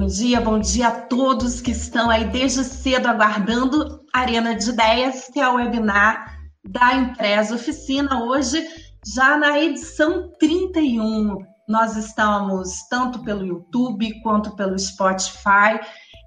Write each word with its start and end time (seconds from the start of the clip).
Bom 0.00 0.06
dia, 0.06 0.40
bom 0.40 0.58
dia 0.58 0.88
a 0.88 1.00
todos 1.02 1.60
que 1.60 1.72
estão 1.72 2.08
aí 2.08 2.24
desde 2.24 2.64
cedo 2.64 3.06
aguardando 3.06 4.00
Arena 4.14 4.54
de 4.54 4.70
Ideias, 4.70 5.28
que 5.30 5.38
é 5.38 5.46
o 5.46 5.56
webinar 5.56 6.40
da 6.64 6.94
Empresa 6.94 7.54
Oficina. 7.54 8.24
Hoje, 8.24 8.66
já 9.06 9.36
na 9.36 9.60
edição 9.60 10.32
31, 10.40 11.44
nós 11.68 11.98
estamos 11.98 12.80
tanto 12.88 13.22
pelo 13.22 13.44
YouTube 13.44 14.22
quanto 14.22 14.56
pelo 14.56 14.78
Spotify. 14.78 15.78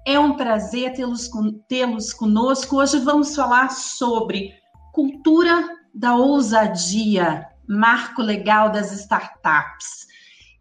É 0.06 0.20
um 0.20 0.36
prazer 0.36 0.92
tê-los 0.92 1.28
tê 1.66 1.82
conosco. 2.16 2.76
Hoje 2.76 3.00
vamos 3.00 3.34
falar 3.34 3.72
sobre 3.72 4.54
cultura 4.92 5.68
da 5.92 6.14
ousadia, 6.14 7.44
marco 7.68 8.22
legal 8.22 8.70
das 8.70 8.92
startups. 8.92 10.06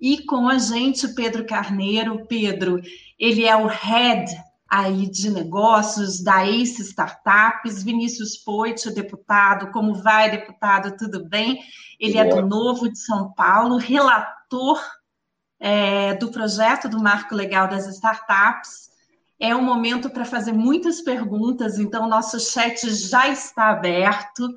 E 0.04 0.26
com 0.26 0.50
a 0.50 0.58
gente, 0.58 1.08
Pedro 1.16 1.46
Carneiro. 1.46 2.26
Pedro, 2.28 2.82
ele 3.18 3.46
é 3.46 3.56
o 3.56 3.68
head 3.68 4.30
aí 4.70 5.10
de 5.10 5.30
negócios 5.30 6.22
da 6.22 6.46
Ace 6.46 6.82
Startups, 6.82 7.82
Vinícius 7.82 8.36
Poit, 8.36 8.94
deputado, 8.94 9.72
como 9.72 9.96
vai, 9.96 10.30
deputado, 10.30 10.98
tudo 10.98 11.24
bem? 11.24 11.62
Ele 11.98 12.18
é 12.18 12.26
do 12.26 12.42
Novo 12.46 12.92
de 12.92 13.00
São 13.00 13.32
Paulo, 13.32 13.78
relator 13.78 14.78
é, 15.58 16.16
do 16.16 16.30
projeto 16.30 16.90
do 16.90 17.02
Marco 17.02 17.34
Legal 17.34 17.70
das 17.70 17.88
Startups. 17.88 18.90
É 19.40 19.56
um 19.56 19.62
momento 19.62 20.10
para 20.10 20.26
fazer 20.26 20.52
muitas 20.52 21.00
perguntas, 21.00 21.80
então 21.80 22.10
nosso 22.10 22.42
chat 22.42 22.94
já 22.94 23.30
está 23.30 23.70
aberto. 23.70 24.50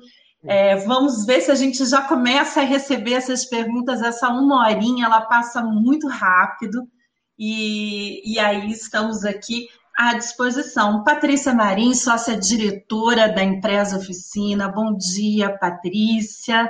É, 0.43 0.75
vamos 0.77 1.25
ver 1.25 1.41
se 1.41 1.51
a 1.51 1.55
gente 1.55 1.83
já 1.85 2.01
começa 2.01 2.61
a 2.61 2.63
receber 2.63 3.13
essas 3.13 3.45
perguntas. 3.45 4.01
Essa 4.01 4.29
uma 4.29 4.67
horinha 4.67 5.05
ela 5.05 5.21
passa 5.21 5.63
muito 5.63 6.07
rápido 6.07 6.87
e, 7.37 8.33
e 8.33 8.39
aí 8.39 8.71
estamos 8.71 9.25
aqui 9.25 9.67
à 9.97 10.13
disposição. 10.13 11.03
Patrícia 11.03 11.53
Marim, 11.53 11.93
sócia 11.95 12.37
diretora 12.37 13.27
da 13.27 13.43
empresa 13.43 13.97
Oficina. 13.97 14.67
Bom 14.67 14.95
dia, 14.95 15.57
Patrícia. 15.57 16.69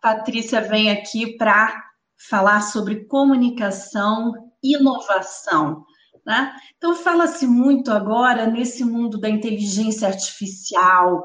Patrícia 0.00 0.60
vem 0.60 0.90
aqui 0.90 1.36
para 1.36 1.84
falar 2.16 2.62
sobre 2.62 3.04
comunicação, 3.04 4.32
inovação. 4.62 5.84
Né? 6.24 6.54
Então, 6.76 6.94
fala-se 6.94 7.46
muito 7.46 7.90
agora 7.90 8.46
nesse 8.46 8.84
mundo 8.84 9.18
da 9.18 9.28
inteligência 9.28 10.08
artificial, 10.08 11.24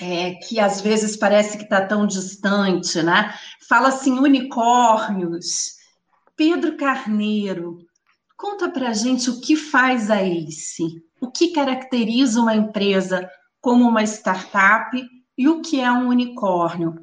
é, 0.00 0.34
que 0.34 0.58
às 0.58 0.80
vezes 0.80 1.16
parece 1.16 1.58
que 1.58 1.64
está 1.64 1.84
tão 1.84 2.06
distante, 2.06 3.02
né? 3.02 3.34
Fala-se 3.68 4.10
em 4.10 4.18
unicórnios. 4.18 5.72
Pedro 6.36 6.76
Carneiro, 6.76 7.78
conta 8.36 8.70
para 8.70 8.88
a 8.88 8.92
gente 8.92 9.30
o 9.30 9.40
que 9.40 9.54
faz 9.54 10.10
a 10.10 10.22
ACE, 10.22 11.02
o 11.20 11.30
que 11.30 11.52
caracteriza 11.52 12.40
uma 12.40 12.54
empresa 12.54 13.28
como 13.60 13.88
uma 13.88 14.02
startup 14.02 14.90
e 15.36 15.48
o 15.48 15.60
que 15.60 15.80
é 15.80 15.90
um 15.90 16.08
unicórnio. 16.08 16.94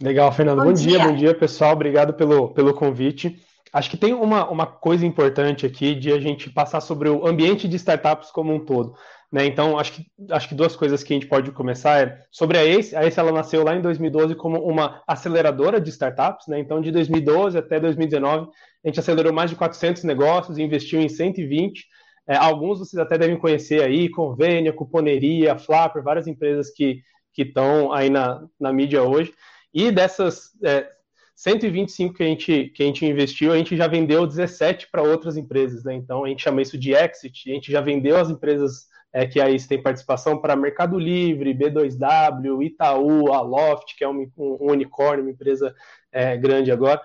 Legal, 0.00 0.32
Fernando. 0.32 0.58
Bom, 0.58 0.64
bom 0.66 0.72
dia. 0.72 0.92
dia, 0.92 1.04
bom 1.06 1.14
dia, 1.14 1.34
pessoal. 1.34 1.72
Obrigado 1.72 2.14
pelo, 2.14 2.48
pelo 2.54 2.72
convite. 2.72 3.38
Acho 3.72 3.90
que 3.90 3.96
tem 3.96 4.14
uma, 4.14 4.48
uma 4.48 4.66
coisa 4.66 5.04
importante 5.04 5.66
aqui 5.66 5.94
de 5.94 6.12
a 6.12 6.18
gente 6.18 6.50
passar 6.50 6.80
sobre 6.80 7.08
o 7.08 7.26
ambiente 7.26 7.68
de 7.68 7.76
startups 7.76 8.30
como 8.30 8.52
um 8.52 8.64
todo. 8.64 8.94
Né? 9.32 9.46
Então, 9.46 9.78
acho 9.78 9.92
que, 9.92 10.06
acho 10.30 10.48
que 10.48 10.54
duas 10.54 10.74
coisas 10.74 11.02
que 11.02 11.12
a 11.12 11.16
gente 11.16 11.26
pode 11.26 11.52
começar 11.52 12.00
é 12.00 12.24
sobre 12.30 12.58
a 12.58 12.64
ACE. 12.64 12.96
A 12.96 13.04
ACE 13.04 13.18
ela 13.18 13.30
nasceu 13.30 13.62
lá 13.62 13.76
em 13.76 13.80
2012 13.80 14.34
como 14.34 14.58
uma 14.58 15.02
aceleradora 15.06 15.80
de 15.80 15.90
startups. 15.90 16.48
Né? 16.48 16.58
Então, 16.58 16.80
de 16.80 16.90
2012 16.90 17.56
até 17.56 17.78
2019, 17.78 18.48
a 18.84 18.88
gente 18.88 18.98
acelerou 18.98 19.32
mais 19.32 19.50
de 19.50 19.56
400 19.56 20.02
negócios 20.04 20.58
e 20.58 20.62
investiu 20.62 21.00
em 21.00 21.08
120. 21.08 21.86
É, 22.26 22.36
alguns 22.36 22.80
vocês 22.80 23.00
até 23.00 23.16
devem 23.16 23.36
conhecer 23.36 23.82
aí, 23.82 24.08
Convênia, 24.08 24.72
Cuponeria, 24.72 25.58
Flapper, 25.58 26.02
várias 26.02 26.26
empresas 26.26 26.70
que 26.70 27.02
estão 27.36 27.92
aí 27.92 28.10
na, 28.10 28.44
na 28.58 28.72
mídia 28.72 29.02
hoje. 29.02 29.32
E 29.72 29.90
dessas 29.90 30.50
é, 30.64 30.86
125 31.34 32.14
que 32.14 32.22
a, 32.22 32.26
gente, 32.26 32.64
que 32.74 32.82
a 32.82 32.86
gente 32.86 33.06
investiu, 33.06 33.52
a 33.52 33.56
gente 33.56 33.76
já 33.76 33.86
vendeu 33.86 34.26
17 34.26 34.88
para 34.90 35.02
outras 35.02 35.36
empresas. 35.36 35.84
Né? 35.84 35.94
Então, 35.94 36.24
a 36.24 36.28
gente 36.28 36.42
chama 36.42 36.60
isso 36.60 36.76
de 36.76 36.92
exit. 36.92 37.50
A 37.50 37.54
gente 37.54 37.72
já 37.72 37.80
vendeu 37.80 38.18
as 38.18 38.28
empresas 38.28 38.90
é, 39.12 39.26
que 39.26 39.40
aí 39.40 39.60
tem 39.66 39.82
participação 39.82 40.40
para 40.40 40.56
Mercado 40.56 40.98
Livre, 40.98 41.54
B2W, 41.54 42.62
Itaú, 42.62 43.32
a 43.32 43.40
Loft, 43.40 43.96
que 43.96 44.04
é 44.04 44.08
um, 44.08 44.30
um 44.36 44.70
unicórnio, 44.70 45.24
uma 45.24 45.30
empresa 45.32 45.74
é, 46.12 46.36
grande 46.36 46.70
agora. 46.70 47.00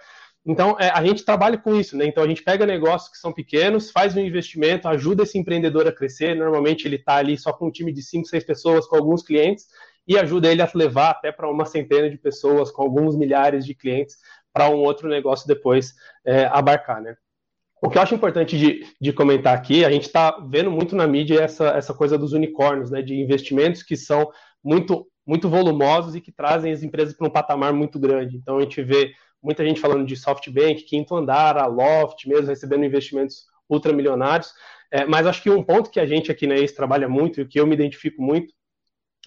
Então, 0.45 0.77
é, 0.79 0.89
a 0.89 1.03
gente 1.03 1.25
trabalha 1.25 1.57
com 1.57 1.73
isso, 1.73 1.97
né? 1.97 2.05
Então, 2.05 2.23
a 2.23 2.27
gente 2.27 2.43
pega 2.43 2.67
negócios 2.67 3.11
que 3.11 3.17
são 3.17 3.33
pequenos, 3.33 3.89
faz 3.89 4.15
um 4.15 4.19
investimento, 4.19 4.87
ajuda 4.87 5.23
esse 5.23 5.39
empreendedor 5.39 5.87
a 5.87 5.91
crescer. 5.91 6.35
Normalmente, 6.35 6.87
ele 6.87 6.97
está 6.97 7.15
ali 7.15 7.35
só 7.35 7.51
com 7.51 7.67
um 7.67 7.71
time 7.71 7.91
de 7.91 8.03
5, 8.03 8.27
6 8.27 8.43
pessoas, 8.43 8.85
com 8.85 8.95
alguns 8.95 9.23
clientes, 9.23 9.65
e 10.07 10.19
ajuda 10.19 10.51
ele 10.51 10.61
a 10.61 10.69
levar 10.75 11.09
até 11.09 11.31
para 11.31 11.49
uma 11.49 11.65
centena 11.65 12.07
de 12.07 12.17
pessoas, 12.17 12.69
com 12.69 12.83
alguns 12.83 13.17
milhares 13.17 13.65
de 13.65 13.73
clientes, 13.73 14.17
para 14.53 14.69
um 14.69 14.77
outro 14.83 15.09
negócio 15.09 15.47
depois 15.47 15.95
é, 16.23 16.45
abarcar, 16.45 17.01
né? 17.01 17.15
O 17.85 17.89
que 17.89 17.99
eu 17.99 18.01
acho 18.01 18.15
importante 18.15 18.57
de, 18.57 18.83
de 18.99 19.13
comentar 19.13 19.55
aqui, 19.55 19.85
a 19.85 19.91
gente 19.91 20.07
está 20.07 20.31
vendo 20.49 20.71
muito 20.71 20.95
na 20.95 21.05
mídia 21.05 21.41
essa, 21.41 21.67
essa 21.67 21.93
coisa 21.93 22.17
dos 22.17 22.33
unicórnios, 22.33 22.89
né, 22.89 23.03
de 23.03 23.13
investimentos 23.13 23.83
que 23.83 23.95
são 23.95 24.31
muito, 24.63 25.07
muito 25.23 25.47
volumosos 25.47 26.15
e 26.15 26.19
que 26.19 26.31
trazem 26.31 26.71
as 26.71 26.81
empresas 26.81 27.15
para 27.15 27.27
um 27.27 27.29
patamar 27.29 27.71
muito 27.73 27.99
grande. 27.99 28.37
Então 28.37 28.57
a 28.57 28.61
gente 28.61 28.81
vê 28.81 29.11
muita 29.39 29.63
gente 29.63 29.79
falando 29.79 30.03
de 30.03 30.15
SoftBank, 30.15 30.81
Quinto 30.81 31.15
Andar, 31.15 31.59
a 31.59 31.67
Loft, 31.67 32.27
mesmo 32.27 32.47
recebendo 32.47 32.83
investimentos 32.83 33.45
ultramilionários. 33.69 34.51
É, 34.91 35.05
mas 35.05 35.27
acho 35.27 35.43
que 35.43 35.51
um 35.51 35.61
ponto 35.61 35.91
que 35.91 35.99
a 35.99 36.07
gente 36.07 36.31
aqui 36.31 36.47
na 36.47 36.55
ACE 36.55 36.75
trabalha 36.75 37.07
muito 37.07 37.39
e 37.39 37.45
que 37.45 37.59
eu 37.59 37.67
me 37.67 37.75
identifico 37.75 38.19
muito 38.19 38.51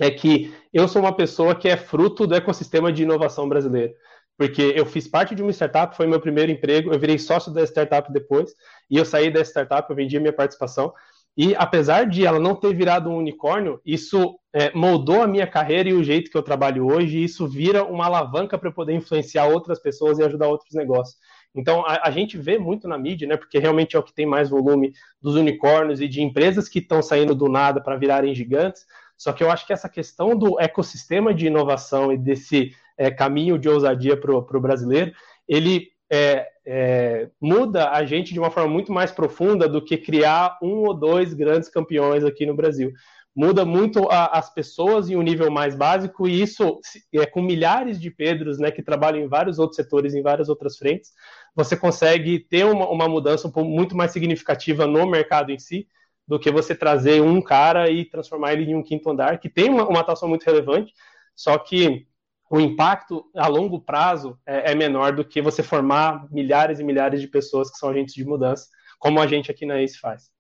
é 0.00 0.10
que 0.10 0.52
eu 0.72 0.88
sou 0.88 1.02
uma 1.02 1.14
pessoa 1.14 1.54
que 1.54 1.68
é 1.68 1.76
fruto 1.76 2.26
do 2.26 2.34
ecossistema 2.34 2.92
de 2.92 3.04
inovação 3.04 3.48
brasileiro 3.48 3.94
porque 4.38 4.72
eu 4.76 4.86
fiz 4.86 5.08
parte 5.08 5.34
de 5.34 5.42
uma 5.42 5.50
startup, 5.50 5.96
foi 5.96 6.06
meu 6.06 6.20
primeiro 6.20 6.52
emprego, 6.52 6.92
eu 6.92 6.98
virei 6.98 7.18
sócio 7.18 7.52
da 7.52 7.64
startup 7.64 8.10
depois, 8.12 8.54
e 8.88 8.96
eu 8.96 9.04
saí 9.04 9.32
da 9.32 9.40
startup, 9.40 9.90
eu 9.90 9.96
vendi 9.96 10.16
a 10.16 10.20
minha 10.20 10.32
participação, 10.32 10.94
e 11.36 11.54
apesar 11.56 12.06
de 12.06 12.24
ela 12.24 12.38
não 12.38 12.54
ter 12.54 12.72
virado 12.72 13.10
um 13.10 13.16
unicórnio, 13.16 13.80
isso 13.84 14.38
é, 14.52 14.72
moldou 14.72 15.22
a 15.22 15.26
minha 15.26 15.46
carreira 15.46 15.88
e 15.88 15.92
o 15.92 16.04
jeito 16.04 16.30
que 16.30 16.36
eu 16.36 16.42
trabalho 16.42 16.86
hoje, 16.86 17.18
e 17.18 17.24
isso 17.24 17.48
vira 17.48 17.84
uma 17.84 18.06
alavanca 18.06 18.56
para 18.56 18.70
poder 18.70 18.94
influenciar 18.94 19.46
outras 19.46 19.80
pessoas 19.80 20.18
e 20.18 20.22
ajudar 20.22 20.46
outros 20.46 20.72
negócios. 20.72 21.16
Então, 21.52 21.84
a, 21.84 22.08
a, 22.08 22.10
gente 22.12 22.38
vê 22.38 22.58
muito 22.58 22.86
na 22.86 22.96
mídia, 22.96 23.26
né, 23.26 23.36
porque 23.36 23.58
realmente 23.58 23.96
é 23.96 23.98
o 23.98 24.02
que 24.02 24.14
tem 24.14 24.26
mais 24.26 24.48
volume 24.48 24.92
dos 25.20 25.34
unicórnios 25.34 26.00
e 26.00 26.06
de 26.06 26.22
empresas 26.22 26.68
que 26.68 26.78
estão 26.78 27.02
saindo 27.02 27.34
do 27.34 27.48
nada 27.48 27.80
para 27.80 27.96
virarem 27.96 28.34
gigantes, 28.34 28.84
só 29.16 29.32
que 29.32 29.42
eu 29.42 29.50
acho 29.50 29.66
que 29.66 29.72
essa 29.72 29.88
questão 29.88 30.36
do 30.36 30.60
ecossistema 30.60 31.34
de 31.34 31.48
inovação 31.48 32.12
e 32.12 32.16
desse 32.16 32.72
é, 32.98 33.10
caminho 33.10 33.58
de 33.58 33.68
ousadia 33.68 34.16
para 34.16 34.36
o 34.36 34.60
brasileiro, 34.60 35.12
ele 35.48 35.88
é, 36.10 36.48
é, 36.66 37.30
muda 37.40 37.90
a 37.90 38.04
gente 38.04 38.32
de 38.32 38.40
uma 38.40 38.50
forma 38.50 38.68
muito 38.68 38.92
mais 38.92 39.12
profunda 39.12 39.68
do 39.68 39.82
que 39.82 39.96
criar 39.96 40.58
um 40.62 40.84
ou 40.86 40.94
dois 40.94 41.32
grandes 41.32 41.68
campeões 41.68 42.24
aqui 42.24 42.44
no 42.44 42.56
Brasil. 42.56 42.92
Muda 43.36 43.64
muito 43.64 44.10
a, 44.10 44.26
as 44.38 44.52
pessoas 44.52 45.08
em 45.08 45.16
um 45.16 45.22
nível 45.22 45.50
mais 45.50 45.74
básico, 45.76 46.26
e 46.26 46.42
isso 46.42 46.80
é 47.14 47.24
com 47.24 47.40
milhares 47.40 48.00
de 48.00 48.10
Pedros 48.10 48.58
né, 48.58 48.70
que 48.70 48.82
trabalham 48.82 49.22
em 49.22 49.28
vários 49.28 49.58
outros 49.58 49.76
setores, 49.76 50.12
em 50.14 50.22
várias 50.22 50.48
outras 50.48 50.76
frentes, 50.76 51.12
você 51.54 51.76
consegue 51.76 52.40
ter 52.40 52.64
uma, 52.64 52.88
uma 52.88 53.08
mudança 53.08 53.50
muito 53.56 53.96
mais 53.96 54.10
significativa 54.10 54.86
no 54.86 55.06
mercado 55.06 55.52
em 55.52 55.58
si, 55.58 55.86
do 56.26 56.38
que 56.38 56.50
você 56.50 56.74
trazer 56.74 57.22
um 57.22 57.40
cara 57.40 57.90
e 57.90 58.04
transformar 58.04 58.52
ele 58.52 58.70
em 58.70 58.74
um 58.74 58.82
quinto 58.82 59.08
andar, 59.08 59.38
que 59.38 59.48
tem 59.48 59.70
uma, 59.70 59.88
uma 59.88 60.00
atuação 60.00 60.28
muito 60.28 60.44
relevante, 60.44 60.92
só 61.34 61.56
que 61.58 62.06
o 62.50 62.58
impacto 62.58 63.30
a 63.36 63.46
longo 63.46 63.80
prazo 63.80 64.38
é, 64.46 64.72
é, 64.72 64.74
menor 64.74 65.14
do 65.14 65.24
que 65.24 65.42
você 65.42 65.62
formar 65.62 66.26
milhares 66.30 66.80
e 66.80 66.84
milhares 66.84 67.20
de 67.20 67.28
pessoas 67.28 67.70
que 67.70 67.76
são 67.76 67.90
agentes 67.90 68.14
de 68.14 68.24
mudança, 68.24 68.68
como 68.98 69.20
a 69.20 69.26
gente 69.26 69.50
aqui 69.50 69.66
na 69.66 69.80
ACE 69.80 69.98
faz. 69.98 70.30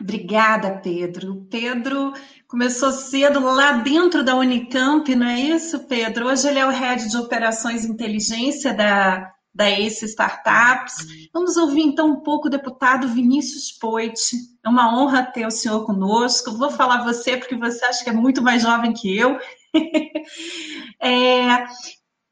Obrigada, 0.00 0.80
Pedro. 0.82 1.46
Pedro 1.50 2.12
começou 2.48 2.90
cedo 2.90 3.40
lá 3.40 3.72
dentro 3.72 4.24
da 4.24 4.34
Unicamp, 4.34 5.14
não 5.14 5.26
é 5.26 5.38
isso, 5.38 5.80
Pedro? 5.80 6.28
Hoje 6.28 6.48
ele 6.48 6.58
é 6.58 6.66
o 6.66 6.70
head 6.70 7.06
de 7.08 7.16
operações 7.18 7.84
inteligência 7.84 8.72
da, 8.72 9.30
da 9.54 9.68
ACE 9.68 10.06
Startups. 10.06 11.28
Vamos 11.34 11.58
ouvir 11.58 11.82
então 11.82 12.12
um 12.12 12.20
pouco 12.20 12.46
o 12.48 12.50
deputado 12.50 13.08
Vinícius 13.08 13.72
Poit. 13.72 14.18
É 14.64 14.68
uma 14.70 14.98
honra 14.98 15.22
ter 15.22 15.46
o 15.46 15.50
senhor 15.50 15.84
conosco. 15.84 16.56
Vou 16.56 16.70
falar 16.70 17.04
você 17.04 17.36
porque 17.36 17.56
você 17.56 17.84
acha 17.84 18.02
que 18.02 18.08
é 18.08 18.14
muito 18.14 18.40
mais 18.40 18.62
jovem 18.62 18.94
que 18.94 19.14
eu 19.14 19.38
é, 21.00 21.66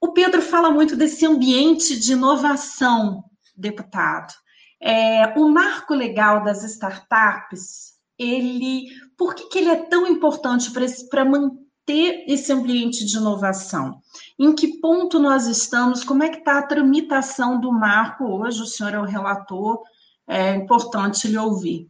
o 0.00 0.12
Pedro 0.12 0.42
fala 0.42 0.70
muito 0.70 0.96
desse 0.96 1.26
ambiente 1.26 1.98
de 1.98 2.12
inovação, 2.12 3.24
deputado. 3.56 4.32
É, 4.80 5.26
o 5.38 5.48
marco 5.48 5.94
legal 5.94 6.44
das 6.44 6.62
startups, 6.62 7.94
ele, 8.18 8.86
por 9.16 9.34
que, 9.34 9.48
que 9.48 9.58
ele 9.58 9.70
é 9.70 9.76
tão 9.76 10.06
importante 10.06 10.70
para 11.08 11.24
manter 11.24 11.68
ter 11.88 12.26
esse 12.28 12.52
ambiente 12.52 13.02
de 13.06 13.16
inovação? 13.16 14.02
Em 14.38 14.54
que 14.54 14.78
ponto 14.78 15.18
nós 15.18 15.46
estamos? 15.46 16.04
Como 16.04 16.22
é 16.22 16.28
que 16.28 16.36
está 16.36 16.58
a 16.58 16.66
tramitação 16.66 17.58
do 17.58 17.72
marco 17.72 18.24
hoje? 18.24 18.60
O 18.60 18.66
senhor 18.66 18.92
é 18.92 19.00
o 19.00 19.06
relator, 19.06 19.82
é 20.28 20.54
importante 20.54 21.26
lhe 21.26 21.38
ouvir. 21.38 21.88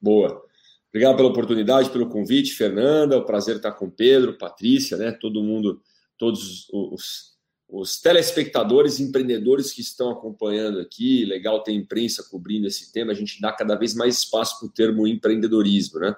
Boa. 0.00 0.43
Obrigado 0.94 1.16
pela 1.16 1.28
oportunidade, 1.28 1.90
pelo 1.90 2.08
convite, 2.08 2.54
Fernanda. 2.54 3.16
É 3.16 3.18
um 3.18 3.24
prazer 3.24 3.56
estar 3.56 3.72
com 3.72 3.90
Pedro, 3.90 4.38
Patrícia, 4.38 4.96
né? 4.96 5.10
Todo 5.10 5.42
mundo, 5.42 5.82
todos 6.16 6.68
os, 6.72 7.32
os 7.68 8.00
telespectadores, 8.00 9.00
empreendedores 9.00 9.72
que 9.72 9.80
estão 9.80 10.08
acompanhando 10.10 10.78
aqui. 10.78 11.24
Legal 11.24 11.64
ter 11.64 11.72
imprensa 11.72 12.22
cobrindo 12.30 12.68
esse 12.68 12.92
tema. 12.92 13.10
A 13.10 13.14
gente 13.14 13.40
dá 13.40 13.50
cada 13.50 13.74
vez 13.74 13.92
mais 13.92 14.18
espaço 14.18 14.60
para 14.60 14.68
o 14.68 14.70
termo 14.70 15.04
empreendedorismo, 15.04 15.98
né? 15.98 16.14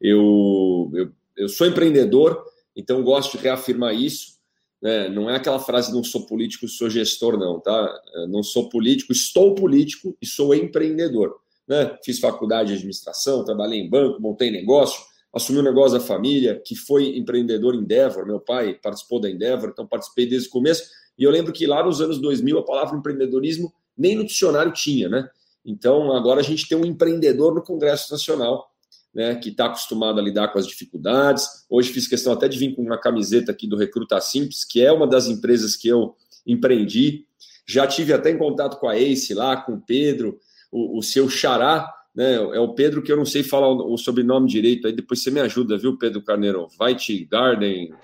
Eu, 0.00 0.90
eu, 0.92 1.12
eu 1.36 1.48
sou 1.48 1.64
empreendedor, 1.64 2.44
então 2.74 3.00
gosto 3.00 3.38
de 3.38 3.44
reafirmar 3.44 3.94
isso. 3.94 4.40
Né? 4.82 5.08
Não 5.08 5.30
é 5.30 5.36
aquela 5.36 5.60
frase 5.60 5.92
não 5.92 6.02
sou 6.02 6.26
político, 6.26 6.66
sou 6.66 6.90
gestor, 6.90 7.38
não, 7.38 7.60
tá? 7.60 8.02
Não 8.28 8.42
sou 8.42 8.68
político, 8.68 9.12
estou 9.12 9.54
político 9.54 10.16
e 10.20 10.26
sou 10.26 10.52
empreendedor. 10.52 11.43
Né? 11.66 11.96
Fiz 12.04 12.18
faculdade 12.18 12.68
de 12.68 12.74
administração, 12.74 13.44
trabalhei 13.44 13.80
em 13.80 13.88
banco, 13.88 14.20
montei 14.20 14.50
negócio, 14.50 15.02
assumi 15.32 15.58
o 15.58 15.60
um 15.62 15.64
negócio 15.64 15.98
da 15.98 16.04
família, 16.04 16.60
que 16.64 16.74
foi 16.74 17.16
empreendedor 17.16 17.74
Endeavor. 17.74 18.26
Meu 18.26 18.40
pai 18.40 18.74
participou 18.74 19.20
da 19.20 19.30
Endeavor, 19.30 19.70
então 19.70 19.86
participei 19.86 20.26
desde 20.26 20.48
o 20.48 20.50
começo. 20.50 20.84
E 21.18 21.24
eu 21.24 21.30
lembro 21.30 21.52
que 21.52 21.66
lá 21.66 21.82
nos 21.84 22.00
anos 22.00 22.18
2000 22.20 22.58
a 22.58 22.64
palavra 22.64 22.96
empreendedorismo 22.96 23.72
nem 23.96 24.16
no 24.16 24.24
dicionário 24.24 24.72
tinha, 24.72 25.08
né? 25.08 25.28
Então 25.64 26.12
agora 26.12 26.40
a 26.40 26.42
gente 26.42 26.68
tem 26.68 26.76
um 26.76 26.84
empreendedor 26.84 27.54
no 27.54 27.62
Congresso 27.62 28.12
Nacional 28.12 28.70
né, 29.14 29.36
que 29.36 29.50
está 29.50 29.66
acostumado 29.66 30.18
a 30.18 30.22
lidar 30.22 30.48
com 30.48 30.58
as 30.58 30.66
dificuldades. 30.66 31.46
Hoje 31.70 31.92
fiz 31.92 32.08
questão 32.08 32.32
até 32.32 32.48
de 32.48 32.58
vir 32.58 32.74
com 32.74 32.82
uma 32.82 32.98
camiseta 32.98 33.52
aqui 33.52 33.66
do 33.66 33.76
Recruta 33.76 34.20
Simples, 34.20 34.64
que 34.64 34.82
é 34.82 34.90
uma 34.90 35.06
das 35.06 35.28
empresas 35.28 35.76
que 35.76 35.86
eu 35.86 36.16
empreendi. 36.44 37.24
Já 37.66 37.86
tive 37.86 38.12
até 38.12 38.30
em 38.30 38.36
contato 38.36 38.78
com 38.78 38.88
a 38.88 38.98
Ace 38.98 39.32
lá, 39.32 39.56
com 39.56 39.74
o 39.74 39.80
Pedro, 39.80 40.38
o, 40.74 40.98
o 40.98 41.02
seu 41.02 41.28
xará, 41.28 41.88
né? 42.14 42.34
É 42.34 42.58
o 42.58 42.74
Pedro 42.74 43.02
que 43.02 43.12
eu 43.12 43.16
não 43.16 43.24
sei 43.24 43.44
falar 43.44 43.68
o, 43.68 43.94
o 43.94 43.96
sobrenome 43.96 44.48
direito, 44.48 44.88
aí 44.88 44.92
depois 44.92 45.22
você 45.22 45.30
me 45.30 45.40
ajuda, 45.40 45.78
viu, 45.78 45.96
Pedro 45.96 46.22
Carneiro? 46.22 46.66
White 46.80 47.24
Garden. 47.30 47.94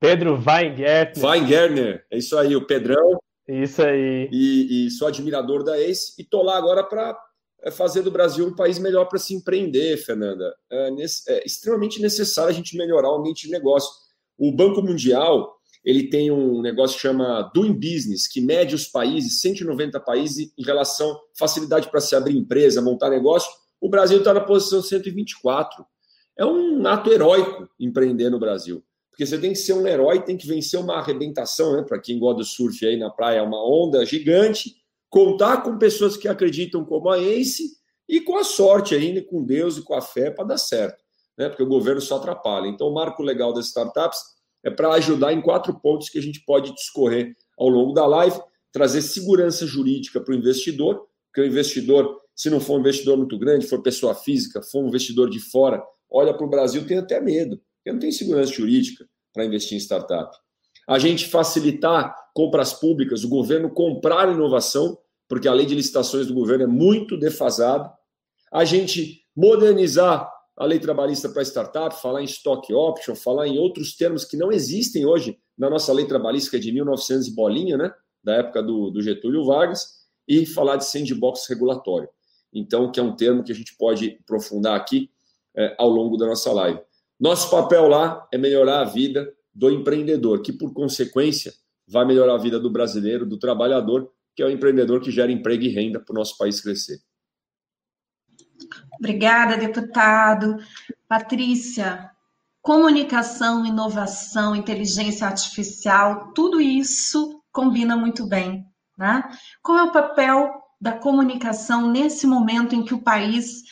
Pedro 0.00 0.34
Weingärtner. 0.34 1.24
Weingärtner, 1.24 2.06
é 2.10 2.18
isso 2.18 2.36
aí, 2.38 2.56
o 2.56 2.66
Pedrão. 2.66 3.18
Isso 3.46 3.82
aí. 3.82 4.28
E, 4.32 4.86
e 4.86 4.90
sou 4.90 5.06
admirador 5.06 5.62
da 5.62 5.78
Ace 5.78 6.14
e 6.18 6.24
tô 6.24 6.42
lá 6.42 6.56
agora 6.56 6.82
para 6.82 7.16
é 7.62 7.70
fazer 7.70 8.02
do 8.02 8.10
Brasil 8.10 8.46
um 8.46 8.54
país 8.54 8.78
melhor 8.78 9.06
para 9.06 9.18
se 9.18 9.34
empreender, 9.34 9.96
Fernanda. 9.96 10.54
É, 10.70 10.88
é, 11.28 11.46
extremamente 11.46 12.00
necessário 12.00 12.50
a 12.50 12.54
gente 12.54 12.76
melhorar 12.76 13.10
o 13.10 13.16
ambiente 13.16 13.46
de 13.46 13.52
negócio. 13.52 13.90
O 14.38 14.52
Banco 14.52 14.82
Mundial 14.82 15.55
ele 15.86 16.10
tem 16.10 16.32
um 16.32 16.60
negócio 16.60 16.96
que 16.96 17.02
chama 17.02 17.48
Doing 17.54 17.74
Business, 17.74 18.26
que 18.26 18.40
mede 18.40 18.74
os 18.74 18.88
países, 18.88 19.40
190 19.40 20.00
países, 20.00 20.52
em 20.58 20.64
relação 20.64 21.12
à 21.12 21.18
facilidade 21.38 21.88
para 21.88 22.00
se 22.00 22.16
abrir 22.16 22.36
empresa, 22.36 22.82
montar 22.82 23.08
negócio. 23.08 23.48
O 23.80 23.88
Brasil 23.88 24.18
está 24.18 24.34
na 24.34 24.40
posição 24.40 24.82
124. 24.82 25.86
É 26.36 26.44
um 26.44 26.84
ato 26.88 27.12
heróico 27.12 27.68
empreender 27.78 28.30
no 28.30 28.40
Brasil. 28.40 28.82
Porque 29.10 29.24
você 29.24 29.38
tem 29.38 29.52
que 29.52 29.58
ser 29.60 29.74
um 29.74 29.86
herói, 29.86 30.20
tem 30.24 30.36
que 30.36 30.46
vencer 30.46 30.78
uma 30.80 30.96
arrebentação, 30.96 31.76
né? 31.76 31.84
Para 31.86 32.00
quem 32.00 32.18
gosta 32.18 32.38
do 32.38 32.44
surf 32.44 32.84
aí 32.84 32.96
na 32.96 33.08
praia, 33.08 33.44
uma 33.44 33.64
onda 33.64 34.04
gigante 34.04 34.74
contar 35.08 35.62
com 35.62 35.78
pessoas 35.78 36.16
que 36.16 36.26
acreditam 36.26 36.84
como 36.84 37.08
a 37.08 37.18
Ace 37.18 37.76
e 38.08 38.20
com 38.20 38.36
a 38.36 38.44
sorte 38.44 38.92
ainda, 38.92 39.22
com 39.22 39.44
Deus 39.44 39.78
e 39.78 39.82
com 39.82 39.94
a 39.94 40.02
fé 40.02 40.32
para 40.32 40.46
dar 40.46 40.58
certo, 40.58 41.02
né? 41.38 41.48
Porque 41.48 41.62
o 41.62 41.68
governo 41.68 42.00
só 42.00 42.16
atrapalha. 42.16 42.66
Então, 42.66 42.88
o 42.88 42.92
marco 42.92 43.22
legal 43.22 43.52
das 43.52 43.66
startups 43.66 44.35
é 44.66 44.70
para 44.70 44.92
ajudar 44.94 45.32
em 45.32 45.40
quatro 45.40 45.78
pontos 45.78 46.08
que 46.08 46.18
a 46.18 46.20
gente 46.22 46.44
pode 46.44 46.74
discorrer 46.74 47.36
ao 47.56 47.68
longo 47.68 47.92
da 47.92 48.04
live, 48.04 48.36
trazer 48.72 49.00
segurança 49.00 49.64
jurídica 49.64 50.20
para 50.20 50.34
o 50.34 50.36
investidor, 50.36 51.06
porque 51.28 51.40
o 51.40 51.46
investidor, 51.46 52.20
se 52.34 52.50
não 52.50 52.58
for 52.58 52.76
um 52.76 52.80
investidor 52.80 53.16
muito 53.16 53.38
grande, 53.38 53.64
for 53.64 53.80
pessoa 53.80 54.12
física, 54.12 54.60
for 54.60 54.82
um 54.82 54.88
investidor 54.88 55.30
de 55.30 55.38
fora, 55.38 55.80
olha 56.10 56.34
para 56.34 56.44
o 56.44 56.50
Brasil, 56.50 56.84
tem 56.84 56.98
até 56.98 57.20
medo, 57.20 57.60
porque 57.76 57.92
não 57.92 58.00
tem 58.00 58.10
segurança 58.10 58.52
jurídica 58.52 59.06
para 59.32 59.44
investir 59.44 59.76
em 59.76 59.80
startup. 59.80 60.36
A 60.88 60.98
gente 60.98 61.28
facilitar 61.28 62.12
compras 62.34 62.72
públicas, 62.72 63.22
o 63.22 63.28
governo 63.28 63.70
comprar 63.70 64.32
inovação, 64.32 64.98
porque 65.28 65.46
a 65.46 65.52
lei 65.52 65.66
de 65.66 65.76
licitações 65.76 66.26
do 66.26 66.34
governo 66.34 66.64
é 66.64 66.68
muito 66.68 67.16
defasada. 67.16 67.88
A 68.52 68.64
gente 68.64 69.20
modernizar 69.36 70.28
a 70.56 70.64
lei 70.64 70.78
trabalhista 70.78 71.28
para 71.28 71.42
startup, 71.42 72.00
falar 72.00 72.22
em 72.22 72.24
stock 72.24 72.72
option, 72.72 73.14
falar 73.14 73.46
em 73.46 73.58
outros 73.58 73.94
termos 73.94 74.24
que 74.24 74.36
não 74.36 74.50
existem 74.50 75.04
hoje 75.04 75.38
na 75.56 75.68
nossa 75.68 75.92
lei 75.92 76.06
trabalhista, 76.06 76.56
é 76.56 76.60
de 76.60 76.72
1900 76.72 77.28
e 77.28 77.34
bolinha, 77.34 77.76
né? 77.76 77.92
Da 78.24 78.36
época 78.36 78.62
do, 78.62 78.90
do 78.90 79.02
Getúlio 79.02 79.44
Vargas, 79.44 80.06
e 80.26 80.46
falar 80.46 80.76
de 80.76 80.86
sandbox 80.86 81.46
regulatório. 81.48 82.08
Então, 82.52 82.90
que 82.90 82.98
é 82.98 83.02
um 83.02 83.14
termo 83.14 83.44
que 83.44 83.52
a 83.52 83.54
gente 83.54 83.76
pode 83.76 84.18
aprofundar 84.22 84.76
aqui 84.76 85.10
é, 85.54 85.74
ao 85.78 85.88
longo 85.88 86.16
da 86.16 86.26
nossa 86.26 86.52
live. 86.52 86.80
Nosso 87.20 87.50
papel 87.50 87.88
lá 87.88 88.26
é 88.32 88.38
melhorar 88.38 88.80
a 88.80 88.84
vida 88.84 89.32
do 89.54 89.70
empreendedor, 89.70 90.42
que 90.42 90.52
por 90.52 90.72
consequência 90.72 91.52
vai 91.86 92.04
melhorar 92.04 92.34
a 92.34 92.38
vida 92.38 92.58
do 92.58 92.70
brasileiro, 92.70 93.26
do 93.26 93.38
trabalhador, 93.38 94.10
que 94.34 94.42
é 94.42 94.46
o 94.46 94.50
empreendedor 94.50 95.00
que 95.00 95.10
gera 95.10 95.30
emprego 95.30 95.64
e 95.64 95.68
renda 95.68 96.00
para 96.00 96.12
o 96.12 96.16
nosso 96.16 96.36
país 96.36 96.60
crescer. 96.60 96.98
Obrigada, 98.98 99.56
deputado. 99.56 100.58
Patrícia, 101.08 102.10
comunicação, 102.66 103.64
inovação, 103.64 104.56
inteligência 104.56 105.26
artificial, 105.26 106.32
tudo 106.34 106.60
isso 106.60 107.40
combina 107.52 107.96
muito 107.96 108.26
bem. 108.26 108.66
Né? 108.98 109.22
Qual 109.62 109.78
é 109.78 109.82
o 109.84 109.92
papel 109.92 110.52
da 110.80 110.92
comunicação 110.92 111.88
nesse 111.90 112.26
momento 112.26 112.74
em 112.74 112.84
que 112.84 112.92
o 112.92 113.02
país 113.02 113.62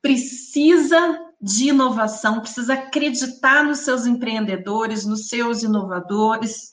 precisa 0.00 1.20
de 1.40 1.70
inovação, 1.70 2.40
precisa 2.40 2.74
acreditar 2.74 3.64
nos 3.64 3.80
seus 3.80 4.06
empreendedores, 4.06 5.04
nos 5.04 5.28
seus 5.28 5.62
inovadores, 5.62 6.70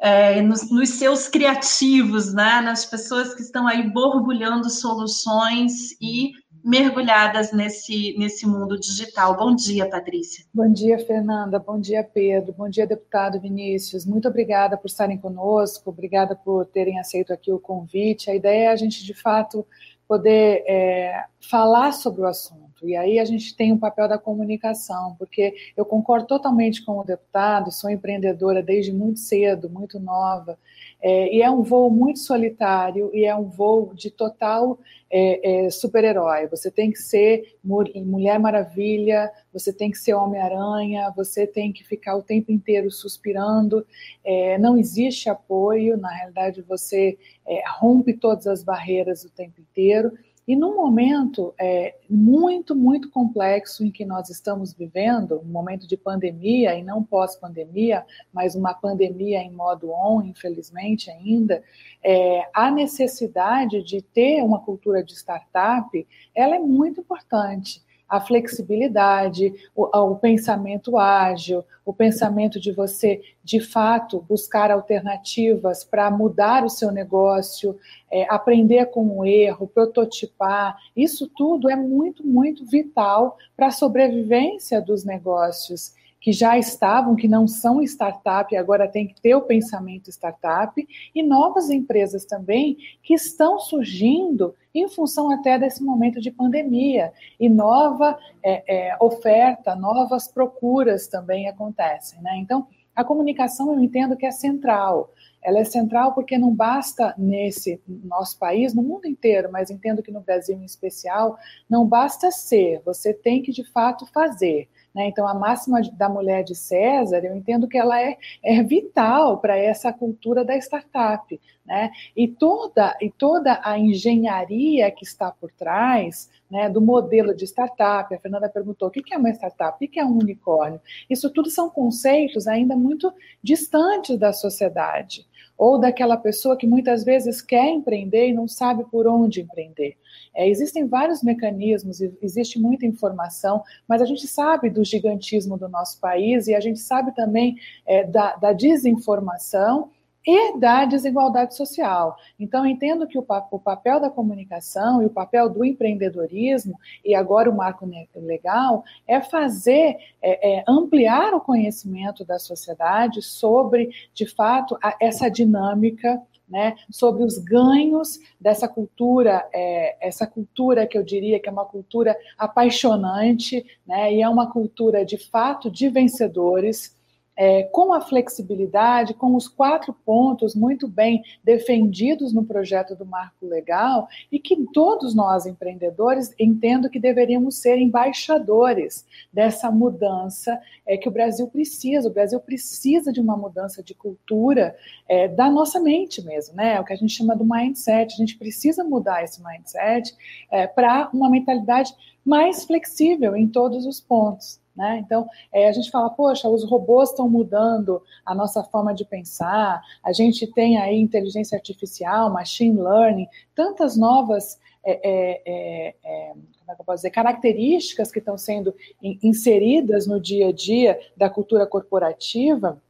é, 0.00 0.42
nos, 0.42 0.68
nos, 0.68 0.90
seus 0.90 1.28
criativos, 1.28 2.34
né? 2.34 2.60
nas 2.60 2.84
pessoas 2.84 3.34
que 3.34 3.42
estão 3.42 3.66
aí 3.68 3.88
borbulhando 3.88 4.68
soluções 4.68 5.92
e 6.00 6.32
mergulhadas 6.64 7.52
nesse, 7.52 8.16
nesse 8.18 8.46
mundo 8.46 8.80
digital. 8.80 9.36
Bom 9.36 9.54
dia, 9.54 9.86
Patrícia. 9.88 10.46
Bom 10.52 10.72
dia, 10.72 10.98
Fernanda. 10.98 11.58
Bom 11.58 11.78
dia, 11.78 12.02
Pedro. 12.02 12.54
Bom 12.54 12.70
dia, 12.70 12.86
deputado 12.86 13.38
Vinícius. 13.38 14.06
Muito 14.06 14.26
obrigada 14.26 14.78
por 14.78 14.86
estarem 14.86 15.18
conosco, 15.18 15.90
obrigada 15.90 16.34
por 16.34 16.64
terem 16.64 16.98
aceito 16.98 17.34
aqui 17.34 17.52
o 17.52 17.58
convite. 17.58 18.30
A 18.30 18.34
ideia 18.34 18.68
é 18.68 18.72
a 18.72 18.76
gente, 18.76 19.04
de 19.04 19.12
fato, 19.12 19.66
poder 20.08 20.64
é, 20.66 21.24
falar 21.38 21.92
sobre 21.92 22.22
o 22.22 22.26
assunto 22.26 22.63
e 22.84 22.96
aí 22.96 23.18
a 23.18 23.24
gente 23.24 23.56
tem 23.56 23.72
o 23.72 23.76
um 23.76 23.78
papel 23.78 24.08
da 24.08 24.18
comunicação, 24.18 25.16
porque 25.18 25.54
eu 25.76 25.84
concordo 25.84 26.26
totalmente 26.26 26.84
com 26.84 26.98
o 26.98 27.04
deputado, 27.04 27.72
sou 27.72 27.90
empreendedora 27.90 28.62
desde 28.62 28.92
muito 28.92 29.20
cedo, 29.20 29.70
muito 29.70 29.98
nova, 29.98 30.58
é, 31.02 31.34
e 31.34 31.42
é 31.42 31.50
um 31.50 31.62
voo 31.62 31.90
muito 31.90 32.18
solitário 32.18 33.10
e 33.12 33.24
é 33.24 33.36
um 33.36 33.44
voo 33.44 33.92
de 33.94 34.10
total 34.10 34.78
é, 35.10 35.66
é, 35.66 35.70
super-herói. 35.70 36.48
Você 36.48 36.70
tem 36.70 36.90
que 36.90 36.98
ser 36.98 37.56
Mulher 37.62 38.38
Maravilha, 38.40 39.30
você 39.52 39.72
tem 39.72 39.90
que 39.90 39.98
ser 39.98 40.14
Homem-Aranha, 40.14 41.12
você 41.14 41.46
tem 41.46 41.72
que 41.72 41.84
ficar 41.84 42.16
o 42.16 42.22
tempo 42.22 42.50
inteiro 42.50 42.90
suspirando. 42.90 43.86
É, 44.24 44.56
não 44.58 44.76
existe 44.76 45.28
apoio, 45.28 45.96
na 45.96 46.10
realidade, 46.10 46.62
você 46.62 47.18
é, 47.46 47.62
rompe 47.78 48.14
todas 48.14 48.46
as 48.46 48.64
barreiras 48.64 49.24
o 49.24 49.30
tempo 49.30 49.60
inteiro. 49.60 50.10
E 50.46 50.54
num 50.54 50.76
momento 50.76 51.54
é, 51.58 51.96
muito, 52.08 52.76
muito 52.76 53.10
complexo 53.10 53.84
em 53.84 53.90
que 53.90 54.04
nós 54.04 54.28
estamos 54.28 54.74
vivendo, 54.74 55.40
um 55.40 55.50
momento 55.50 55.86
de 55.86 55.96
pandemia 55.96 56.74
e 56.74 56.82
não 56.82 57.02
pós-pandemia, 57.02 58.04
mas 58.32 58.54
uma 58.54 58.74
pandemia 58.74 59.38
em 59.38 59.50
modo 59.50 59.90
on, 59.90 60.22
infelizmente 60.22 61.10
ainda, 61.10 61.62
é, 62.02 62.48
a 62.52 62.70
necessidade 62.70 63.82
de 63.82 64.02
ter 64.02 64.42
uma 64.42 64.60
cultura 64.60 65.02
de 65.02 65.14
startup, 65.14 66.06
ela 66.34 66.56
é 66.56 66.58
muito 66.58 67.00
importante 67.00 67.82
a 68.14 68.20
flexibilidade, 68.20 69.52
o, 69.74 69.84
o, 69.84 70.16
pensamento 70.16 70.96
ágil, 70.96 71.64
o 71.84 71.92
pensamento 71.92 72.60
de 72.60 72.70
você, 72.70 73.20
de 73.42 73.60
fato, 73.60 74.24
buscar 74.28 74.70
alternativas 74.70 75.82
para 75.82 76.10
mudar 76.10 76.64
o 76.64 76.70
seu 76.70 76.92
negócio, 76.92 77.76
é, 78.10 78.24
aprender 78.32 78.86
com 78.86 79.18
o 79.18 79.24
erro, 79.24 79.66
prototipar. 79.66 80.76
Isso 80.96 81.28
tudo 81.36 81.68
é 81.68 81.76
muito, 81.76 82.24
muito 82.24 82.64
vital 82.64 83.36
para 83.56 83.66
a 83.66 83.72
sobrevivência 83.72 84.80
dos 84.80 85.04
negócios 85.04 85.92
que 86.24 86.32
já 86.32 86.56
estavam, 86.56 87.14
que 87.14 87.28
não 87.28 87.46
são 87.46 87.82
startup 87.82 88.50
e 88.50 88.56
agora 88.56 88.88
tem 88.88 89.06
que 89.06 89.20
ter 89.20 89.34
o 89.34 89.42
pensamento 89.42 90.08
startup, 90.08 90.74
e 91.14 91.22
novas 91.22 91.68
empresas 91.68 92.24
também 92.24 92.78
que 93.02 93.12
estão 93.12 93.58
surgindo 93.58 94.54
em 94.74 94.88
função 94.88 95.30
até 95.30 95.58
desse 95.58 95.84
momento 95.84 96.22
de 96.22 96.30
pandemia. 96.30 97.12
E 97.38 97.46
nova 97.46 98.18
é, 98.42 98.92
é, 98.92 98.96
oferta, 98.98 99.76
novas 99.76 100.26
procuras 100.26 101.08
também 101.08 101.46
acontecem. 101.46 102.18
Né? 102.22 102.38
Então, 102.38 102.66
a 102.96 103.04
comunicação 103.04 103.74
eu 103.74 103.80
entendo 103.80 104.16
que 104.16 104.24
é 104.24 104.30
central. 104.30 105.12
Ela 105.42 105.58
é 105.58 105.64
central 105.64 106.14
porque 106.14 106.38
não 106.38 106.54
basta 106.54 107.14
nesse 107.18 107.82
nosso 107.86 108.38
país, 108.38 108.72
no 108.72 108.82
mundo 108.82 109.06
inteiro, 109.06 109.50
mas 109.52 109.70
entendo 109.70 110.02
que 110.02 110.10
no 110.10 110.22
Brasil 110.22 110.56
em 110.56 110.64
especial, 110.64 111.36
não 111.68 111.86
basta 111.86 112.30
ser, 112.30 112.80
você 112.82 113.12
tem 113.12 113.42
que 113.42 113.52
de 113.52 113.62
fato 113.62 114.06
fazer. 114.06 114.70
Né? 114.94 115.08
Então, 115.08 115.26
a 115.26 115.34
máxima 115.34 115.80
da 115.92 116.08
mulher 116.08 116.44
de 116.44 116.54
César, 116.54 117.24
eu 117.24 117.36
entendo 117.36 117.66
que 117.66 117.76
ela 117.76 118.00
é, 118.00 118.16
é 118.42 118.62
vital 118.62 119.38
para 119.38 119.56
essa 119.56 119.92
cultura 119.92 120.44
da 120.44 120.56
startup. 120.56 121.40
Né? 121.66 121.90
E, 122.16 122.28
toda, 122.28 122.96
e 123.00 123.10
toda 123.10 123.60
a 123.64 123.78
engenharia 123.78 124.90
que 124.90 125.04
está 125.04 125.32
por 125.32 125.50
trás 125.50 126.30
né, 126.50 126.68
do 126.68 126.80
modelo 126.80 127.34
de 127.34 127.44
startup, 127.44 128.14
a 128.14 128.20
Fernanda 128.20 128.48
perguntou 128.48 128.88
o 128.88 128.90
que 128.90 129.12
é 129.12 129.18
uma 129.18 129.30
startup, 129.30 129.84
o 129.84 129.88
que 129.88 129.98
é 129.98 130.04
um 130.04 130.18
unicórnio. 130.18 130.80
Isso 131.10 131.30
tudo 131.30 131.50
são 131.50 131.68
conceitos 131.68 132.46
ainda 132.46 132.76
muito 132.76 133.12
distantes 133.42 134.18
da 134.18 134.32
sociedade 134.32 135.26
ou 135.56 135.78
daquela 135.78 136.16
pessoa 136.16 136.56
que 136.56 136.66
muitas 136.66 137.04
vezes 137.04 137.40
quer 137.40 137.68
empreender 137.68 138.28
e 138.28 138.34
não 138.34 138.48
sabe 138.48 138.84
por 138.90 139.06
onde 139.06 139.40
empreender. 139.40 139.96
É, 140.34 140.48
existem 140.48 140.86
vários 140.86 141.22
mecanismos, 141.22 142.00
existe 142.20 142.58
muita 142.58 142.86
informação, 142.86 143.62
mas 143.88 144.02
a 144.02 144.04
gente 144.04 144.26
sabe 144.26 144.68
do 144.68 144.84
gigantismo 144.84 145.56
do 145.56 145.68
nosso 145.68 146.00
país 146.00 146.48
e 146.48 146.54
a 146.54 146.60
gente 146.60 146.80
sabe 146.80 147.14
também 147.14 147.56
é, 147.86 148.04
da, 148.04 148.34
da 148.36 148.52
desinformação 148.52 149.90
e 150.26 150.58
da 150.58 150.84
desigualdade 150.84 151.54
social. 151.54 152.16
Então, 152.40 152.66
entendo 152.66 153.06
que 153.06 153.18
o, 153.18 153.26
o, 153.50 153.58
papel 153.58 154.00
da 154.00 154.08
comunicação 154.08 155.02
e 155.02 155.06
o 155.06 155.10
papel 155.10 155.48
do 155.48 155.64
empreendedorismo, 155.64 156.78
e 157.04 157.14
agora 157.14 157.50
o 157.50 157.56
marco 157.56 157.88
legal, 158.16 158.84
é 159.06 159.20
fazer, 159.20 159.96
é, 160.22 160.58
é 160.58 160.64
ampliar 160.66 161.34
o 161.34 161.40
conhecimento 161.40 162.24
da 162.24 162.38
sociedade 162.38 163.20
sobre, 163.20 163.90
de 164.14 164.26
fato, 164.26 164.78
a, 164.82 164.96
essa 165.00 165.28
dinâmica. 165.28 166.22
Né, 166.46 166.76
sobre 166.90 167.24
os 167.24 167.38
ganhos 167.38 168.18
dessa 168.38 168.68
cultura, 168.68 169.48
é, 169.50 169.96
essa 170.06 170.26
cultura 170.26 170.86
que 170.86 170.96
eu 170.96 171.02
diria 171.02 171.40
que 171.40 171.48
é 171.48 171.52
uma 171.52 171.64
cultura 171.64 172.14
apaixonante, 172.36 173.64
né, 173.86 174.12
e 174.12 174.20
é 174.20 174.28
uma 174.28 174.52
cultura 174.52 175.06
de 175.06 175.16
fato 175.16 175.70
de 175.70 175.88
vencedores, 175.88 176.94
é, 177.36 177.64
com 177.64 177.92
a 177.92 178.00
flexibilidade, 178.00 179.14
com 179.14 179.34
os 179.34 179.48
quatro 179.48 179.92
pontos 180.04 180.54
muito 180.54 180.86
bem 180.86 181.22
defendidos 181.42 182.32
no 182.32 182.44
projeto 182.44 182.94
do 182.94 183.04
marco 183.04 183.46
legal, 183.46 184.08
e 184.30 184.38
que 184.38 184.56
todos 184.72 185.14
nós 185.14 185.46
empreendedores 185.46 186.34
entendo 186.38 186.88
que 186.88 187.00
deveríamos 187.00 187.56
ser 187.56 187.78
embaixadores 187.78 189.04
dessa 189.32 189.70
mudança 189.70 190.60
é, 190.86 190.96
que 190.96 191.08
o 191.08 191.12
Brasil 191.12 191.46
precisa. 191.48 192.08
O 192.08 192.12
Brasil 192.12 192.38
precisa 192.40 193.12
de 193.12 193.20
uma 193.20 193.36
mudança 193.36 193.82
de 193.82 193.94
cultura 193.94 194.76
é, 195.08 195.28
da 195.28 195.50
nossa 195.50 195.80
mente 195.80 196.22
mesmo, 196.24 196.54
né? 196.56 196.74
É 196.74 196.80
o 196.80 196.84
que 196.84 196.92
a 196.92 196.96
gente 196.96 197.12
chama 197.12 197.36
do 197.36 197.44
mindset. 197.44 198.14
A 198.14 198.16
gente 198.16 198.38
precisa 198.38 198.84
mudar 198.84 199.24
esse 199.24 199.42
mindset 199.42 200.14
é, 200.50 200.66
para 200.66 201.10
uma 201.12 201.30
mentalidade 201.30 201.92
mais 202.24 202.64
flexível 202.64 203.36
em 203.36 203.46
todos 203.46 203.84
os 203.86 204.00
pontos. 204.00 204.63
Né? 204.76 204.98
Então, 205.04 205.28
é, 205.52 205.68
a 205.68 205.72
gente 205.72 205.90
fala, 205.90 206.10
poxa, 206.10 206.48
os 206.48 206.64
robôs 206.64 207.10
estão 207.10 207.28
mudando 207.28 208.02
a 208.24 208.34
nossa 208.34 208.62
forma 208.64 208.92
de 208.92 209.04
pensar, 209.04 209.80
a 210.02 210.12
gente 210.12 210.46
tem 210.48 210.78
aí 210.78 210.98
inteligência 210.98 211.56
artificial, 211.56 212.32
machine 212.32 212.80
learning, 212.80 213.28
tantas 213.54 213.96
novas 213.96 214.58
é, 214.84 215.00
é, 215.02 215.42
é, 215.46 215.94
é 216.04 216.32
é 216.66 216.94
dizer, 216.94 217.10
características 217.10 218.10
que 218.10 218.18
estão 218.18 218.38
sendo 218.38 218.74
inseridas 219.02 220.06
no 220.06 220.18
dia 220.18 220.48
a 220.48 220.52
dia 220.52 220.98
da 221.16 221.28
cultura 221.28 221.66
corporativa. 221.66 222.80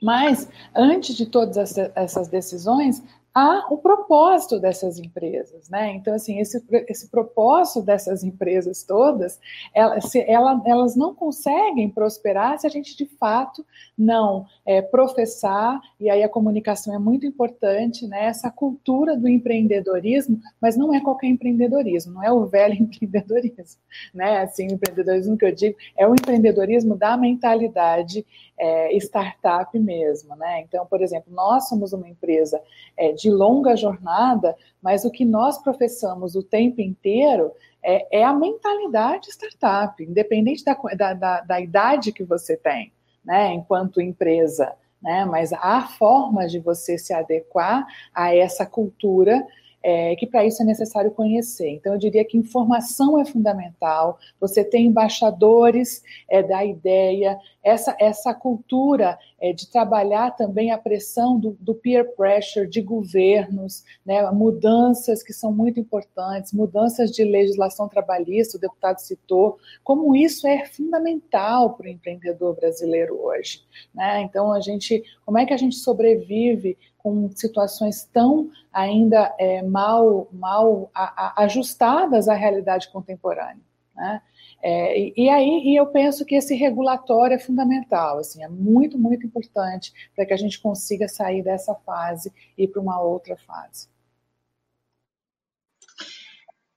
Mas, 0.00 0.48
antes 0.74 1.16
de 1.16 1.26
todas 1.26 1.76
essas 1.94 2.28
decisões, 2.28 3.02
a 3.34 3.66
o 3.70 3.78
propósito 3.78 4.60
dessas 4.60 4.98
empresas, 4.98 5.68
né? 5.70 5.92
Então, 5.92 6.14
assim, 6.14 6.38
esse, 6.38 6.62
esse 6.88 7.08
propósito 7.08 7.80
dessas 7.80 8.22
empresas 8.22 8.82
todas, 8.82 9.40
elas, 9.74 10.10
se, 10.10 10.20
ela, 10.28 10.60
elas 10.66 10.94
não 10.94 11.14
conseguem 11.14 11.88
prosperar 11.88 12.58
se 12.58 12.66
a 12.66 12.70
gente, 12.70 12.96
de 12.96 13.06
fato, 13.06 13.64
não 13.96 14.44
é, 14.66 14.82
professar, 14.82 15.80
e 15.98 16.10
aí 16.10 16.22
a 16.22 16.28
comunicação 16.28 16.94
é 16.94 16.98
muito 16.98 17.24
importante, 17.24 18.06
né? 18.06 18.26
Essa 18.26 18.50
cultura 18.50 19.16
do 19.16 19.28
empreendedorismo, 19.28 20.38
mas 20.60 20.76
não 20.76 20.92
é 20.92 21.00
qualquer 21.00 21.28
empreendedorismo, 21.28 22.12
não 22.12 22.22
é 22.22 22.30
o 22.30 22.46
velho 22.46 22.74
empreendedorismo, 22.80 23.80
né? 24.12 24.40
Assim, 24.42 24.68
o 24.68 24.74
empreendedorismo 24.74 25.38
que 25.38 25.46
eu 25.46 25.54
digo 25.54 25.76
é 25.96 26.06
o 26.06 26.14
empreendedorismo 26.14 26.96
da 26.96 27.16
mentalidade 27.16 28.26
é, 28.58 28.96
startup 28.98 29.76
mesmo, 29.78 30.36
né? 30.36 30.60
Então, 30.60 30.86
por 30.86 31.00
exemplo, 31.00 31.32
nós 31.34 31.68
somos 31.68 31.92
uma 31.92 32.08
empresa 32.08 32.60
é, 32.96 33.12
de 33.22 33.30
longa 33.30 33.76
jornada, 33.76 34.56
mas 34.82 35.04
o 35.04 35.10
que 35.10 35.24
nós 35.24 35.56
professamos 35.62 36.34
o 36.34 36.42
tempo 36.42 36.80
inteiro 36.80 37.52
é, 37.82 38.20
é 38.20 38.24
a 38.24 38.32
mentalidade 38.32 39.30
startup, 39.30 40.02
independente 40.02 40.64
da, 40.64 40.74
da, 40.96 41.14
da, 41.14 41.40
da 41.40 41.60
idade 41.60 42.12
que 42.12 42.24
você 42.24 42.56
tem, 42.56 42.92
né? 43.24 43.54
Enquanto 43.54 44.00
empresa, 44.00 44.72
né? 45.00 45.24
Mas 45.24 45.52
há 45.52 45.82
formas 45.82 46.50
de 46.50 46.58
você 46.58 46.98
se 46.98 47.14
adequar 47.14 47.86
a 48.12 48.34
essa 48.34 48.66
cultura 48.66 49.46
é, 49.82 50.14
que 50.16 50.26
para 50.26 50.44
isso 50.44 50.62
é 50.62 50.64
necessário 50.64 51.10
conhecer. 51.10 51.68
Então, 51.70 51.92
eu 51.92 51.98
diria 51.98 52.24
que 52.24 52.38
informação 52.38 53.18
é 53.18 53.24
fundamental, 53.24 54.18
você 54.40 54.64
tem 54.64 54.86
embaixadores 54.86 56.02
é, 56.28 56.42
da 56.42 56.64
ideia, 56.64 57.38
essa, 57.62 57.96
essa 57.98 58.34
cultura 58.34 59.18
é, 59.40 59.52
de 59.52 59.68
trabalhar 59.70 60.32
também 60.32 60.70
a 60.70 60.78
pressão 60.78 61.38
do, 61.38 61.56
do 61.60 61.74
peer 61.74 62.14
pressure 62.16 62.68
de 62.68 62.80
governos, 62.80 63.84
né, 64.04 64.22
mudanças 64.30 65.22
que 65.22 65.32
são 65.32 65.52
muito 65.52 65.78
importantes, 65.78 66.52
mudanças 66.52 67.10
de 67.10 67.24
legislação 67.24 67.88
trabalhista, 67.88 68.56
o 68.56 68.60
deputado 68.60 68.98
citou, 68.98 69.58
como 69.82 70.14
isso 70.14 70.46
é 70.46 70.64
fundamental 70.66 71.74
para 71.74 71.86
o 71.86 71.88
empreendedor 71.88 72.54
brasileiro 72.54 73.20
hoje. 73.20 73.62
Né? 73.94 74.22
Então, 74.22 74.52
a 74.52 74.60
gente, 74.60 75.02
como 75.24 75.38
é 75.38 75.46
que 75.46 75.54
a 75.54 75.56
gente 75.56 75.76
sobrevive 75.76 76.76
com 76.98 77.28
situações 77.34 78.08
tão 78.12 78.48
ainda 78.72 79.34
é, 79.38 79.62
mal, 79.62 80.28
mal 80.32 80.90
a, 80.94 81.26
a, 81.26 81.44
ajustadas 81.44 82.28
à 82.28 82.34
realidade 82.34 82.90
contemporânea. 82.90 83.62
Né? 83.94 84.22
É, 84.62 84.98
e, 84.98 85.14
e, 85.16 85.28
aí 85.28 85.62
e 85.64 85.76
eu 85.76 85.86
penso 85.86 86.24
que 86.24 86.36
esse 86.36 86.54
regulatório 86.54 87.34
é 87.34 87.38
fundamental, 87.38 88.18
assim, 88.18 88.42
é 88.42 88.48
muito, 88.48 88.96
muito 88.98 89.26
importante 89.26 89.92
para 90.14 90.24
que 90.24 90.32
a 90.32 90.36
gente 90.36 90.60
consiga 90.60 91.08
sair 91.08 91.42
dessa 91.42 91.74
fase 91.74 92.32
e 92.56 92.66
para 92.68 92.80
uma 92.80 93.00
outra 93.00 93.36
fase. 93.36 93.92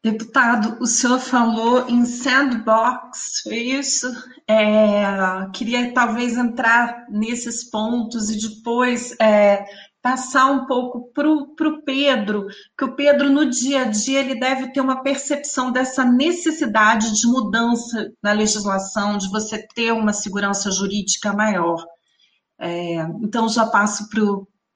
Deputado, 0.05 0.77
o 0.79 0.85
senhor 0.85 1.19
falou 1.19 1.89
em 1.89 2.05
sandbox, 2.05 3.41
foi 3.41 3.57
isso? 3.57 4.07
É, 4.47 5.03
queria 5.51 5.91
talvez 5.93 6.37
entrar 6.37 7.07
nesses 7.09 7.63
pontos 7.63 8.29
e 8.29 8.39
depois 8.39 9.15
é, 9.19 9.65
passar 10.05 10.51
um 10.51 10.67
pouco 10.67 11.11
para 11.15 11.27
o 11.27 11.81
Pedro, 11.81 12.45
que 12.77 12.85
o 12.85 12.95
Pedro, 12.95 13.27
no 13.27 13.49
dia 13.49 13.81
a 13.81 13.83
dia, 13.85 14.19
ele 14.19 14.39
deve 14.39 14.71
ter 14.71 14.79
uma 14.79 15.01
percepção 15.01 15.71
dessa 15.71 16.05
necessidade 16.05 17.19
de 17.19 17.25
mudança 17.25 18.13
na 18.21 18.31
legislação, 18.31 19.17
de 19.17 19.27
você 19.31 19.67
ter 19.73 19.91
uma 19.91 20.13
segurança 20.13 20.69
jurídica 20.69 21.33
maior. 21.33 21.83
É, 22.59 22.97
então, 23.19 23.49
já 23.49 23.65
passo 23.65 24.07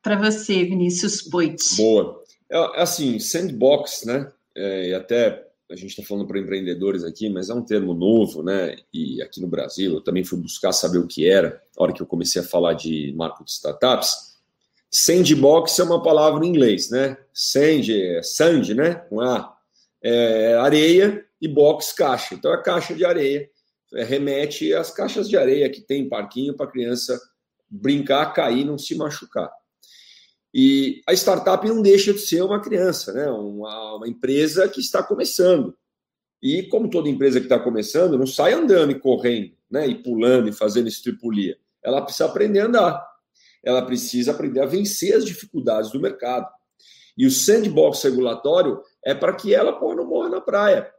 para 0.01 0.15
você, 0.15 0.63
Vinícius 0.63 1.21
Poit. 1.21 1.75
Boa. 1.77 2.23
É, 2.51 2.81
assim, 2.81 3.19
sandbox, 3.19 4.05
né? 4.05 4.31
É, 4.57 4.89
e 4.89 4.93
até 4.95 5.47
a 5.69 5.75
gente 5.75 5.91
está 5.91 6.01
falando 6.01 6.25
para 6.25 6.39
empreendedores 6.39 7.03
aqui, 7.03 7.29
mas 7.29 7.51
é 7.51 7.53
um 7.53 7.63
termo 7.63 7.93
novo, 7.93 8.41
né? 8.41 8.77
E 8.91 9.21
aqui 9.21 9.39
no 9.39 9.47
Brasil, 9.47 9.93
eu 9.93 10.01
também 10.01 10.23
fui 10.23 10.39
buscar 10.39 10.71
saber 10.71 10.97
o 10.97 11.05
que 11.05 11.29
era, 11.29 11.61
na 11.77 11.83
hora 11.83 11.93
que 11.93 12.01
eu 12.01 12.07
comecei 12.07 12.41
a 12.41 12.45
falar 12.45 12.73
de 12.73 13.13
marco 13.15 13.45
de 13.45 13.51
startups 13.51 14.28
Sandbox 14.91 15.77
é 15.77 15.83
uma 15.83 16.01
palavra 16.01 16.45
em 16.45 16.49
inglês, 16.49 16.89
né? 16.89 17.17
Sand, 17.33 17.87
sand, 18.23 18.73
né? 18.73 18.95
Com 18.95 19.21
A. 19.21 19.55
É 20.01 20.55
areia 20.55 21.25
e 21.41 21.47
box, 21.47 21.93
caixa. 21.93 22.35
Então, 22.35 22.51
a 22.51 22.61
caixa 22.61 22.93
de 22.93 23.05
areia 23.05 23.49
é, 23.93 24.03
remete 24.03 24.73
às 24.73 24.91
caixas 24.91 25.29
de 25.29 25.37
areia 25.37 25.69
que 25.69 25.81
tem 25.81 26.09
parquinho 26.09 26.55
para 26.55 26.67
criança 26.71 27.19
brincar, 27.69 28.33
cair, 28.33 28.65
não 28.65 28.77
se 28.77 28.95
machucar. 28.95 29.51
E 30.53 31.01
a 31.07 31.13
startup 31.13 31.67
não 31.67 31.81
deixa 31.81 32.11
de 32.11 32.19
ser 32.19 32.41
uma 32.41 32.59
criança, 32.59 33.13
né? 33.13 33.29
uma, 33.29 33.97
uma 33.97 34.07
empresa 34.07 34.67
que 34.67 34.79
está 34.79 35.03
começando. 35.03 35.75
E 36.41 36.63
como 36.63 36.89
toda 36.89 37.09
empresa 37.09 37.39
que 37.39 37.45
está 37.45 37.59
começando, 37.59 38.17
não 38.17 38.25
sai 38.25 38.53
andando 38.53 38.91
e 38.91 38.99
correndo. 38.99 39.51
né, 39.69 39.87
e 39.87 40.01
pulando 40.01 40.49
e 40.49 40.51
fazendo 40.53 40.87
estripulia. 40.87 41.57
Ela 41.83 42.01
precisa 42.01 42.25
aprender 42.25 42.59
a 42.59 42.65
andar. 42.65 43.08
Ela 43.63 43.85
precisa 43.85 44.31
aprender 44.31 44.61
a 44.61 44.65
vencer 44.65 45.15
as 45.15 45.25
dificuldades 45.25 45.91
do 45.91 45.99
mercado. 45.99 46.47
E 47.17 47.25
o 47.25 47.31
sandbox 47.31 48.01
regulatório 48.03 48.81
é 49.03 49.13
para 49.13 49.33
que 49.33 49.53
ela 49.53 49.73
pô, 49.73 49.93
não 49.93 50.07
morra 50.07 50.29
na 50.29 50.41
praia. 50.41 50.89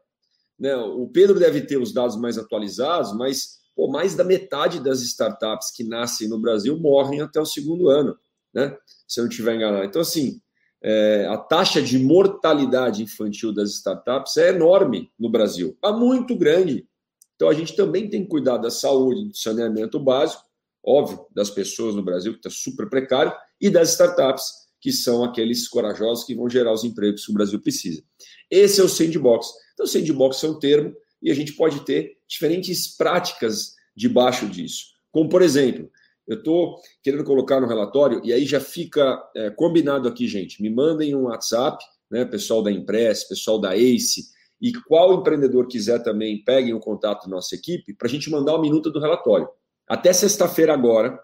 Né? 0.59 0.76
O 0.76 1.09
Pedro 1.09 1.38
deve 1.38 1.62
ter 1.62 1.79
os 1.79 1.93
dados 1.93 2.17
mais 2.17 2.37
atualizados, 2.37 3.17
mas 3.17 3.61
pô, 3.75 3.88
mais 3.88 4.14
da 4.14 4.23
metade 4.23 4.79
das 4.79 5.00
startups 5.00 5.71
que 5.71 5.83
nascem 5.83 6.29
no 6.29 6.38
Brasil 6.38 6.79
morrem 6.79 7.23
até 7.23 7.40
o 7.40 7.47
segundo 7.47 7.88
ano, 7.88 8.14
né? 8.52 8.76
se 9.09 9.19
eu 9.19 9.25
não 9.25 9.31
estiver 9.31 9.55
enganado. 9.55 9.85
Então, 9.85 10.02
assim, 10.02 10.38
é, 10.83 11.26
a 11.31 11.38
taxa 11.38 11.81
de 11.81 11.99
mortalidade 11.99 13.02
infantil 13.02 13.55
das 13.55 13.71
startups 13.71 14.37
é 14.37 14.50
enorme 14.50 15.11
no 15.19 15.31
Brasil, 15.31 15.76
é 15.83 15.90
muito 15.90 16.37
grande. 16.37 16.87
Então, 17.35 17.49
a 17.49 17.55
gente 17.55 17.75
também 17.75 18.11
tem 18.11 18.23
que 18.23 18.29
cuidar 18.29 18.59
da 18.59 18.71
saúde, 18.71 19.29
do 19.29 19.37
saneamento 19.37 19.99
básico, 19.99 20.43
óbvio, 20.84 21.26
das 21.34 21.50
pessoas 21.50 21.94
no 21.94 22.02
Brasil, 22.02 22.32
que 22.32 22.38
está 22.38 22.50
super 22.50 22.88
precário, 22.88 23.32
e 23.60 23.68
das 23.70 23.90
startups, 23.90 24.44
que 24.80 24.92
são 24.92 25.22
aqueles 25.22 25.68
corajosos 25.68 26.25
que 26.25 26.34
vão 26.34 26.49
gerar 26.49 26.72
os 26.72 26.84
empregos 26.84 27.25
que 27.25 27.30
o 27.30 27.34
Brasil 27.34 27.60
precisa. 27.60 28.02
Esse 28.50 28.80
é 28.80 28.84
o 28.84 28.88
sandbox. 28.88 29.49
Então, 29.75 29.87
sandbox 29.87 30.42
é 30.42 30.49
um 30.49 30.58
termo 30.58 30.94
e 31.22 31.30
a 31.30 31.34
gente 31.34 31.52
pode 31.52 31.84
ter 31.84 32.16
diferentes 32.26 32.96
práticas 32.96 33.75
debaixo 33.94 34.49
disso. 34.49 34.87
Como, 35.12 35.28
por 35.28 35.42
exemplo, 35.42 35.90
eu 36.26 36.38
estou 36.38 36.80
querendo 37.02 37.25
colocar 37.25 37.60
no 37.60 37.66
relatório, 37.66 38.22
e 38.25 38.32
aí 38.32 38.46
já 38.46 38.60
fica 38.60 39.20
é, 39.37 39.50
combinado 39.50 40.08
aqui, 40.08 40.26
gente. 40.28 40.62
Me 40.62 40.70
mandem 40.70 41.14
um 41.14 41.25
WhatsApp, 41.25 41.84
né, 42.10 42.25
pessoal 42.25 42.62
da 42.62 42.70
Impress, 42.70 43.28
pessoal 43.28 43.60
da 43.60 43.76
ACE, 43.76 44.28
e 44.60 44.72
qual 44.72 45.14
empreendedor 45.14 45.66
quiser 45.66 46.02
também, 46.02 46.42
peguem 46.44 46.75
o 46.75 46.80
contato 46.80 47.25
da 47.25 47.30
nossa 47.30 47.54
equipe 47.54 47.94
para 47.94 48.06
a 48.06 48.10
gente 48.10 48.30
mandar 48.30 48.52
uma 48.52 48.62
minuta 48.62 48.90
do 48.90 49.00
relatório. 49.00 49.49
Até 49.90 50.12
sexta-feira 50.12 50.73
agora, 50.73 51.20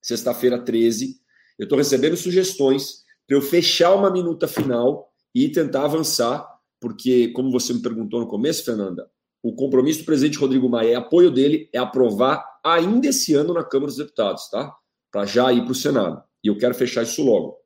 sexta-feira 0.00 0.56
13, 0.56 1.16
eu 1.58 1.64
estou 1.64 1.76
recebendo 1.76 2.16
sugestões 2.16 3.02
para 3.26 3.36
eu 3.36 3.42
fechar 3.42 3.92
uma 3.92 4.08
minuta 4.08 4.46
final 4.46 5.12
e 5.34 5.48
tentar 5.48 5.84
avançar, 5.84 6.48
porque, 6.80 7.32
como 7.32 7.50
você 7.50 7.72
me 7.72 7.82
perguntou 7.82 8.20
no 8.20 8.28
começo, 8.28 8.64
Fernanda, 8.64 9.10
o 9.42 9.52
compromisso 9.52 9.98
do 9.98 10.04
presidente 10.04 10.38
Rodrigo 10.38 10.68
Maia, 10.68 10.98
apoio 10.98 11.28
dele, 11.28 11.68
é 11.72 11.78
aprovar 11.78 12.44
ainda 12.64 13.08
esse 13.08 13.34
ano 13.34 13.52
na 13.52 13.64
Câmara 13.64 13.88
dos 13.88 13.96
Deputados, 13.96 14.48
tá? 14.48 14.72
Para 15.10 15.26
já 15.26 15.52
ir 15.52 15.62
para 15.62 15.72
o 15.72 15.74
Senado. 15.74 16.22
E 16.44 16.46
eu 16.46 16.56
quero 16.56 16.72
fechar 16.72 17.02
isso 17.02 17.20
logo. 17.20 17.56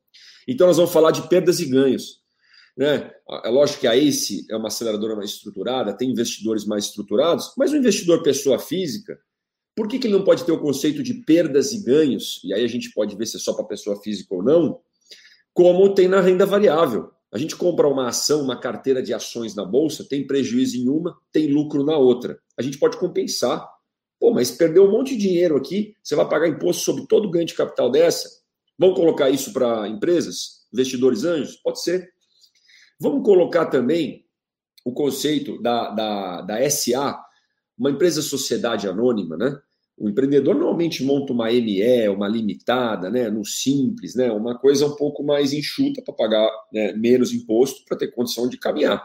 Então, 0.49 0.67
nós 0.67 0.79
vamos 0.79 0.91
falar 0.91 1.11
de 1.11 1.29
perdas 1.29 1.61
e 1.61 1.67
ganhos. 1.67 2.23
Né? 2.75 3.13
É 3.45 3.51
lógico 3.51 3.81
que 3.81 3.87
a 3.87 3.95
ACE 3.95 4.47
é 4.49 4.57
uma 4.57 4.69
aceleradora 4.69 5.15
mais 5.15 5.29
estruturada, 5.29 5.95
tem 5.95 6.11
investidores 6.11 6.65
mais 6.65 6.87
estruturados, 6.87 7.53
mas 7.55 7.71
o 7.71 7.77
investidor 7.77 8.23
pessoa 8.23 8.59
física, 8.59 9.21
por 9.79 9.87
que, 9.87 9.97
que 9.97 10.09
ele 10.09 10.15
não 10.15 10.25
pode 10.25 10.45
ter 10.45 10.51
o 10.51 10.59
conceito 10.59 11.05
de 11.05 11.15
perdas 11.15 11.71
e 11.71 11.85
ganhos? 11.85 12.41
E 12.43 12.53
aí 12.53 12.65
a 12.65 12.67
gente 12.67 12.91
pode 12.91 13.15
ver 13.15 13.27
se 13.27 13.37
é 13.37 13.39
só 13.39 13.53
para 13.53 13.65
pessoa 13.65 14.03
física 14.03 14.35
ou 14.35 14.43
não, 14.43 14.81
como 15.55 15.95
tem 15.95 16.09
na 16.09 16.21
renda 16.21 16.45
variável. 16.45 17.13
A 17.31 17.39
gente 17.39 17.55
compra 17.55 17.87
uma 17.87 18.09
ação, 18.09 18.43
uma 18.43 18.59
carteira 18.59 19.01
de 19.01 19.15
ações 19.15 19.55
na 19.55 19.65
bolsa, 19.65 20.05
tem 20.05 20.27
prejuízo 20.27 20.77
em 20.77 20.89
uma, 20.89 21.17
tem 21.31 21.47
lucro 21.47 21.85
na 21.85 21.97
outra. 21.97 22.41
A 22.59 22.63
gente 22.63 22.77
pode 22.77 22.97
compensar. 22.97 23.65
Pô, 24.19 24.35
mas 24.35 24.51
perdeu 24.51 24.85
um 24.85 24.91
monte 24.91 25.17
de 25.17 25.29
dinheiro 25.29 25.57
aqui, 25.57 25.95
você 26.03 26.17
vai 26.17 26.29
pagar 26.29 26.49
imposto 26.49 26.83
sobre 26.83 27.07
todo 27.07 27.29
o 27.29 27.31
ganho 27.31 27.47
de 27.47 27.55
capital 27.55 27.89
dessa? 27.89 28.29
Vamos 28.77 28.97
colocar 28.97 29.31
isso 29.31 29.53
para 29.53 29.87
empresas, 29.87 30.67
investidores 30.73 31.23
anjos? 31.23 31.55
Pode 31.55 31.81
ser. 31.81 32.13
Vamos 32.99 33.25
colocar 33.25 33.67
também 33.67 34.27
o 34.85 34.93
conceito 34.93 35.63
da, 35.63 35.91
da, 35.91 36.41
da 36.41 36.69
SA, 36.69 37.17
uma 37.79 37.93
empresa 37.93 38.21
sociedade 38.23 38.89
anônima, 38.89 39.37
né? 39.37 39.57
O 39.99 40.09
empreendedor 40.09 40.55
normalmente 40.55 41.03
monta 41.03 41.33
uma 41.33 41.51
ME, 41.51 42.09
uma 42.09 42.29
limitada, 42.29 43.11
né, 43.11 43.29
no 43.29 43.45
simples, 43.45 44.15
né, 44.15 44.31
uma 44.31 44.57
coisa 44.57 44.87
um 44.87 44.95
pouco 44.95 45.25
mais 45.25 45.53
enxuta 45.53 46.01
para 46.01 46.15
pagar 46.15 46.49
né, 46.73 46.93
menos 46.93 47.33
imposto 47.33 47.85
para 47.85 47.97
ter 47.97 48.13
condição 48.13 48.49
de 48.49 48.57
caminhar. 48.57 49.05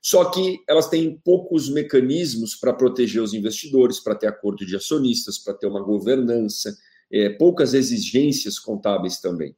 Só 0.00 0.26
que 0.26 0.62
elas 0.68 0.88
têm 0.88 1.20
poucos 1.24 1.68
mecanismos 1.68 2.54
para 2.54 2.72
proteger 2.72 3.20
os 3.20 3.34
investidores, 3.34 3.98
para 3.98 4.14
ter 4.14 4.28
acordo 4.28 4.64
de 4.64 4.76
acionistas, 4.76 5.36
para 5.36 5.54
ter 5.54 5.66
uma 5.66 5.82
governança, 5.82 6.76
é, 7.10 7.30
poucas 7.30 7.74
exigências 7.74 8.58
contábeis 8.58 9.20
também. 9.20 9.56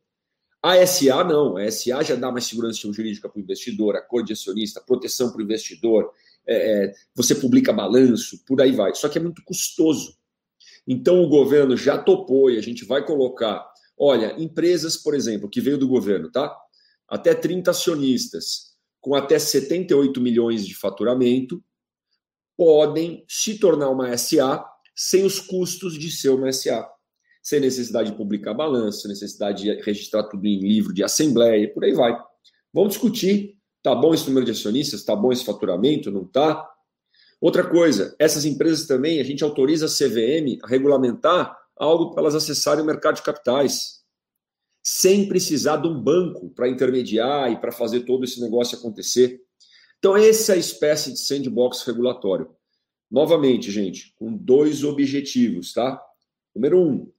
A 0.63 0.85
SA 0.87 1.25
não, 1.25 1.57
a 1.57 1.71
SA 1.71 2.03
já 2.03 2.15
dá 2.15 2.31
mais 2.31 2.45
segurança 2.45 2.81
jurídica 2.93 3.29
para 3.29 3.39
o 3.39 3.43
investidor, 3.43 3.97
acordo 3.97 4.27
de 4.27 4.33
acionista, 4.33 4.81
proteção 4.81 5.31
para 5.31 5.41
o 5.41 5.45
investidor, 5.45 6.11
é, 6.47 6.85
é, 6.85 6.95
você 7.15 7.35
publica 7.35 7.73
balanço, 7.73 8.43
por 8.45 8.61
aí 8.61 8.73
vai. 8.73 8.95
Só 8.95 9.09
que 9.09 9.19
é 9.19 9.23
muito 9.23 9.43
custoso. 9.45 10.19
Então 10.93 11.23
o 11.23 11.29
governo 11.29 11.77
já 11.77 11.97
topou 11.97 12.51
e 12.51 12.59
a 12.59 12.61
gente 12.61 12.85
vai 12.85 13.07
colocar, 13.07 13.65
olha, 13.97 14.35
empresas, 14.43 14.97
por 14.97 15.15
exemplo, 15.15 15.49
que 15.49 15.61
veio 15.61 15.79
do 15.79 15.87
governo, 15.87 16.33
tá? 16.33 16.53
Até 17.09 17.33
30 17.33 17.71
acionistas, 17.71 18.73
com 19.01 19.15
até 19.15 19.39
78 19.39 20.21
milhões 20.21 20.67
de 20.67 20.75
faturamento, 20.75 21.63
podem 22.57 23.25
se 23.29 23.57
tornar 23.61 23.89
uma 23.89 24.19
SA 24.19 24.67
sem 24.93 25.25
os 25.25 25.39
custos 25.39 25.97
de 25.97 26.11
ser 26.11 26.31
uma 26.31 26.53
SA. 26.53 26.85
Sem 27.41 27.61
necessidade 27.61 28.11
de 28.11 28.17
publicar 28.17 28.53
balanço, 28.53 29.07
necessidade 29.07 29.63
de 29.63 29.81
registrar 29.83 30.25
tudo 30.25 30.45
em 30.45 30.59
livro 30.59 30.93
de 30.93 31.05
assembleia, 31.05 31.73
por 31.73 31.85
aí 31.85 31.93
vai. 31.93 32.21
Vamos 32.75 32.95
discutir, 32.95 33.57
tá 33.81 33.95
bom 33.95 34.13
esse 34.13 34.27
número 34.27 34.45
de 34.45 34.51
acionistas, 34.51 35.05
tá 35.05 35.15
bom 35.15 35.31
esse 35.31 35.45
faturamento, 35.45 36.11
não 36.11 36.27
tá? 36.27 36.69
Outra 37.41 37.67
coisa, 37.67 38.15
essas 38.19 38.45
empresas 38.45 38.87
também, 38.87 39.19
a 39.19 39.25
gente 39.25 39.43
autoriza 39.43 39.87
a 39.87 39.89
CVM 39.89 40.59
a 40.63 40.67
regulamentar 40.67 41.59
algo 41.75 42.11
para 42.11 42.21
elas 42.21 42.35
acessarem 42.35 42.83
o 42.83 42.87
mercado 42.87 43.17
de 43.17 43.23
capitais, 43.23 44.01
sem 44.83 45.27
precisar 45.27 45.79
de 45.79 45.89
um 45.89 45.99
banco 45.99 46.51
para 46.51 46.69
intermediar 46.69 47.51
e 47.51 47.59
para 47.59 47.73
fazer 47.73 48.01
todo 48.01 48.25
esse 48.25 48.41
negócio 48.41 48.77
acontecer. 48.77 49.41
Então, 49.99 50.17
essa 50.17 50.53
é 50.53 50.57
a 50.57 50.59
espécie 50.59 51.13
de 51.13 51.19
sandbox 51.19 51.83
regulatório. 51.85 52.55
Novamente, 53.11 53.71
gente, 53.71 54.15
com 54.17 54.37
dois 54.37 54.85
objetivos, 54.85 55.73
tá? 55.73 56.01
Número 56.55 56.79
um, 56.79 57.11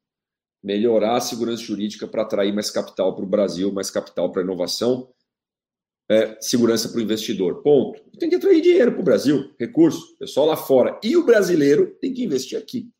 melhorar 0.63 1.17
a 1.17 1.21
segurança 1.21 1.63
jurídica 1.63 2.07
para 2.07 2.21
atrair 2.21 2.53
mais 2.53 2.69
capital 2.69 3.15
para 3.15 3.25
o 3.25 3.27
Brasil, 3.27 3.71
mais 3.71 3.89
capital 3.89 4.31
para 4.31 4.41
a 4.41 4.45
inovação 4.45 5.09
é, 6.11 6.37
segurança 6.41 6.89
para 6.89 6.97
o 6.97 7.01
investidor. 7.01 7.63
Ponto. 7.63 8.03
Tem 8.19 8.29
que 8.29 8.35
atrair 8.35 8.61
dinheiro 8.61 8.91
para 8.91 8.99
o 8.99 9.03
Brasil, 9.03 9.55
recurso, 9.57 10.17
pessoal 10.17 10.45
lá 10.45 10.57
fora. 10.57 10.99
E 11.01 11.15
o 11.15 11.25
brasileiro 11.25 11.95
tem 12.01 12.13
que 12.13 12.21
investir 12.21 12.57
aqui. 12.57 12.91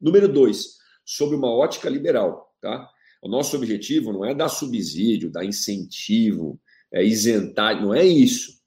Número 0.00 0.26
dois, 0.26 0.76
sobre 1.04 1.36
uma 1.36 1.52
ótica 1.54 1.90
liberal. 1.90 2.50
Tá? 2.58 2.88
O 3.22 3.28
nosso 3.28 3.54
objetivo 3.54 4.10
não 4.10 4.24
é 4.24 4.34
dar 4.34 4.48
subsídio, 4.48 5.30
dar 5.30 5.44
incentivo, 5.44 6.58
é 6.90 7.04
isentar, 7.04 7.78
não 7.78 7.92
é 7.92 8.06
isso. 8.06 8.58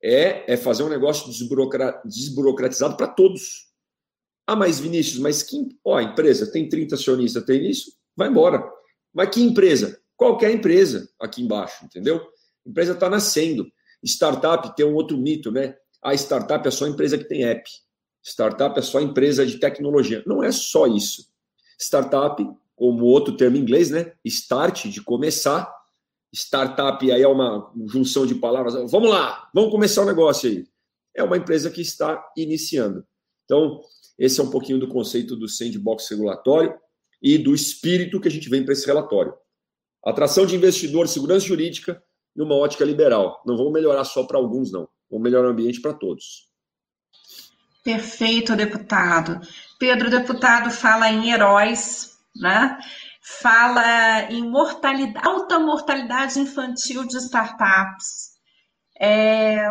É, 0.00 0.52
é 0.52 0.56
fazer 0.56 0.84
um 0.84 0.88
negócio 0.88 1.28
desburocra, 1.28 2.00
desburocratizado 2.04 2.96
para 2.96 3.08
todos. 3.08 3.70
Ah, 4.46 4.54
mas 4.54 4.78
Vinícius, 4.78 5.18
mas 5.18 5.42
que 5.42 5.56
ó, 5.84 5.96
a 5.96 6.02
empresa 6.04 6.50
tem 6.50 6.68
30 6.68 6.94
acionistas, 6.94 7.44
tem 7.44 7.68
isso? 7.68 7.92
Vai 8.16 8.28
embora. 8.28 8.64
Mas 9.12 9.30
que 9.30 9.42
empresa? 9.42 10.00
Qualquer 10.16 10.52
empresa 10.52 11.10
aqui 11.20 11.42
embaixo, 11.42 11.84
entendeu? 11.84 12.24
Empresa 12.66 12.92
está 12.92 13.08
nascendo. 13.08 13.70
Startup 14.04 14.74
tem 14.74 14.86
um 14.86 14.94
outro 14.94 15.16
mito, 15.16 15.50
né? 15.50 15.76
A 16.02 16.14
startup 16.14 16.66
é 16.66 16.70
só 16.70 16.86
empresa 16.86 17.18
que 17.18 17.24
tem 17.24 17.44
app. 17.44 17.68
Startup 18.22 18.78
é 18.78 18.82
só 18.82 19.00
empresa 19.00 19.44
de 19.44 19.58
tecnologia. 19.58 20.22
Não 20.26 20.42
é 20.42 20.50
só 20.52 20.86
isso. 20.86 21.28
Startup, 21.78 22.42
como 22.74 23.04
outro 23.04 23.36
termo 23.36 23.56
em 23.56 23.60
inglês, 23.60 23.90
né? 23.90 24.12
Start, 24.24 24.86
de 24.86 25.02
começar. 25.02 25.70
Startup 26.32 27.10
aí 27.10 27.22
é 27.22 27.28
uma 27.28 27.72
junção 27.86 28.26
de 28.26 28.34
palavras. 28.34 28.90
Vamos 28.90 29.10
lá, 29.10 29.50
vamos 29.52 29.70
começar 29.70 30.02
o 30.02 30.06
negócio 30.06 30.48
aí. 30.48 30.66
É 31.14 31.22
uma 31.22 31.36
empresa 31.36 31.70
que 31.70 31.80
está 31.80 32.24
iniciando. 32.36 33.04
Então, 33.44 33.80
esse 34.18 34.40
é 34.40 34.42
um 34.42 34.50
pouquinho 34.50 34.78
do 34.78 34.86
conceito 34.86 35.34
do 35.34 35.48
sandbox 35.48 36.08
regulatório 36.08 36.74
e 37.20 37.36
do 37.36 37.54
espírito 37.54 38.20
que 38.20 38.28
a 38.28 38.30
gente 38.30 38.48
vem 38.48 38.64
para 38.64 38.72
esse 38.72 38.86
relatório. 38.86 39.34
Atração 40.04 40.46
de 40.46 40.54
investidor, 40.54 41.08
segurança 41.08 41.46
jurídica, 41.46 42.02
numa 42.34 42.54
ótica 42.54 42.84
liberal. 42.84 43.42
Não 43.46 43.56
vão 43.56 43.70
melhorar 43.70 44.04
só 44.04 44.24
para 44.24 44.38
alguns, 44.38 44.72
não. 44.72 44.88
Vão 45.10 45.20
melhorar 45.20 45.48
o 45.48 45.50
ambiente 45.50 45.80
para 45.80 45.92
todos. 45.92 46.48
Perfeito, 47.82 48.54
deputado. 48.54 49.40
Pedro, 49.78 50.10
deputado, 50.10 50.70
fala 50.70 51.08
em 51.10 51.30
heróis, 51.30 52.10
né? 52.36 52.78
Fala 53.22 54.30
em 54.30 54.48
mortalidade, 54.48 55.26
alta 55.26 55.58
mortalidade 55.58 56.38
infantil 56.38 57.06
de 57.06 57.16
startups. 57.16 58.30
É, 58.98 59.66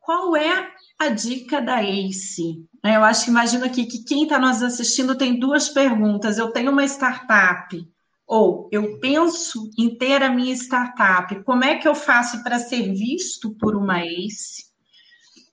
qual 0.00 0.36
é 0.36 0.68
a 0.98 1.08
dica 1.08 1.60
da 1.60 1.82
ACE? 1.82 2.66
Eu 2.82 3.04
acho 3.04 3.24
que 3.24 3.30
imagino 3.30 3.64
aqui 3.64 3.86
que 3.86 4.04
quem 4.04 4.24
está 4.24 4.38
nos 4.38 4.62
assistindo 4.62 5.16
tem 5.16 5.38
duas 5.38 5.68
perguntas. 5.68 6.38
Eu 6.38 6.50
tenho 6.50 6.70
uma 6.70 6.84
startup 6.84 7.93
ou 8.26 8.68
eu 8.72 8.98
penso 9.00 9.70
em 9.78 9.96
ter 9.96 10.22
a 10.22 10.30
minha 10.30 10.54
startup, 10.54 11.42
como 11.44 11.64
é 11.64 11.76
que 11.76 11.86
eu 11.86 11.94
faço 11.94 12.42
para 12.42 12.58
ser 12.58 12.92
visto 12.92 13.54
por 13.56 13.76
uma 13.76 14.00
ACE? 14.00 14.64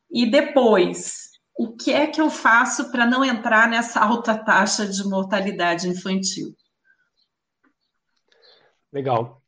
E 0.10 0.30
depois, 0.30 1.32
o 1.58 1.76
que 1.76 1.92
é 1.92 2.08
que 2.08 2.22
eu 2.22 2.30
faço 2.30 2.92
para 2.92 3.06
não 3.06 3.24
entrar 3.24 3.70
nessa 3.70 4.00
alta 4.00 4.38
taxa 4.38 4.86
de 4.86 5.04
mortalidade 5.04 5.88
infantil? 5.88 6.56
Legal. 8.92 9.42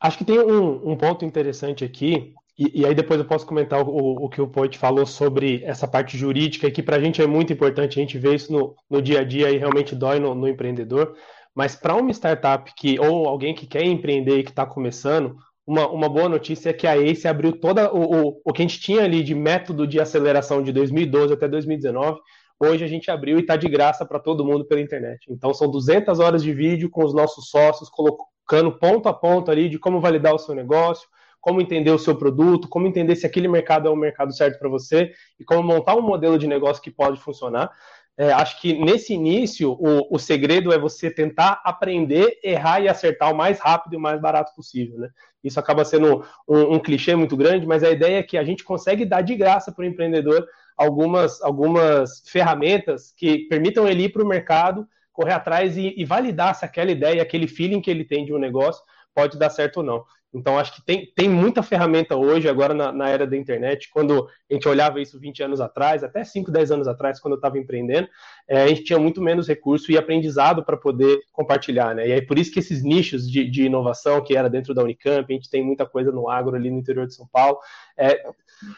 Acho 0.00 0.18
que 0.18 0.24
tem 0.24 0.38
um, 0.38 0.92
um 0.92 0.96
ponto 0.96 1.24
interessante 1.24 1.84
aqui, 1.84 2.34
e, 2.56 2.82
e, 2.82 2.86
aí 2.86 2.94
depois 2.94 3.18
eu 3.18 3.26
posso 3.26 3.46
comentar 3.46 3.82
o, 3.82 4.24
o 4.24 4.28
que 4.28 4.40
o 4.40 4.46
Poit 4.46 4.78
falou 4.78 5.04
sobre 5.04 5.64
essa 5.64 5.88
parte 5.88 6.16
jurídica, 6.16 6.70
que 6.70 6.82
para 6.82 6.96
a 6.96 7.00
gente 7.00 7.20
é 7.20 7.26
muito 7.26 7.52
importante, 7.52 7.98
a 7.98 8.02
gente 8.02 8.16
vê 8.16 8.34
isso 8.34 8.52
no, 8.52 8.76
no 8.88 9.02
dia 9.02 9.20
a 9.20 9.24
dia 9.24 9.50
e 9.50 9.58
realmente 9.58 9.94
dói 9.94 10.20
no, 10.20 10.34
no 10.34 10.46
empreendedor. 10.46 11.16
Mas 11.54 11.76
para 11.76 11.94
uma 11.94 12.10
startup 12.10 12.72
que, 12.74 12.98
ou 12.98 13.28
alguém 13.28 13.54
que 13.54 13.66
quer 13.66 13.84
empreender 13.84 14.38
e 14.38 14.42
que 14.42 14.50
está 14.50 14.66
começando, 14.66 15.36
uma, 15.66 15.88
uma 15.88 16.08
boa 16.08 16.28
notícia 16.28 16.70
é 16.70 16.72
que 16.72 16.86
a 16.86 16.96
ACE 16.96 17.26
abriu 17.26 17.52
toda 17.52 17.92
o, 17.92 18.28
o, 18.28 18.40
o 18.44 18.52
que 18.52 18.62
a 18.62 18.66
gente 18.66 18.80
tinha 18.80 19.02
ali 19.02 19.22
de 19.22 19.34
método 19.34 19.86
de 19.86 20.00
aceleração 20.00 20.62
de 20.62 20.72
2012 20.72 21.32
até 21.32 21.48
2019. 21.48 22.20
Hoje 22.60 22.84
a 22.84 22.88
gente 22.88 23.10
abriu 23.10 23.38
e 23.38 23.40
está 23.40 23.56
de 23.56 23.68
graça 23.68 24.04
para 24.04 24.18
todo 24.18 24.44
mundo 24.44 24.64
pela 24.64 24.80
internet. 24.80 25.26
Então 25.30 25.54
são 25.54 25.70
200 25.70 26.18
horas 26.18 26.42
de 26.42 26.52
vídeo 26.52 26.90
com 26.90 27.04
os 27.04 27.14
nossos 27.14 27.48
sócios, 27.48 27.88
colocando 27.88 28.78
ponto 28.78 29.08
a 29.08 29.14
ponto 29.14 29.50
ali 29.50 29.68
de 29.68 29.78
como 29.78 30.00
validar 30.00 30.34
o 30.34 30.38
seu 30.38 30.54
negócio, 30.54 31.08
como 31.40 31.60
entender 31.60 31.90
o 31.90 31.98
seu 31.98 32.16
produto, 32.16 32.68
como 32.68 32.86
entender 32.86 33.16
se 33.16 33.26
aquele 33.26 33.48
mercado 33.48 33.88
é 33.88 33.90
o 33.90 33.96
mercado 33.96 34.34
certo 34.34 34.58
para 34.58 34.68
você 34.68 35.12
e 35.38 35.44
como 35.44 35.62
montar 35.62 35.94
um 35.94 36.02
modelo 36.02 36.38
de 36.38 36.46
negócio 36.46 36.82
que 36.82 36.90
pode 36.90 37.20
funcionar. 37.20 37.70
É, 38.16 38.32
acho 38.32 38.60
que 38.60 38.72
nesse 38.72 39.12
início 39.12 39.72
o, 39.72 40.14
o, 40.14 40.18
segredo 40.20 40.72
é 40.72 40.78
você 40.78 41.10
tentar 41.10 41.60
aprender, 41.64 42.38
errar 42.44 42.80
e 42.80 42.88
acertar 42.88 43.32
o 43.32 43.36
mais 43.36 43.58
rápido 43.58 43.94
e 43.94 43.96
o 43.96 44.00
mais 44.00 44.20
barato 44.20 44.54
possível. 44.54 44.98
Né? 44.98 45.08
Isso 45.42 45.58
acaba 45.58 45.84
sendo 45.84 46.24
um, 46.46 46.74
um 46.74 46.78
clichê 46.78 47.16
muito 47.16 47.36
grande, 47.36 47.66
mas 47.66 47.82
a 47.82 47.90
ideia 47.90 48.18
é 48.18 48.22
que 48.22 48.38
a 48.38 48.44
gente 48.44 48.62
consegue 48.62 49.04
dar 49.04 49.20
de 49.22 49.34
graça 49.34 49.72
para 49.72 49.82
o 49.82 49.86
empreendedor 49.86 50.46
algumas, 50.76 51.42
algumas 51.42 52.22
ferramentas 52.26 53.12
que 53.16 53.48
permitam 53.48 53.88
ele 53.88 54.04
ir 54.04 54.10
para 54.10 54.22
o 54.22 54.28
mercado, 54.28 54.86
correr 55.12 55.32
atrás 55.32 55.76
e, 55.76 55.92
e 55.96 56.04
validar 56.04 56.54
se 56.54 56.64
aquela 56.64 56.92
ideia, 56.92 57.20
aquele 57.20 57.48
feeling 57.48 57.80
que 57.80 57.90
ele 57.90 58.04
tem 58.04 58.24
de 58.24 58.32
um 58.32 58.38
negócio 58.38 58.82
pode 59.12 59.36
dar 59.38 59.50
certo 59.50 59.78
ou 59.78 59.82
não. 59.82 60.04
Então, 60.34 60.58
acho 60.58 60.74
que 60.74 60.82
tem, 60.82 61.12
tem 61.14 61.28
muita 61.28 61.62
ferramenta 61.62 62.16
hoje, 62.16 62.48
agora 62.48 62.74
na, 62.74 62.90
na, 62.90 63.08
era 63.08 63.24
da 63.24 63.36
internet. 63.36 63.88
Quando 63.88 64.28
a 64.50 64.52
gente 64.52 64.66
olhava 64.66 65.00
isso 65.00 65.18
20 65.18 65.44
anos 65.44 65.60
atrás, 65.60 66.02
até 66.02 66.24
5, 66.24 66.50
10 66.50 66.72
anos 66.72 66.88
atrás, 66.88 67.20
quando 67.20 67.34
eu 67.34 67.38
estava 67.38 67.56
empreendendo, 67.56 68.08
é, 68.48 68.64
a 68.64 68.66
gente 68.66 68.82
tinha 68.82 68.98
muito 68.98 69.22
menos 69.22 69.46
recurso 69.46 69.92
e 69.92 69.96
aprendizado 69.96 70.64
para 70.64 70.76
poder 70.76 71.20
compartilhar. 71.32 71.94
Né? 71.94 72.08
E 72.08 72.12
é 72.12 72.20
por 72.20 72.36
isso 72.36 72.52
que 72.52 72.58
esses 72.58 72.82
nichos 72.82 73.30
de, 73.30 73.48
de, 73.48 73.66
inovação, 73.66 74.22
que 74.22 74.36
era 74.36 74.50
dentro 74.50 74.74
da 74.74 74.82
Unicamp, 74.82 75.32
a 75.32 75.36
gente 75.36 75.48
tem 75.48 75.64
muita 75.64 75.86
coisa 75.86 76.10
no 76.10 76.28
agro 76.28 76.56
ali 76.56 76.68
no 76.68 76.78
interior 76.78 77.06
de 77.06 77.14
São 77.14 77.28
Paulo, 77.28 77.58
é, 77.96 78.20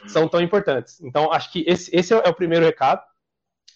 são 0.07 0.29
tão 0.29 0.43
importantes. 0.43 1.01
Então, 1.01 1.33
acho 1.33 1.51
que 1.51 1.65
esse, 1.67 1.91
esse 1.97 2.13
é 2.13 2.29
o 2.29 2.35
primeiro 2.35 2.67
recado. 2.67 3.01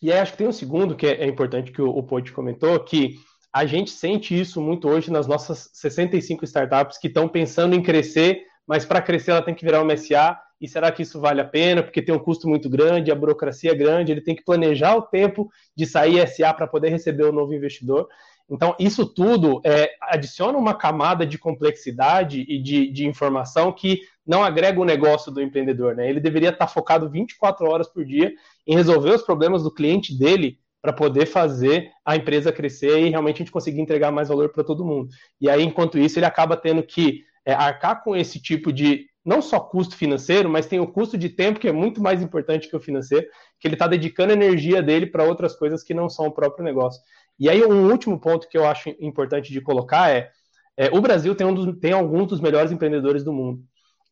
E 0.03 0.13
aí, 0.13 0.19
acho 0.19 0.33
que 0.33 0.39
tem 0.39 0.49
um 0.49 0.53
segundo 0.53 0.95
que 0.95 1.07
é, 1.07 1.23
é 1.23 1.27
importante 1.27 1.73
que 1.73 1.81
o, 1.81 1.89
o 1.89 2.03
Poit 2.03 2.31
comentou, 2.33 2.79
que 2.81 3.17
a 3.53 3.67
gente 3.67 3.91
sente 3.91 4.39
isso 4.39 4.61
muito 4.61 4.89
hoje 4.89 5.11
nas 5.11 5.27
nossas 5.27 5.71
65 5.73 6.45
startups 6.45 6.99
que 6.99 7.09
estão 7.09 7.29
pensando 7.29 7.75
em 7.75 7.83
crescer, 7.83 8.43
mas 8.67 8.85
para 8.85 9.03
crescer 9.03 9.33
ela 9.33 9.43
tem 9.43 9.55
que 9.55 9.65
virar 9.65 9.83
uma 9.83 9.97
SA. 9.97 10.39
E 10.61 10.69
será 10.69 10.93
que 10.93 11.03
isso 11.03 11.19
vale 11.19 11.41
a 11.41 11.45
pena? 11.45 11.83
Porque 11.83 12.03
tem 12.03 12.15
um 12.15 12.19
custo 12.19 12.47
muito 12.47 12.69
grande, 12.69 13.11
a 13.11 13.15
burocracia 13.15 13.73
é 13.73 13.75
grande, 13.75 14.13
ele 14.13 14.21
tem 14.21 14.37
que 14.37 14.45
planejar 14.45 14.95
o 14.95 15.03
tempo 15.03 15.51
de 15.75 15.87
sair 15.87 16.27
SA 16.29 16.53
para 16.53 16.67
poder 16.67 16.91
receber 16.91 17.25
o 17.25 17.31
um 17.31 17.33
novo 17.33 17.55
investidor. 17.55 18.07
Então, 18.49 18.75
isso 18.79 19.07
tudo 19.07 19.61
é, 19.65 19.93
adiciona 20.03 20.59
uma 20.59 20.75
camada 20.75 21.25
de 21.25 21.39
complexidade 21.39 22.45
e 22.49 22.61
de, 22.61 22.91
de, 22.91 23.07
informação 23.07 23.73
que 23.73 24.01
não 24.27 24.43
agrega 24.43 24.81
o 24.81 24.85
negócio 24.85 25.31
do 25.31 25.41
empreendedor. 25.41 25.95
Né? 25.95 26.11
Ele 26.11 26.21
deveria 26.21 26.51
estar 26.51 26.67
focado 26.67 27.09
24 27.09 27.67
horas 27.67 27.89
por 27.89 28.05
dia 28.05 28.33
em 28.67 28.75
resolver 28.75 29.15
os 29.15 29.23
problemas 29.23 29.63
do 29.63 29.73
cliente 29.73 30.19
dele 30.19 30.59
para 30.83 30.93
poder 30.93 31.27
fazer 31.27 31.91
a 32.05 32.17
empresa 32.17 32.53
crescer 32.53 33.01
e 33.01 33.11
realmente 33.11 33.37
a 33.37 33.39
gente 33.39 33.53
conseguir 33.53 33.81
entregar 33.81 34.11
mais 34.11 34.29
valor 34.29 34.51
para 34.51 34.65
todo 34.65 34.85
mundo. 34.85 35.09
E 35.41 35.49
aí, 35.49 35.63
enquanto 35.63 35.99
isso, 35.99 36.19
ele 36.19 36.27
acaba 36.27 36.57
tendo 36.57 36.83
que 36.83 37.23
é, 37.45 37.53
arcar 37.53 38.03
com 38.03 38.17
esse 38.17 38.41
tipo 38.41 38.73
de 38.73 39.07
não 39.25 39.43
só 39.43 39.61
custo 39.61 39.97
financeiro, 39.97 40.49
mas 40.49 40.67
tem 40.67 40.81
o 40.81 40.87
custo 40.87 41.19
de 41.19 41.29
tempo 41.29 41.61
que 41.61 41.69
é 41.69 41.73
muito 41.73 42.03
mais 42.03 42.23
importante 42.23 42.69
que 42.69 42.77
o 42.77 42.81
financeiro, 42.81 43.27
que 43.59 43.69
ele 43.69 43.75
está 43.75 43.87
dedicando 43.87 44.33
energia 44.33 44.83
dele 44.83 45.07
para 45.07 45.25
outras 45.25 45.55
coisas 45.55 45.83
que 45.83 45.93
não 45.93 46.09
são 46.09 46.27
o 46.27 46.33
próprio 46.33 46.65
negócio. 46.65 47.01
E 47.39 47.49
aí, 47.49 47.63
um 47.65 47.91
último 47.91 48.19
ponto 48.19 48.49
que 48.49 48.57
eu 48.57 48.67
acho 48.67 48.95
importante 48.99 49.53
de 49.53 49.61
colocar 49.61 50.11
é, 50.11 50.31
é 50.77 50.89
o 50.91 51.01
Brasil 51.01 51.35
tem, 51.35 51.47
um 51.47 51.55
dos, 51.55 51.79
tem 51.79 51.93
alguns 51.93 52.29
dos 52.29 52.41
melhores 52.41 52.73
empreendedores 52.73 53.23
do 53.23 53.33
mundo. 53.33 53.63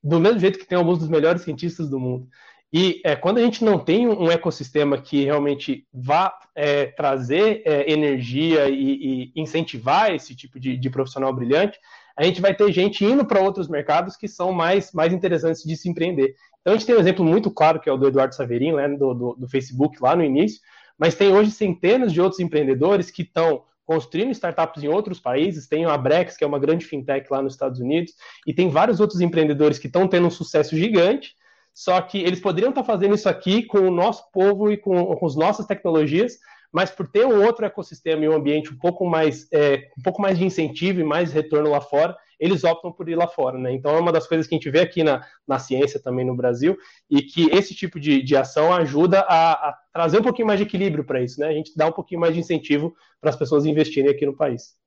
Do 0.03 0.21
mesmo 0.21 0.39
jeito 0.39 0.59
que 0.59 0.67
tem 0.67 0.79
alguns 0.79 0.99
dos 0.99 1.09
melhores 1.09 1.43
cientistas 1.43 1.89
do 1.89 1.99
mundo. 1.99 2.29
E 2.73 3.01
é, 3.03 3.17
quando 3.17 3.39
a 3.39 3.43
gente 3.43 3.65
não 3.65 3.79
tem 3.79 4.07
um 4.07 4.31
ecossistema 4.31 5.01
que 5.01 5.25
realmente 5.25 5.87
vá 5.93 6.39
é, 6.55 6.87
trazer 6.87 7.63
é, 7.65 7.91
energia 7.91 8.69
e, 8.69 9.33
e, 9.35 9.41
incentivar 9.41 10.15
esse 10.15 10.37
tipo 10.37 10.61
de, 10.61 10.77
de, 10.77 10.91
profissional 10.91 11.33
brilhante, 11.33 11.79
a 12.15 12.25
gente 12.25 12.43
vai 12.43 12.55
ter 12.55 12.71
gente 12.71 13.05
indo 13.05 13.25
para 13.25 13.41
outros 13.41 13.69
mercados 13.69 14.17
que 14.17 14.29
são 14.29 14.53
mais, 14.53 14.93
mais 14.93 15.15
interessantes 15.15 15.63
de 15.63 15.77
se 15.77 15.89
empreender. 15.89 16.35
Então 16.61 16.75
a 16.75 16.77
gente 16.77 16.85
tem 16.85 16.95
um 16.95 17.01
exemplo 17.01 17.25
muito 17.25 17.51
claro 17.51 17.81
que 17.81 17.89
é 17.89 17.93
o 17.93 17.97
do 17.97 18.09
Eduardo 18.09 18.35
Saverin, 18.35 18.73
né, 18.73 18.89
do, 18.89 19.15
do, 19.15 19.35
do 19.37 19.49
Facebook 19.49 19.97
lá 20.03 20.15
no 20.15 20.23
início, 20.23 20.61
mas 20.99 21.15
tem 21.15 21.33
hoje 21.33 21.51
centenas 21.51 22.13
de 22.13 22.21
outros 22.21 22.41
empreendedores 22.41 23.11
que 23.11 23.23
estão 23.23 23.63
construindo 23.87 24.33
startups 24.33 24.85
em 24.85 24.89
outros 24.89 25.19
países. 25.19 25.67
Tem 25.67 25.87
a 25.87 25.97
Brex, 25.97 26.37
que 26.37 26.45
é 26.45 26.47
uma 26.47 26.59
grande 26.59 26.85
fintech 26.85 27.27
lá 27.31 27.41
nos 27.41 27.55
Estados 27.55 27.81
Unidos, 27.81 28.13
e 28.47 28.53
tem 28.53 28.69
vários 28.69 29.01
outros 29.01 29.23
empreendedores 29.23 29.79
que 29.79 29.87
estão 29.87 30.07
tendo 30.07 30.27
um 30.27 30.31
sucesso 30.31 30.77
gigante 30.77 31.38
só 31.79 32.01
que 32.01 32.19
eles 32.19 32.41
poderiam 32.41 32.71
estar 32.71 32.83
fazendo 32.83 33.15
isso 33.15 33.29
aqui 33.29 33.63
com 33.63 33.79
o 33.79 33.91
nosso 33.91 34.29
povo 34.33 34.69
e 34.69 34.77
com, 34.77 35.15
com 35.15 35.27
as 35.27 35.37
nossas 35.37 35.65
tecnologias, 35.65 36.37
mas 36.73 36.91
por 36.91 37.07
ter 37.07 37.25
um 37.25 37.45
outro 37.45 37.65
ecossistema 37.65 38.25
e 38.25 38.29
um 38.29 38.35
ambiente 38.35 38.73
um 38.73 38.77
pouco 38.77 39.07
mais, 39.07 39.47
é, 39.53 39.89
um 39.97 40.03
pouco 40.03 40.21
mais 40.21 40.37
de 40.37 40.45
incentivo 40.45 41.01
e 41.01 41.05
mais 41.05 41.33
retorno 41.33 41.71
lá 41.71 41.81
fora, 41.81 42.17
eles 42.41 42.65
optam 42.65 42.91
por 42.91 43.09
ir 43.09 43.15
lá 43.15 43.29
fora, 43.29 43.57
né? 43.57 43.73
Então 43.73 43.95
é 43.95 44.01
uma 44.01 44.11
das 44.11 44.27
coisas 44.27 44.49
que 44.49 44.57
a 44.57 44.59
gente 44.59 44.69
vê 44.69 44.81
aqui 44.81 45.05
na, 45.05 45.25
na 45.47 45.61
ciência 45.61 46.03
também 46.03 46.27
no 46.27 46.35
Brasil, 46.35 46.77
e 47.09 47.23
que 47.23 47.49
esse 47.53 47.73
tipo 47.77 48.01
de, 48.01 48.25
de 48.25 48.37
ação 48.37 48.73
ajuda 48.73 49.21
a, 49.21 49.53
a 49.53 49.79
trazer 49.93 50.19
um 50.19 50.25
pouquinho 50.25 50.49
mais 50.49 50.59
de 50.59 50.67
equilíbrio 50.67 51.05
para 51.05 51.23
isso, 51.23 51.39
né? 51.39 51.47
A 51.47 51.53
gente 51.53 51.77
dá 51.77 51.87
um 51.87 51.93
pouquinho 51.93 52.21
mais 52.21 52.35
de 52.35 52.41
incentivo 52.41 52.93
para 53.21 53.31
as 53.31 53.37
pessoas 53.37 53.65
investirem 53.65 54.11
aqui 54.11 54.27
no 54.27 54.37
país. 54.37 54.78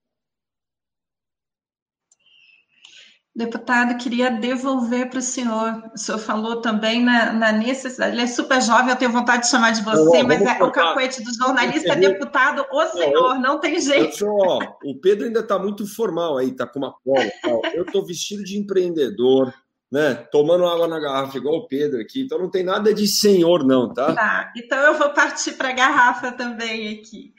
Deputado, 3.33 3.97
queria 3.97 4.29
devolver 4.29 5.09
para 5.09 5.19
o 5.19 5.21
senhor. 5.21 5.81
O 5.93 5.97
senhor 5.97 6.17
falou 6.17 6.59
também 6.59 7.01
na, 7.01 7.31
na, 7.31 7.51
necessidade. 7.53 8.13
Ele 8.13 8.23
é 8.23 8.27
super 8.27 8.61
jovem, 8.61 8.89
eu 8.89 8.95
tenho 8.97 9.11
vontade 9.11 9.43
de 9.43 9.49
chamar 9.49 9.71
de 9.71 9.81
você, 9.83 10.21
não, 10.21 10.27
mas 10.27 10.41
é, 10.41 10.61
o 10.61 10.69
cacuete 10.69 11.23
do 11.23 11.33
jornalista, 11.33 11.95
deputado, 11.95 12.65
o 12.69 12.87
senhor, 12.89 13.39
não, 13.39 13.57
tem 13.57 13.79
jeito. 13.79 14.17
Sou, 14.17 14.29
ó, 14.29 14.59
o 14.83 14.99
Pedro 14.99 15.27
ainda 15.27 15.39
está 15.39 15.57
muito 15.57 15.87
formal 15.87 16.37
aí, 16.37 16.49
está 16.49 16.67
com 16.67 16.79
uma 16.79 16.93
cola. 17.05 17.31
Eu 17.73 17.83
estou 17.83 18.05
vestido 18.05 18.43
de 18.43 18.57
empreendedor, 18.57 19.53
né? 19.91 20.15
Tomando 20.31 20.65
água 20.65 20.87
na 20.87 20.99
garrafa, 20.99 21.37
igual 21.37 21.55
o 21.55 21.67
Pedro 21.67 21.99
aqui. 21.99 22.21
Então 22.21 22.39
não 22.39 22.49
tem 22.49 22.63
nada 22.63 22.93
de 22.93 23.05
senhor, 23.05 23.65
não, 23.65 23.93
tá? 23.93 24.13
Tá, 24.13 24.53
então 24.55 24.79
eu 24.79 24.93
vou 24.93 25.09
partir 25.09 25.53
para 25.53 25.69
a 25.69 25.73
garrafa 25.73 26.31
também 26.31 26.97
aqui. 26.97 27.33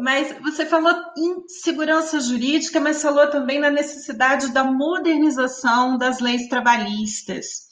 Mas 0.00 0.36
você 0.40 0.64
falou 0.64 0.92
em 1.16 1.48
segurança 1.48 2.20
jurídica, 2.20 2.80
mas 2.80 3.02
falou 3.02 3.26
também 3.28 3.58
na 3.58 3.70
necessidade 3.70 4.52
da 4.52 4.62
modernização 4.62 5.98
das 5.98 6.20
leis 6.20 6.48
trabalhistas. 6.48 7.66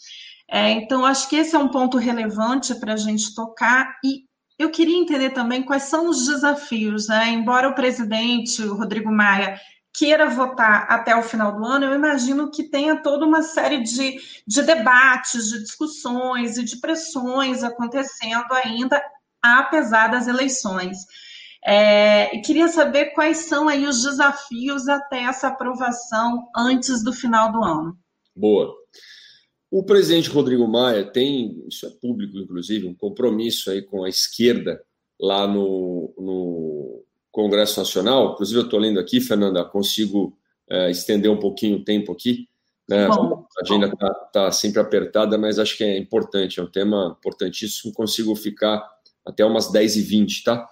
É, 0.50 0.70
então, 0.70 1.04
acho 1.06 1.28
que 1.28 1.36
esse 1.36 1.54
é 1.54 1.58
um 1.58 1.68
ponto 1.68 1.96
relevante 1.96 2.74
para 2.74 2.94
a 2.94 2.96
gente 2.96 3.34
tocar. 3.34 3.96
E 4.04 4.24
eu 4.58 4.70
queria 4.70 4.96
entender 4.96 5.30
também 5.30 5.62
quais 5.62 5.84
são 5.84 6.08
os 6.08 6.26
desafios, 6.26 7.08
né? 7.08 7.30
Embora 7.30 7.68
o 7.68 7.74
presidente, 7.74 8.62
o 8.62 8.74
Rodrigo 8.74 9.10
Maia, 9.10 9.60
queira 9.94 10.28
votar 10.28 10.86
até 10.90 11.14
o 11.14 11.22
final 11.22 11.56
do 11.56 11.64
ano, 11.64 11.86
eu 11.86 11.94
imagino 11.94 12.50
que 12.50 12.64
tenha 12.64 13.00
toda 13.00 13.24
uma 13.24 13.42
série 13.42 13.80
de, 13.80 14.16
de 14.44 14.62
debates, 14.62 15.48
de 15.48 15.62
discussões 15.62 16.58
e 16.58 16.64
de 16.64 16.78
pressões 16.78 17.62
acontecendo 17.62 18.52
ainda, 18.52 19.00
apesar 19.40 20.08
das 20.08 20.26
eleições. 20.26 20.98
É, 21.64 22.36
e 22.36 22.42
queria 22.42 22.66
saber 22.66 23.14
quais 23.14 23.38
são 23.38 23.68
aí 23.68 23.86
os 23.86 24.02
desafios 24.02 24.88
até 24.88 25.22
essa 25.22 25.48
aprovação 25.48 26.48
antes 26.54 27.02
do 27.02 27.12
final 27.12 27.52
do 27.52 27.62
ano. 27.62 27.96
Boa. 28.34 28.74
O 29.70 29.84
presidente 29.84 30.28
Rodrigo 30.28 30.66
Maia 30.66 31.04
tem, 31.04 31.64
isso 31.68 31.86
é 31.86 31.90
público 31.90 32.36
inclusive, 32.36 32.86
um 32.86 32.94
compromisso 32.94 33.70
aí 33.70 33.80
com 33.80 34.04
a 34.04 34.08
esquerda 34.08 34.82
lá 35.20 35.46
no, 35.46 36.12
no 36.18 36.73
Congresso 37.34 37.80
Nacional. 37.80 38.32
Inclusive, 38.32 38.60
eu 38.60 38.64
estou 38.64 38.78
lendo 38.78 39.00
aqui, 39.00 39.20
Fernanda, 39.20 39.64
consigo 39.64 40.38
é, 40.70 40.90
estender 40.90 41.30
um 41.30 41.36
pouquinho 41.36 41.78
o 41.78 41.84
tempo 41.84 42.12
aqui. 42.12 42.48
Né? 42.88 43.08
Bom, 43.08 43.44
a 43.58 43.62
agenda 43.62 43.86
está 43.86 44.14
tá 44.32 44.52
sempre 44.52 44.80
apertada, 44.80 45.36
mas 45.36 45.58
acho 45.58 45.76
que 45.76 45.82
é 45.82 45.98
importante, 45.98 46.60
é 46.60 46.62
um 46.62 46.70
tema 46.70 47.16
importantíssimo. 47.18 47.92
Consigo 47.92 48.36
ficar 48.36 48.88
até 49.26 49.44
umas 49.44 49.72
10h20, 49.72 50.44
tá? 50.44 50.68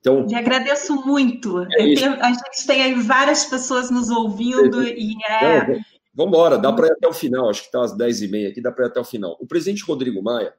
Então, 0.00 0.26
Eu 0.30 0.38
agradeço 0.38 0.94
muito. 1.04 1.60
É 1.72 1.82
a 1.82 2.32
gente 2.32 2.66
tem 2.66 2.82
aí 2.82 2.94
várias 2.94 3.44
pessoas 3.44 3.90
nos 3.90 4.08
ouvindo 4.08 4.82
é, 4.82 4.94
e 4.96 5.14
é. 5.28 5.66
Vamos 6.14 6.32
embora, 6.32 6.56
dá 6.56 6.72
para 6.72 6.86
ir 6.86 6.92
até 6.92 7.06
o 7.06 7.12
final, 7.12 7.50
acho 7.50 7.60
que 7.60 7.66
está 7.66 7.82
às 7.82 7.94
10h30 7.94 8.50
aqui, 8.50 8.62
dá 8.62 8.72
para 8.72 8.86
ir 8.86 8.88
até 8.88 9.00
o 9.00 9.04
final. 9.04 9.36
O 9.38 9.46
presidente 9.46 9.84
Rodrigo 9.84 10.22
Maia 10.22 10.54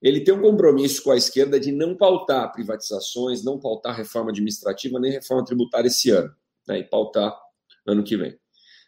ele 0.00 0.20
tem 0.20 0.32
um 0.32 0.40
compromisso 0.40 1.02
com 1.02 1.10
a 1.10 1.16
esquerda 1.16 1.58
de 1.58 1.72
não 1.72 1.96
pautar 1.96 2.52
privatizações, 2.52 3.42
não 3.42 3.58
pautar 3.58 3.96
reforma 3.96 4.30
administrativa 4.30 4.98
nem 5.00 5.12
reforma 5.12 5.44
tributária 5.44 5.88
esse 5.88 6.10
ano, 6.10 6.32
né, 6.66 6.78
e 6.78 6.84
pautar 6.84 7.36
ano 7.86 8.04
que 8.04 8.16
vem. 8.16 8.38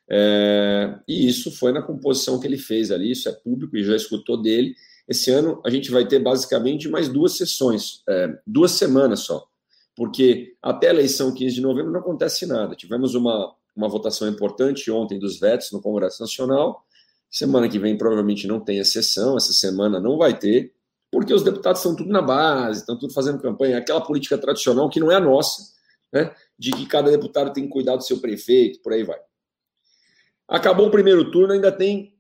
É, 0.09 0.99
e 1.07 1.29
isso 1.29 1.53
foi 1.53 1.73
na 1.73 1.83
composição 1.83 2.41
que 2.41 2.47
ele 2.47 2.59
fez 2.59 2.91
ali, 2.91 3.13
isso 3.13 3.29
é 3.29 3.33
público 3.33 3.77
e 3.77 3.85
já 3.85 3.95
escutou 3.95 4.41
dele. 4.41 4.75
Esse 5.07 5.31
ano 5.31 5.61
a 5.65 5.71
gente 5.71 5.91
vai 5.91 6.07
ter 6.07 6.19
basicamente 6.21 6.89
mais 6.89 7.09
duas 7.09 7.37
sessões, 7.37 8.03
é, 8.09 8.39
duas 8.47 8.73
semanas 8.73 9.21
só, 9.21 9.47
porque 9.97 10.55
até 10.63 10.89
a 10.89 10.91
eleição 10.91 11.35
15 11.35 11.55
de 11.55 11.61
novembro 11.61 11.93
não 11.93 12.01
acontece 12.01 12.47
nada. 12.47 12.75
Tivemos 12.77 13.15
uma, 13.15 13.55
uma 13.75 13.89
votação 13.89 14.29
importante 14.29 14.91
ontem 14.91 15.19
dos 15.19 15.39
vetos 15.39 15.73
no 15.73 15.81
Congresso 15.81 16.21
Nacional. 16.21 16.85
Semana 17.31 17.69
que 17.69 17.79
vem 17.79 17.97
provavelmente 17.97 18.47
não 18.47 18.61
tem 18.61 18.81
a 18.81 18.85
sessão, 18.85 19.37
essa 19.37 19.53
semana 19.53 20.01
não 20.01 20.19
vai 20.19 20.37
ter 20.37 20.73
porque 21.11 21.35
os 21.35 21.43
deputados 21.43 21.81
estão 21.81 21.97
tudo 21.97 22.11
na 22.11 22.23
base, 22.23 22.81
estão 22.81 22.97
tudo 22.97 23.13
fazendo 23.13 23.41
campanha, 23.41 23.79
aquela 23.79 24.01
política 24.01 24.39
tradicional 24.39 24.89
que 24.89 25.01
não 25.01 25.11
é 25.11 25.17
a 25.17 25.21
nossa, 25.21 25.73
né? 26.13 26.33
De 26.59 26.71
que 26.71 26.87
cada 26.87 27.11
deputado 27.11 27.53
tem 27.53 27.65
que 27.65 27.71
cuidar 27.71 27.97
do 27.97 28.05
seu 28.05 28.19
prefeito, 28.19 28.81
por 28.81 28.93
aí 28.93 29.03
vai. 29.03 29.19
Acabou 30.49 30.87
o 30.87 30.91
primeiro 30.91 31.31
turno, 31.31 31.53
ainda 31.53 31.71
tem 31.73 32.15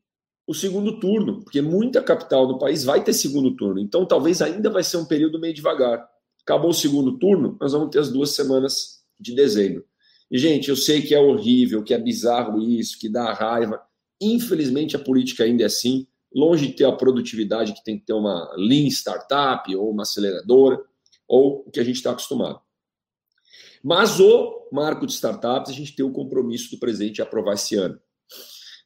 o 0.46 0.54
segundo 0.54 0.98
turno, 0.98 1.42
porque 1.42 1.60
muita 1.60 2.02
capital 2.02 2.46
do 2.46 2.58
país 2.58 2.82
vai 2.82 3.04
ter 3.04 3.12
segundo 3.12 3.54
turno, 3.54 3.80
então 3.80 4.04
talvez 4.04 4.42
ainda 4.42 4.68
vai 4.68 4.82
ser 4.82 4.96
um 4.96 5.04
período 5.04 5.38
meio 5.38 5.54
devagar. 5.54 6.08
Acabou 6.42 6.70
o 6.70 6.74
segundo 6.74 7.18
turno, 7.18 7.56
nós 7.60 7.72
vamos 7.72 7.90
ter 7.90 8.00
as 8.00 8.10
duas 8.10 8.30
semanas 8.30 9.04
de 9.18 9.34
dezembro. 9.34 9.84
E, 10.30 10.38
gente, 10.38 10.68
eu 10.68 10.76
sei 10.76 11.02
que 11.02 11.14
é 11.14 11.20
horrível, 11.20 11.82
que 11.82 11.92
é 11.92 11.98
bizarro 11.98 12.60
isso, 12.60 12.98
que 12.98 13.08
dá 13.08 13.32
raiva. 13.32 13.80
Infelizmente, 14.20 14.96
a 14.96 14.98
política 14.98 15.44
ainda 15.44 15.64
é 15.64 15.66
assim 15.66 16.06
longe 16.32 16.68
de 16.68 16.72
ter 16.74 16.84
a 16.84 16.92
produtividade 16.92 17.72
que 17.72 17.84
tem 17.84 17.98
que 17.98 18.06
ter 18.06 18.12
uma 18.12 18.52
lean 18.56 18.86
startup 18.88 19.74
ou 19.74 19.90
uma 19.90 20.02
aceleradora, 20.02 20.80
ou 21.26 21.64
o 21.66 21.70
que 21.70 21.80
a 21.80 21.84
gente 21.84 21.96
está 21.96 22.10
acostumado. 22.10 22.60
Mas 23.82 24.20
o 24.20 24.68
marco 24.72 25.06
de 25.06 25.12
startups, 25.12 25.70
a 25.70 25.74
gente 25.74 25.94
tem 25.94 26.04
o 26.04 26.12
compromisso 26.12 26.70
do 26.70 26.78
presidente 26.78 27.14
de 27.14 27.22
aprovar 27.22 27.54
esse 27.54 27.76
ano. 27.76 27.98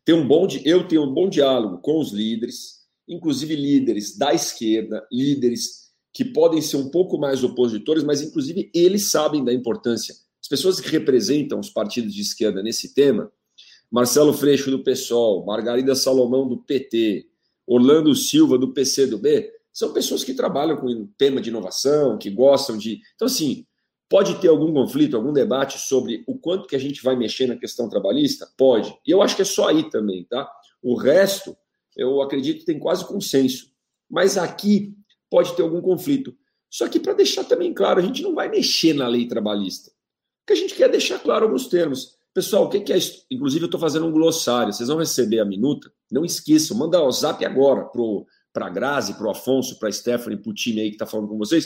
Tem 0.05 0.15
um 0.15 0.27
bom, 0.27 0.47
eu 0.65 0.87
tenho 0.87 1.03
um 1.03 1.13
bom 1.13 1.29
diálogo 1.29 1.79
com 1.79 1.99
os 1.99 2.13
líderes, 2.13 2.85
inclusive 3.09 3.57
líderes 3.57 4.17
da 4.17 4.33
esquerda, 4.33 5.07
líderes 5.11 5.85
que 6.13 6.25
podem 6.25 6.63
ser 6.63 6.77
um 6.77 6.91
pouco 6.91 7.19
mais 7.19 7.43
opositores, 7.43 8.05
mas 8.05 8.23
inclusive 8.23 8.71
eles 8.73 9.11
sabem 9.11 9.45
da 9.45 9.53
importância. 9.53 10.15
As 10.41 10.49
pessoas 10.49 10.79
que 10.79 10.89
representam 10.89 11.59
os 11.59 11.71
partidos 11.71 12.15
de 12.15 12.21
esquerda 12.21 12.63
nesse 12.63 12.95
tema, 12.95 13.33
Marcelo 13.91 14.33
Freixo 14.33 14.71
do 14.71 14.85
PSOL, 14.85 15.45
Margarida 15.45 15.95
Salomão 15.95 16.47
do 16.47 16.59
PT, 16.59 17.27
Orlando 17.67 18.15
Silva, 18.15 18.59
do 18.59 18.73
PCdoB, 18.73 19.51
são 19.73 19.93
pessoas 19.93 20.23
que 20.23 20.35
trabalham 20.35 20.77
com 20.77 21.07
tema 21.19 21.41
de 21.41 21.51
inovação, 21.51 22.17
que 22.17 22.31
gostam 22.31 22.79
de. 22.79 23.01
Então, 23.15 23.27
assim, 23.27 23.67
pode 24.09 24.37
ter 24.41 24.49
algum 24.49 24.73
conflito, 24.73 25.17
algum 25.17 25.33
debate 25.33 25.79
sobre 25.79 26.23
o 26.27 26.39
quanto 26.39 26.69
que 26.69 26.77
a 26.77 26.79
gente 26.79 27.03
vai 27.03 27.17
mexer 27.17 27.47
na 27.47 27.57
questão 27.57 27.89
trabalhista? 27.89 28.49
Pode. 28.57 28.97
E 29.07 29.11
eu 29.11 29.21
acho 29.21 29.35
que 29.35 29.43
é 29.43 29.45
só 29.45 29.69
aí 29.69 29.91
também, 29.91 30.25
tá? 30.25 30.49
O 30.83 30.95
resto, 30.95 31.57
eu 31.97 32.23
acredito 32.23 32.61
que 32.61 32.67
tem 32.67 32.79
quase 32.79 33.05
consenso. 33.05 33.73
Mas 34.09 34.37
aqui 34.39 34.95
pode 35.29 35.57
ter 35.57 35.63
algum 35.63 35.81
conflito. 35.81 36.37
Só 36.71 36.89
que, 36.89 37.01
para 37.01 37.13
deixar 37.13 37.45
também 37.45 37.73
claro, 37.73 38.01
a 38.01 38.03
gente 38.03 38.23
não 38.23 38.35
vai 38.35 38.49
mexer 38.49 38.95
na 38.95 39.09
lei 39.09 39.27
trabalhista. 39.27 39.91
O 39.91 40.47
que 40.47 40.53
a 40.53 40.57
gente 40.57 40.75
quer 40.75 40.85
é 40.85 40.93
deixar 40.93 41.19
claro 41.19 41.47
alguns 41.47 41.67
termos. 41.67 42.17
Pessoal, 42.35 42.65
o 42.65 42.69
que 42.69 42.93
é 42.93 42.99
isso? 42.99 43.25
Inclusive, 43.31 43.63
eu 43.63 43.67
estou 43.67 43.81
fazendo 43.81 44.07
um 44.07 44.13
glossário. 44.13 44.73
Vocês 44.73 44.89
vão 44.89 44.99
receber 44.99 45.39
a 45.39 45.45
minuta. 45.45 45.91
Não 46.11 46.25
esqueçam, 46.25 46.77
manda 46.77 47.01
o 47.01 47.11
zap 47.13 47.45
agora 47.45 47.89
para 48.53 48.67
a 48.67 48.71
Grazi, 48.71 49.15
para 49.15 49.29
o 49.29 49.31
Afonso, 49.31 49.79
para 49.79 49.89
a 49.89 49.93
Stephanie, 49.93 50.37
para 50.37 50.51
o 50.51 50.55
time 50.55 50.81
aí 50.81 50.89
que 50.89 50.97
está 50.97 51.07
falando 51.07 51.29
com 51.29 51.39
vocês. 51.39 51.65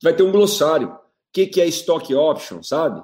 Vai 0.00 0.14
ter 0.14 0.22
um 0.22 0.30
glossário. 0.30 0.90
O 0.90 1.00
que, 1.32 1.60
é 1.60 1.66
stock 1.66 2.14
option, 2.14 2.62
sabe? 2.62 3.02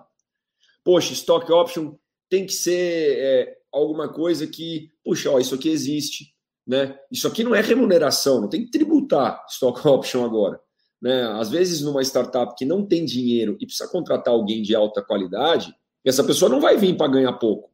Poxa, 0.85 1.13
stock 1.13 1.51
option 1.51 1.97
tem 2.31 2.47
que 2.47 2.53
ser 2.53 3.19
é, 3.19 3.59
alguma 3.73 4.09
coisa 4.09 4.47
que, 4.47 4.93
puxa, 5.05 5.31
ó, 5.31 5.41
isso 5.41 5.57
aqui 5.57 5.69
existe. 5.69 6.35
Né? 6.65 6.97
Isso 7.11 7.27
aqui 7.27 7.43
não 7.43 7.55
é 7.55 7.61
remuneração, 7.61 8.43
não 8.43 8.49
tem 8.49 8.65
que 8.65 8.71
tributar 8.71 9.45
stock 9.49 9.89
option 9.89 10.25
agora. 10.25 10.61
Né? 11.03 11.23
Às 11.33 11.51
vezes, 11.51 11.81
numa 11.81 12.03
startup 12.03 12.55
que 12.57 12.65
não 12.65 12.87
tem 12.87 13.05
dinheiro 13.05 13.57
e 13.59 13.67
precisa 13.67 13.91
contratar 13.91 14.33
alguém 14.33 14.63
de 14.63 14.75
alta 14.75 15.03
qualidade, 15.03 15.75
essa 16.05 16.25
pessoa 16.25 16.51
não 16.51 16.61
vai 16.61 16.77
vir 16.77 16.97
para 16.97 17.13
ganhar 17.13 17.33
pouco. 17.35 17.71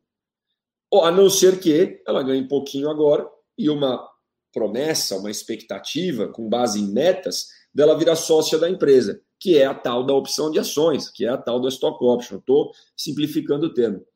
A 1.02 1.10
não 1.10 1.28
ser 1.28 1.58
que 1.58 2.00
ela 2.06 2.22
ganhe 2.22 2.46
pouquinho 2.46 2.88
agora 2.88 3.28
e 3.58 3.68
uma 3.68 4.08
promessa, 4.52 5.16
uma 5.16 5.30
expectativa 5.30 6.28
com 6.28 6.48
base 6.48 6.80
em 6.80 6.86
metas 6.92 7.48
dela 7.74 7.98
virar 7.98 8.14
sócia 8.14 8.56
da 8.56 8.70
empresa, 8.70 9.20
que 9.40 9.58
é 9.58 9.66
a 9.66 9.74
tal 9.74 10.06
da 10.06 10.14
opção 10.14 10.50
de 10.50 10.60
ações, 10.60 11.10
que 11.10 11.24
é 11.24 11.28
a 11.28 11.36
tal 11.36 11.60
da 11.60 11.68
stock 11.68 12.02
option. 12.04 12.38
Estou 12.38 12.70
simplificando 12.96 13.66
o 13.66 13.74
termo. 13.74 14.06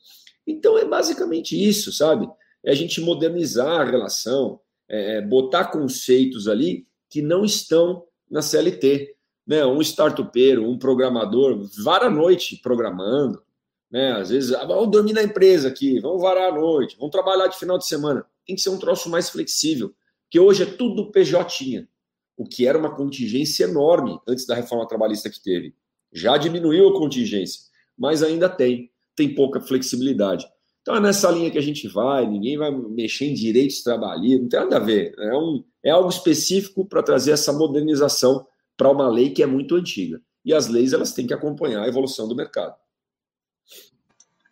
Então 0.47 0.79
é 0.79 0.85
basicamente 0.85 1.61
isso, 1.61 1.93
sabe? 1.93 2.29
É 2.65 2.71
a 2.71 2.75
gente 2.75 3.01
modernizar 3.01 3.81
a 3.81 3.85
relação, 3.85 4.61
é, 4.89 5.17
é 5.17 5.21
botar 5.21 5.67
conceitos 5.67 6.47
ali 6.47 6.87
que 7.11 7.21
não 7.21 7.45
estão 7.45 8.05
na 8.31 8.41
CLT. 8.41 9.15
Né? 9.47 9.65
Um 9.67 9.81
startupeiro, 9.81 10.69
um 10.69 10.79
programador, 10.79 11.69
vara 11.83 12.07
a 12.07 12.11
noite 12.11 12.57
programando, 12.63 13.43
né? 13.91 14.13
Às 14.13 14.31
vezes, 14.31 14.53
ah, 14.53 14.65
vamos 14.65 14.91
dormir 14.91 15.13
na 15.13 15.23
empresa 15.23 15.69
aqui, 15.69 16.01
vamos 16.01 16.23
varar 16.23 16.53
à 16.53 16.55
noite, 16.55 16.97
vamos 16.99 17.13
trabalhar 17.13 17.47
de 17.47 17.59
final 17.59 17.79
de 17.79 17.87
semana. 17.87 18.25
Tem 18.47 18.57
que 18.57 18.63
ser 18.63 18.71
um 18.71 18.79
troço 18.79 19.09
mais 19.09 19.31
flexível, 19.31 19.95
que 20.31 20.39
hoje 20.39 20.63
é 20.63 20.67
tudo 20.67 21.11
PJ, 21.11 21.89
o 22.37 22.45
que 22.45 22.67
era 22.67 22.79
uma 22.79 22.95
contingência 22.95 23.65
enorme 23.65 24.19
antes 24.27 24.47
da 24.47 24.55
reforma 24.55 24.87
trabalhista 24.87 25.31
que 25.31 25.43
teve. 25.43 25.75
Já 26.13 26.37
diminuiu 26.37 26.89
a 26.89 26.99
contingência, 26.99 27.63
mas 27.97 28.23
ainda 28.23 28.49
tem, 28.49 28.91
tem 29.17 29.35
pouca 29.35 29.61
flexibilidade. 29.61 30.47
Então 30.83 30.97
é 30.97 31.01
nessa 31.01 31.31
linha 31.31 31.51
que 31.51 31.59
a 31.59 31.63
gente 31.63 31.87
vai, 31.89 32.27
ninguém 32.27 32.57
vai 32.57 32.71
mexer 32.71 33.27
em 33.27 33.35
direitos 33.35 33.83
trabalhistas, 33.83 34.41
não 34.41 34.49
tem 34.49 34.61
nada 34.61 34.77
a 34.77 34.81
ver. 34.81 35.15
É, 35.19 35.37
um, 35.37 35.63
é 35.83 35.91
algo 35.91 36.09
específico 36.09 36.87
para 36.87 37.03
trazer 37.03 37.33
essa 37.33 37.53
modernização 37.53 38.47
para 38.77 38.91
uma 38.91 39.09
lei 39.09 39.31
que 39.31 39.43
é 39.43 39.47
muito 39.47 39.75
antiga. 39.75 40.23
E 40.45 40.55
as 40.55 40.69
leis 40.69 40.93
elas 40.93 41.13
têm 41.13 41.27
que 41.27 41.35
acompanhar 41.35 41.83
a 41.83 41.89
evolução 41.89 42.27
do 42.27 42.35
mercado. 42.35 42.75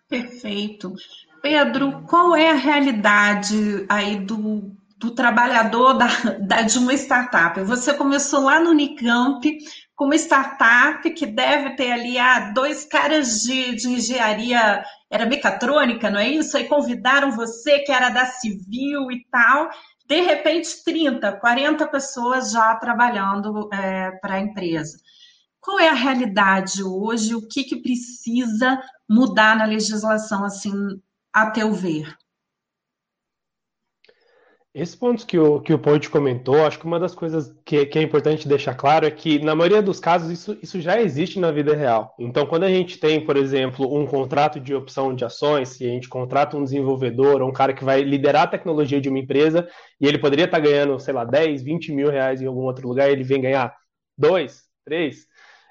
Perfeito. 0.08 0.94
Pedro, 1.42 2.02
qual 2.08 2.34
é 2.34 2.50
a 2.50 2.54
realidade 2.54 3.84
aí 3.88 4.16
do, 4.16 4.72
do 4.98 5.10
trabalhador 5.10 5.94
da, 5.94 6.06
da, 6.40 6.62
de 6.62 6.78
uma 6.78 6.94
startup? 6.94 7.60
Você 7.62 7.92
começou 7.94 8.44
lá 8.44 8.60
no 8.60 8.70
Unicamp 8.70 9.58
com 9.96 10.04
uma 10.04 10.16
startup 10.16 11.08
que 11.10 11.26
deve 11.26 11.74
ter 11.74 11.90
ali 11.90 12.18
ah, 12.18 12.52
dois 12.52 12.84
caras 12.84 13.42
de, 13.42 13.74
de 13.74 13.88
engenharia, 13.88 14.84
era 15.10 15.26
mecatrônica, 15.26 16.10
não 16.10 16.20
é 16.20 16.28
isso? 16.28 16.56
Aí 16.56 16.64
convidaram 16.64 17.32
você, 17.32 17.80
que 17.80 17.90
era 17.90 18.10
da 18.10 18.26
civil 18.26 19.10
e 19.10 19.24
tal. 19.30 19.70
De 20.06 20.20
repente, 20.20 20.84
30, 20.84 21.32
40 21.32 21.86
pessoas 21.88 22.52
já 22.52 22.76
trabalhando 22.76 23.68
é, 23.72 24.12
para 24.20 24.34
a 24.34 24.40
empresa. 24.40 24.96
Qual 25.60 25.80
é 25.80 25.88
a 25.88 25.94
realidade 25.94 26.82
hoje? 26.84 27.34
O 27.34 27.48
que, 27.48 27.64
que 27.64 27.82
precisa 27.82 28.80
mudar 29.08 29.56
na 29.56 29.64
legislação, 29.64 30.44
assim, 30.44 30.72
a 31.32 31.50
teu 31.50 31.72
ver? 31.72 32.16
Esse 34.78 34.94
ponto 34.94 35.26
que 35.26 35.38
o, 35.38 35.58
que 35.58 35.72
o 35.72 35.78
Ponte 35.78 36.10
comentou, 36.10 36.66
acho 36.66 36.78
que 36.78 36.84
uma 36.84 37.00
das 37.00 37.14
coisas 37.14 37.50
que, 37.64 37.86
que, 37.86 37.98
é 37.98 38.02
importante 38.02 38.46
deixar 38.46 38.74
claro 38.74 39.06
é 39.06 39.10
que, 39.10 39.38
na 39.38 39.54
maioria 39.54 39.80
dos 39.80 39.98
casos, 39.98 40.30
isso, 40.30 40.58
isso 40.62 40.78
já 40.82 41.00
existe 41.00 41.40
na 41.40 41.50
vida 41.50 41.74
real. 41.74 42.14
Então, 42.18 42.44
quando 42.44 42.64
a 42.64 42.68
gente 42.68 42.98
tem, 42.98 43.24
por 43.24 43.38
exemplo, 43.38 43.98
um 43.98 44.06
contrato 44.06 44.60
de 44.60 44.74
opção 44.74 45.14
de 45.14 45.24
ações, 45.24 45.70
se 45.70 45.86
a 45.86 45.88
gente 45.88 46.10
contrata 46.10 46.58
um 46.58 46.62
desenvolvedor 46.62 47.40
ou 47.40 47.48
um 47.48 47.54
cara 47.54 47.72
que 47.72 47.82
vai 47.82 48.02
liderar 48.02 48.42
a 48.42 48.48
tecnologia 48.48 49.00
de 49.00 49.08
uma 49.08 49.18
empresa 49.18 49.66
e 49.98 50.06
ele 50.06 50.18
poderia 50.18 50.44
estar 50.44 50.60
ganhando, 50.60 51.00
sei 51.00 51.14
lá, 51.14 51.24
10, 51.24 51.62
20 51.62 51.92
mil 51.92 52.10
reais 52.10 52.42
em 52.42 52.46
algum 52.46 52.64
outro 52.64 52.86
lugar, 52.86 53.10
ele 53.10 53.24
vem 53.24 53.40
ganhar 53.40 53.74
2, 54.18 54.62
3, 54.84 55.26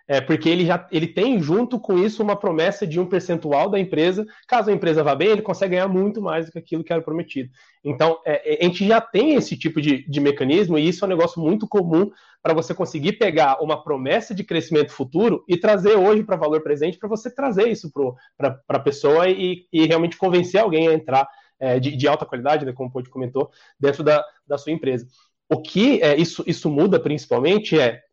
é, 0.08 0.22
porque 0.22 0.48
ele 0.48 0.66
já 0.66 0.88
ele 0.92 1.08
tem 1.08 1.42
junto 1.42 1.80
com 1.80 1.98
isso 1.98 2.22
uma 2.22 2.36
promessa 2.36 2.86
de 2.86 3.00
um 3.00 3.06
percentual 3.06 3.70
da 3.70 3.80
empresa. 3.80 4.26
Caso 4.48 4.70
a 4.70 4.74
empresa 4.74 5.04
vá 5.04 5.16
bem, 5.16 5.30
ele 5.30 5.42
consegue 5.42 5.76
ganhar 5.76 5.88
muito 5.88 6.22
mais 6.22 6.46
do 6.46 6.52
que 6.52 6.60
aquilo 6.60 6.84
que 6.84 6.94
era 6.94 7.02
prometido. 7.02 7.50
Então, 7.84 8.20
é, 8.26 8.54
é 8.54 8.60
a 8.62 8.68
gente 8.68 8.88
já 8.88 9.02
tem 9.02 9.36
esse 9.36 9.58
tipo 9.58 9.82
de, 9.82 10.08
de 10.08 10.20
mecanismo, 10.20 10.78
e 10.78 10.88
isso 10.88 11.04
é 11.04 11.08
um 11.08 11.10
negócio 11.10 11.42
muito 11.42 11.68
comum 11.68 12.12
para 12.42 12.54
você 12.54 12.76
conseguir 12.76 13.14
pegar 13.14 13.62
uma 13.64 13.84
promessa 13.84 14.36
de 14.36 14.44
crescimento 14.44 14.92
futuro 14.92 15.44
e 15.48 15.58
trazer 15.58 15.96
hoje 15.96 16.24
para 16.24 16.36
valor 16.36 16.62
presente, 16.62 17.00
para 17.00 17.10
você 17.10 17.34
trazer 17.34 17.68
isso 17.68 17.92
para 18.38 18.62
a 18.70 18.80
pessoa 18.80 19.28
e, 19.28 19.66
e, 19.74 19.86
realmente 19.88 20.18
convencer 20.18 20.62
alguém 20.62 20.88
a 20.88 20.94
entrar 20.94 21.28
é, 21.60 21.80
de, 21.80 21.96
de, 21.96 22.08
alta 22.08 22.26
qualidade, 22.26 22.64
né, 22.64 22.72
como 22.72 22.90
o 22.90 22.92
Pode 22.92 23.10
comentou, 23.10 23.50
dentro 23.80 24.04
da, 24.04 24.24
da 24.46 24.60
sua 24.60 24.72
empresa. 24.72 25.08
O 25.50 25.60
que 25.60 26.00
é, 26.04 26.16
isso, 26.16 26.44
isso 26.46 26.70
muda 26.70 27.00
principalmente 27.00 27.80
é 27.80 28.05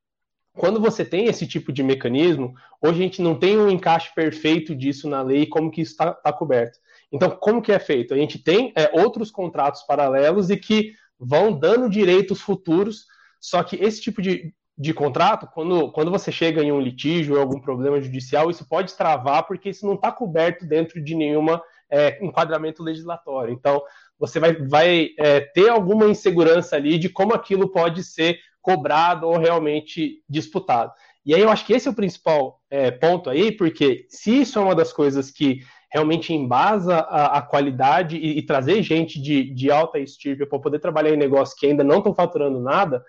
quando 0.54 0.80
você 0.80 1.04
tem 1.04 1.26
esse 1.26 1.46
tipo 1.46 1.72
de 1.72 1.82
mecanismo, 1.82 2.54
hoje 2.80 3.00
a 3.00 3.02
gente 3.02 3.22
não 3.22 3.38
tem 3.38 3.56
um 3.58 3.70
encaixe 3.70 4.14
perfeito 4.14 4.74
disso 4.74 5.08
na 5.08 5.22
lei, 5.22 5.46
como 5.46 5.70
que 5.70 5.80
isso 5.80 5.92
está 5.92 6.12
tá 6.12 6.32
coberto. 6.32 6.78
Então, 7.10 7.30
como 7.30 7.62
que 7.62 7.72
é 7.72 7.78
feito? 7.78 8.14
A 8.14 8.16
gente 8.16 8.38
tem 8.38 8.72
é, 8.76 8.90
outros 9.00 9.30
contratos 9.30 9.82
paralelos 9.82 10.50
e 10.50 10.56
que 10.56 10.92
vão 11.18 11.52
dando 11.52 11.88
direitos 11.88 12.40
futuros 12.40 13.06
Só 13.40 13.62
que 13.62 13.76
esse 13.76 14.00
tipo 14.00 14.20
de, 14.20 14.54
de 14.76 14.94
contrato, 14.94 15.48
quando, 15.52 15.90
quando 15.92 16.10
você 16.10 16.30
chega 16.30 16.62
em 16.62 16.72
um 16.72 16.80
litígio 16.80 17.34
ou 17.34 17.40
algum 17.40 17.60
problema 17.60 18.00
judicial, 18.00 18.50
isso 18.50 18.66
pode 18.68 18.94
travar 18.94 19.46
porque 19.46 19.70
isso 19.70 19.86
não 19.86 19.94
está 19.94 20.12
coberto 20.12 20.66
dentro 20.66 21.02
de 21.02 21.14
nenhuma 21.14 21.62
é, 21.90 22.24
enquadramento 22.24 22.82
legislatório. 22.82 23.52
Então, 23.52 23.82
você 24.18 24.38
vai, 24.38 24.54
vai 24.54 25.10
é, 25.18 25.40
ter 25.40 25.68
alguma 25.68 26.06
insegurança 26.06 26.76
ali 26.76 26.98
de 26.98 27.08
como 27.08 27.34
aquilo 27.34 27.70
pode 27.70 28.02
ser 28.04 28.38
cobrado 28.62 29.26
ou 29.26 29.36
realmente 29.36 30.22
disputado. 30.28 30.92
E 31.26 31.34
aí 31.34 31.40
eu 31.40 31.50
acho 31.50 31.66
que 31.66 31.72
esse 31.72 31.86
é 31.86 31.90
o 31.90 31.94
principal 31.94 32.60
é, 32.70 32.90
ponto 32.90 33.28
aí, 33.28 33.52
porque 33.52 34.06
se 34.08 34.40
isso 34.40 34.58
é 34.58 34.62
uma 34.62 34.74
das 34.74 34.92
coisas 34.92 35.30
que 35.30 35.60
realmente 35.92 36.32
embasa 36.32 36.96
a, 36.96 37.38
a 37.38 37.42
qualidade 37.42 38.16
e, 38.16 38.38
e, 38.38 38.42
trazer 38.42 38.82
gente 38.82 39.20
de, 39.20 39.52
de 39.52 39.70
alta 39.70 39.98
estirpe 39.98 40.46
para 40.46 40.58
poder 40.58 40.78
trabalhar 40.78 41.12
em 41.12 41.18
negócios 41.18 41.58
que 41.58 41.66
ainda 41.66 41.84
não 41.84 41.98
estão 41.98 42.14
faturando 42.14 42.58
nada, 42.60 43.04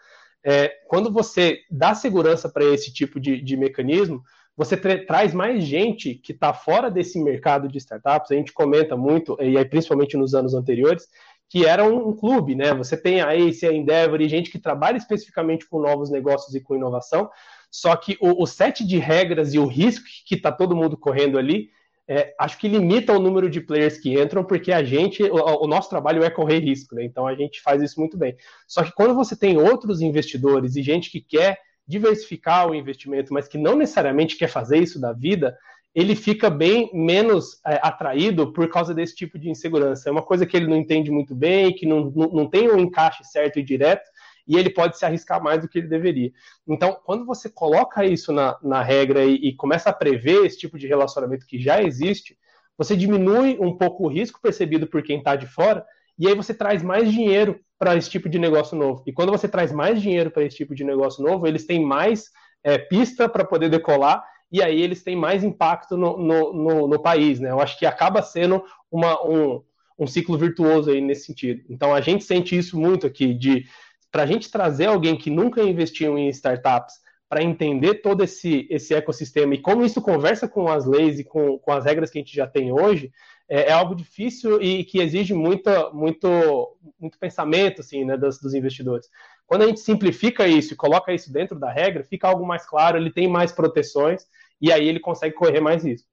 é, 0.46 0.70
quando 0.88 1.12
você 1.12 1.60
dá 1.72 1.96
segurança 1.96 2.50
para 2.50 2.66
esse 2.66 2.94
tipo 2.94 3.20
de, 3.20 3.42
de 3.42 3.56
mecanismo, 3.56 4.22
você 4.56 4.78
traz 4.78 5.34
mais 5.34 5.64
gente 5.64 6.14
que 6.14 6.32
está 6.32 6.54
fora 6.54 6.92
desse 6.92 7.20
mercado 7.24 7.68
de 7.68 7.78
startups. 7.80 8.32
A 8.32 8.36
gente 8.36 8.54
comenta 8.54 8.96
muito, 8.96 9.36
e 9.42 9.58
aí 9.58 9.66
principalmente 9.66 10.16
nos 10.16 10.36
anos 10.36 10.54
anteriores, 10.54 11.08
que 11.54 11.68
era 11.68 11.86
um, 11.86 12.16
clube, 12.16 12.56
né? 12.56 12.74
Você 12.74 12.98
tem 12.98 13.22
a 13.22 13.38
Ace, 13.38 13.64
a 13.64 13.72
Endeavor 13.72 14.20
e 14.20 14.28
gente 14.28 14.50
que 14.50 14.58
trabalha 14.58 14.98
especificamente 14.98 15.70
com 15.70 15.80
novos 15.80 16.10
negócios 16.10 16.56
e 16.56 16.60
com 16.60 16.76
inovação, 16.76 17.30
só 17.70 17.96
que 17.96 18.18
o, 18.20 18.42
o 18.42 18.48
set 18.48 18.84
de 18.84 18.98
regras 18.98 19.54
e 19.54 19.60
o 19.60 19.68
risco 19.68 20.04
que 20.26 20.34
está 20.34 20.52
todo 20.52 20.76
mundo 20.76 20.98
correndo 20.98 21.38
ali, 21.38 21.70
é, 22.08 22.34
acho 22.40 22.58
que 22.58 22.68
limita 22.68 23.14
o 23.14 23.20
número 23.20 23.52
de 23.52 23.62
players 23.62 24.00
que 24.00 24.20
entram, 24.20 24.44
porque 24.44 24.72
a 24.72 24.84
gente, 24.84 25.22
o, 25.22 25.64
o, 25.64 25.68
nosso 25.68 25.92
trabalho 25.92 26.24
é 26.24 26.30
correr 26.32 26.58
risco, 26.58 26.96
né? 26.96 27.06
Então 27.06 27.28
a 27.28 27.36
gente 27.36 27.62
faz 27.62 27.84
isso 27.84 28.00
muito 28.00 28.18
bem. 28.18 28.36
Só 28.68 28.84
que 28.84 28.92
quando 28.92 29.14
você 29.14 29.36
tem 29.36 29.56
outros 29.56 30.02
investidores 30.02 30.76
e 30.76 30.82
gente 30.82 31.12
que 31.12 31.22
quer 31.22 31.60
diversificar 31.88 32.68
o 32.68 32.74
investimento, 32.74 33.32
mas 33.32 33.48
que 33.48 33.60
não 33.60 33.78
necessariamente 33.78 34.38
quer 34.38 34.48
fazer 34.48 34.80
isso 34.80 35.00
da 35.00 35.14
vida, 35.14 35.56
ele 35.94 36.16
fica 36.16 36.50
bem 36.50 36.90
menos 36.94 37.62
é, 37.66 37.80
atraído 37.84 38.52
por 38.52 38.68
causa 38.68 38.94
desse 38.94 39.16
tipo 39.16 39.38
de 39.38 39.50
insegurança. 39.50 40.10
É 40.10 40.12
uma 40.12 40.24
coisa 40.24 40.46
que 40.46 40.58
ele 40.58 40.68
não 40.68 40.76
entende 40.76 41.12
muito 41.12 41.36
bem, 41.36 41.74
que 41.74 41.86
não, 41.86 42.12
não, 42.16 42.28
não 42.30 42.50
tem 42.50 42.70
um 42.70 42.80
encaixe 42.80 43.24
certo 43.24 43.60
e 43.60 43.64
direto, 43.64 44.10
e 44.48 44.58
ele 44.58 44.72
pode 44.72 44.98
se 44.98 45.06
arriscar 45.06 45.42
mais 45.42 45.62
do 45.62 45.70
que 45.70 45.78
ele 45.78 45.88
deveria. 45.88 46.32
Então, 46.68 46.98
quando 47.06 47.26
você 47.26 47.50
coloca 47.50 48.04
isso 48.06 48.34
na, 48.34 48.58
na 48.62 48.82
regra 48.82 49.24
e, 49.24 49.36
e 49.36 49.56
começa 49.56 49.90
a 49.90 49.94
prever 49.94 50.46
esse 50.46 50.58
tipo 50.58 50.78
de 50.78 50.88
relacionamento 50.88 51.46
que 51.46 51.62
já 51.62 51.82
existe, 51.82 52.38
você 52.78 52.96
diminui 52.96 53.58
um 53.60 53.78
pouco 53.78 54.04
o 54.06 54.08
risco 54.08 54.42
percebido 54.42 54.88
por 54.88 55.04
quem 55.04 55.20
está 55.20 55.36
de 55.36 55.46
fora, 55.46 55.86
e 56.18 56.28
aí 56.28 56.36
você 56.36 56.54
traz 56.54 56.82
mais 56.82 57.12
dinheiro 57.12 57.60
para 57.78 57.96
esse 57.96 58.10
tipo 58.10 58.28
de 58.28 58.40
negócio 58.40 58.78
novo. 58.78 59.04
E 59.06 59.14
quando 59.14 59.32
você 59.32 59.48
traz 59.48 59.72
mais 59.72 60.02
dinheiro 60.02 60.32
para 60.32 60.44
esse 60.44 60.58
tipo 60.58 60.74
de 60.74 60.84
negócio 60.84 61.24
novo, 61.24 61.46
eles 61.46 61.66
têm 61.66 61.86
mais 61.86 62.32
é, 62.64 62.78
pista 62.78 63.30
para 63.30 63.46
poder 63.46 63.70
decolar 63.70 64.24
e 64.54 64.62
aí 64.62 64.80
eles 64.80 65.02
têm 65.02 65.16
mais 65.16 65.44
impacto 65.44 65.98
no, 65.98 66.16
no, 66.16 66.54
no, 66.54 66.88
no, 66.88 67.00
país, 67.02 67.40
né? 67.40 67.50
Eu 67.50 67.60
acho 67.60 67.78
que 67.80 67.88
acaba 67.88 68.22
sendo 68.22 68.64
uma, 68.92 69.20
um, 69.28 69.64
um 69.98 70.06
ciclo 70.06 70.38
virtuoso 70.38 70.92
aí 70.92 71.02
nesse 71.02 71.26
sentido. 71.26 71.64
Então 71.68 71.92
a 71.92 72.00
gente 72.00 72.24
sente 72.24 72.56
isso 72.56 72.80
muito 72.80 73.08
aqui, 73.08 73.34
de 73.34 73.66
para 74.12 74.22
a 74.22 74.26
gente 74.28 74.52
trazer 74.52 74.86
alguém 74.86 75.18
que 75.18 75.32
nunca 75.32 75.64
investiu 75.64 76.16
em 76.20 76.30
startups 76.30 76.94
para 77.28 77.42
entender 77.42 77.96
todo 77.96 78.24
esse, 78.24 78.68
esse 78.70 78.94
ecossistema 78.94 79.56
e 79.56 79.58
como 79.58 79.84
isso 79.84 80.00
conversa 80.00 80.48
com 80.48 80.68
as 80.68 80.86
leis 80.86 81.18
e 81.18 81.24
com, 81.24 81.58
com 81.58 81.72
as 81.72 81.84
regras 81.84 82.12
que 82.12 82.20
a 82.20 82.22
gente 82.22 82.36
já 82.36 82.46
tem 82.46 82.72
hoje, 82.72 83.12
é, 83.50 83.70
é 83.70 83.72
algo 83.72 83.96
difícil 83.96 84.62
e 84.62 84.84
que 84.84 85.00
exige 85.02 85.34
muita, 85.34 85.90
muito, 85.90 86.78
muito 87.00 87.18
pensamento 87.18 87.82
assim, 87.82 88.06
né, 88.06 88.16
dos, 88.16 88.40
dos 88.40 88.54
investidores. 88.54 89.10
Quando 89.48 89.64
a 89.64 89.68
gente 89.68 89.80
simplifica 89.80 90.48
isso 90.48 90.74
e 90.74 90.78
coloca 90.78 91.12
isso 91.12 91.34
dentro 91.34 91.58
da 91.58 91.72
regra, 91.72 92.04
fica 92.04 92.28
algo 92.28 92.46
mais 92.46 92.68
claro, 92.68 92.98
ele 92.98 93.12
tem 93.12 93.28
mais 93.28 93.52
proteções 93.52 94.28
e 94.64 94.72
aí 94.72 94.88
ele 94.88 95.02
consegue 95.02 95.36
correr 95.36 95.60
mais 95.60 95.84
risco. 95.84 96.08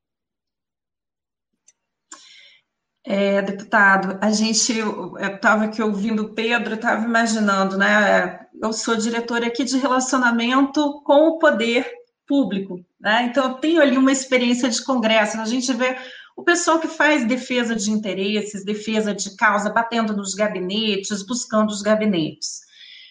É, 3.06 3.40
deputado, 3.40 4.18
a 4.20 4.32
gente, 4.32 4.72
estava 5.20 5.64
aqui 5.64 5.80
ouvindo 5.80 6.24
o 6.24 6.34
Pedro, 6.34 6.74
estava 6.74 7.04
imaginando, 7.04 7.78
né? 7.78 8.40
Eu 8.60 8.72
sou 8.72 8.96
diretora 8.96 9.46
aqui 9.46 9.62
de 9.62 9.78
relacionamento 9.78 11.00
com 11.02 11.28
o 11.28 11.38
poder 11.38 11.88
público, 12.26 12.84
né? 13.00 13.26
Então 13.30 13.50
eu 13.50 13.54
tenho 13.54 13.80
ali 13.80 13.96
uma 13.96 14.10
experiência 14.10 14.68
de 14.68 14.84
congresso, 14.84 15.40
a 15.40 15.44
gente 15.44 15.72
vê 15.72 15.96
o 16.36 16.42
pessoal 16.42 16.80
que 16.80 16.88
faz 16.88 17.24
defesa 17.24 17.76
de 17.76 17.90
interesses, 17.90 18.64
defesa 18.64 19.14
de 19.14 19.36
causa, 19.36 19.72
batendo 19.72 20.16
nos 20.16 20.34
gabinetes, 20.34 21.24
buscando 21.24 21.70
os 21.70 21.82
gabinetes. 21.82 22.62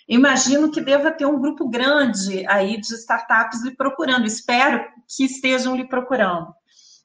Imagino 0.10 0.72
que 0.72 0.82
deva 0.82 1.12
ter 1.12 1.26
um 1.26 1.40
grupo 1.40 1.70
grande 1.70 2.46
aí 2.48 2.82
de 2.82 2.94
startups 2.96 3.64
lhe 3.64 3.76
procurando, 3.76 4.26
espero 4.26 4.84
que 5.08 5.24
estejam 5.24 5.76
lhe 5.76 5.88
procurando 5.88 6.52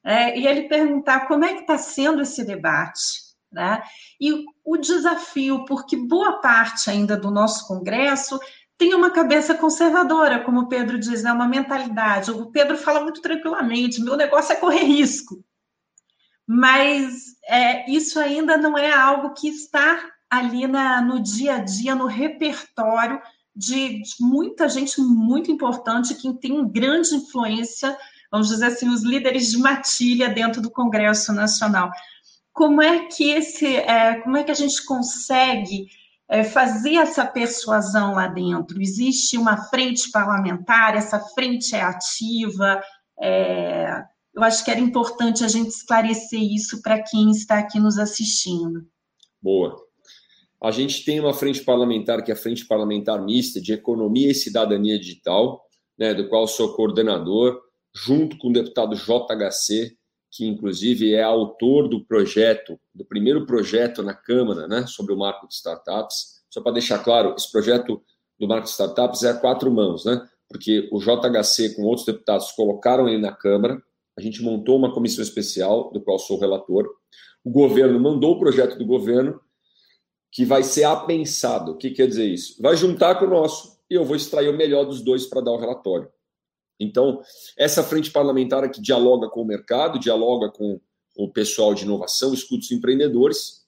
é, 0.05 0.37
e 0.37 0.45
ele 0.45 0.69
perguntar 0.69 1.27
como 1.27 1.43
é 1.43 1.55
que 1.55 1.61
está 1.61 1.79
sendo 1.79 2.21
esse 2.21 2.45
debate, 2.45 3.25
né? 3.51 3.81
E 4.21 4.45
o 4.63 4.77
desafio, 4.77 5.65
porque 5.65 5.97
boa 5.97 6.39
parte 6.41 6.91
ainda 6.91 7.17
do 7.17 7.31
nosso 7.31 7.67
Congresso 7.67 8.39
tem 8.77 8.93
uma 8.93 9.09
cabeça 9.09 9.55
conservadora, 9.55 10.43
como 10.43 10.61
o 10.61 10.67
Pedro 10.67 10.99
diz, 10.99 11.21
é 11.21 11.23
né? 11.23 11.31
uma 11.31 11.47
mentalidade. 11.47 12.29
O 12.29 12.51
Pedro 12.51 12.77
fala 12.77 13.01
muito 13.01 13.19
tranquilamente: 13.19 14.01
meu 14.01 14.15
negócio 14.15 14.53
é 14.53 14.57
correr 14.57 14.83
risco. 14.83 15.43
Mas 16.47 17.35
é, 17.47 17.89
isso 17.89 18.19
ainda 18.19 18.57
não 18.57 18.77
é 18.77 18.93
algo 18.93 19.33
que 19.33 19.47
está 19.47 20.11
ali 20.29 20.67
na, 20.67 21.01
no 21.01 21.21
dia 21.21 21.55
a 21.55 21.59
dia, 21.59 21.95
no 21.95 22.07
repertório 22.07 23.21
de, 23.55 24.01
de 24.01 24.15
muita 24.19 24.67
gente 24.67 24.99
muito 24.99 25.51
importante 25.51 26.15
que 26.15 26.33
tem 26.39 26.67
grande 26.67 27.15
influência 27.15 27.97
vamos 28.35 28.49
dizer 28.49 28.65
assim, 28.65 28.89
os 28.89 29.01
líderes 29.01 29.49
de 29.49 29.57
matilha 29.57 30.27
dentro 30.27 30.61
do 30.61 30.69
Congresso 30.69 31.31
Nacional. 31.31 31.89
Como 32.51 32.81
é 32.81 33.07
que 33.07 33.31
esse, 33.31 33.77
é, 33.77 34.15
como 34.21 34.35
é 34.35 34.43
que 34.43 34.51
a 34.51 34.55
gente 34.55 34.83
consegue 34.85 35.87
é, 36.27 36.43
fazer 36.43 36.95
essa 36.95 37.25
persuasão 37.25 38.13
lá 38.13 38.27
dentro? 38.27 38.81
Existe 38.81 39.37
uma 39.37 39.57
frente 39.69 40.11
parlamentar, 40.11 40.95
essa 40.95 41.19
frente 41.33 41.75
é 41.75 41.81
ativa. 41.81 42.81
É, 43.21 44.03
eu 44.33 44.43
acho 44.43 44.65
que 44.65 44.71
era 44.71 44.81
importante 44.81 45.43
a 45.43 45.47
gente 45.47 45.69
esclarecer 45.69 46.41
isso 46.41 46.81
para 46.81 47.01
quem 47.01 47.31
está 47.31 47.59
aqui 47.59 47.79
nos 47.79 47.97
assistindo. 47.97 48.85
Boa. 49.41 49.84
A 50.61 50.71
gente 50.71 51.03
tem 51.05 51.19
uma 51.19 51.33
frente 51.33 51.63
parlamentar, 51.63 52.23
que 52.23 52.31
é 52.31 52.33
a 52.33 52.37
Frente 52.37 52.65
Parlamentar 52.65 53.23
Mista 53.23 53.61
de 53.61 53.73
Economia 53.73 54.31
e 54.31 54.35
Cidadania 54.35 54.97
Digital, 54.97 55.63
né, 55.97 56.13
do 56.13 56.27
qual 56.27 56.47
sou 56.47 56.73
coordenador 56.73 57.61
junto 57.93 58.37
com 58.37 58.49
o 58.49 58.53
deputado 58.53 58.95
JHC, 58.95 59.95
que 60.31 60.45
inclusive 60.45 61.13
é 61.13 61.23
autor 61.23 61.87
do 61.87 62.03
projeto, 62.03 62.77
do 62.93 63.05
primeiro 63.05 63.45
projeto 63.45 64.03
na 64.03 64.13
Câmara, 64.13 64.67
né, 64.67 64.85
sobre 64.87 65.13
o 65.13 65.17
marco 65.17 65.47
de 65.47 65.53
startups. 65.53 66.43
Só 66.49 66.61
para 66.61 66.73
deixar 66.73 66.99
claro, 67.03 67.35
esse 67.37 67.51
projeto 67.51 68.01
do 68.39 68.47
marco 68.47 68.65
de 68.65 68.71
startups 68.71 69.23
é 69.23 69.29
a 69.29 69.33
quatro 69.33 69.71
mãos, 69.71 70.03
né? 70.05 70.21
Porque 70.49 70.89
o 70.91 70.99
JHC 70.99 71.75
com 71.75 71.83
outros 71.83 72.05
deputados 72.05 72.51
colocaram 72.51 73.07
ele 73.07 73.21
na 73.21 73.31
Câmara, 73.31 73.81
a 74.17 74.21
gente 74.21 74.41
montou 74.41 74.77
uma 74.77 74.93
comissão 74.93 75.23
especial, 75.23 75.91
do 75.91 76.01
qual 76.01 76.17
sou 76.17 76.39
relator. 76.39 76.87
O 77.43 77.51
governo 77.51 77.99
mandou 77.99 78.33
o 78.35 78.39
projeto 78.39 78.77
do 78.77 78.85
governo, 78.85 79.39
que 80.35 80.43
vai 80.43 80.63
ser 80.63 80.83
apensado. 80.83 81.71
O 81.71 81.77
que 81.77 81.91
quer 81.91 82.09
dizer 82.09 82.27
isso? 82.27 82.61
Vai 82.61 82.75
juntar 82.75 83.15
com 83.15 83.23
o 83.23 83.29
nosso 83.29 83.79
e 83.89 83.93
eu 83.93 84.03
vou 84.03 84.17
extrair 84.17 84.49
o 84.49 84.57
melhor 84.57 84.83
dos 84.83 85.01
dois 85.01 85.25
para 85.25 85.39
dar 85.39 85.51
o 85.51 85.57
relatório. 85.57 86.09
Então, 86.77 87.21
essa 87.57 87.81
frente 87.81 88.11
parlamentar 88.11 88.69
que 88.69 88.81
dialoga 88.81 89.29
com 89.29 89.41
o 89.41 89.47
mercado, 89.47 89.97
dialoga 89.97 90.51
com 90.51 90.81
o 91.15 91.31
pessoal 91.31 91.73
de 91.73 91.85
inovação, 91.85 92.33
escuta 92.33 92.65
os 92.65 92.71
empreendedores, 92.73 93.65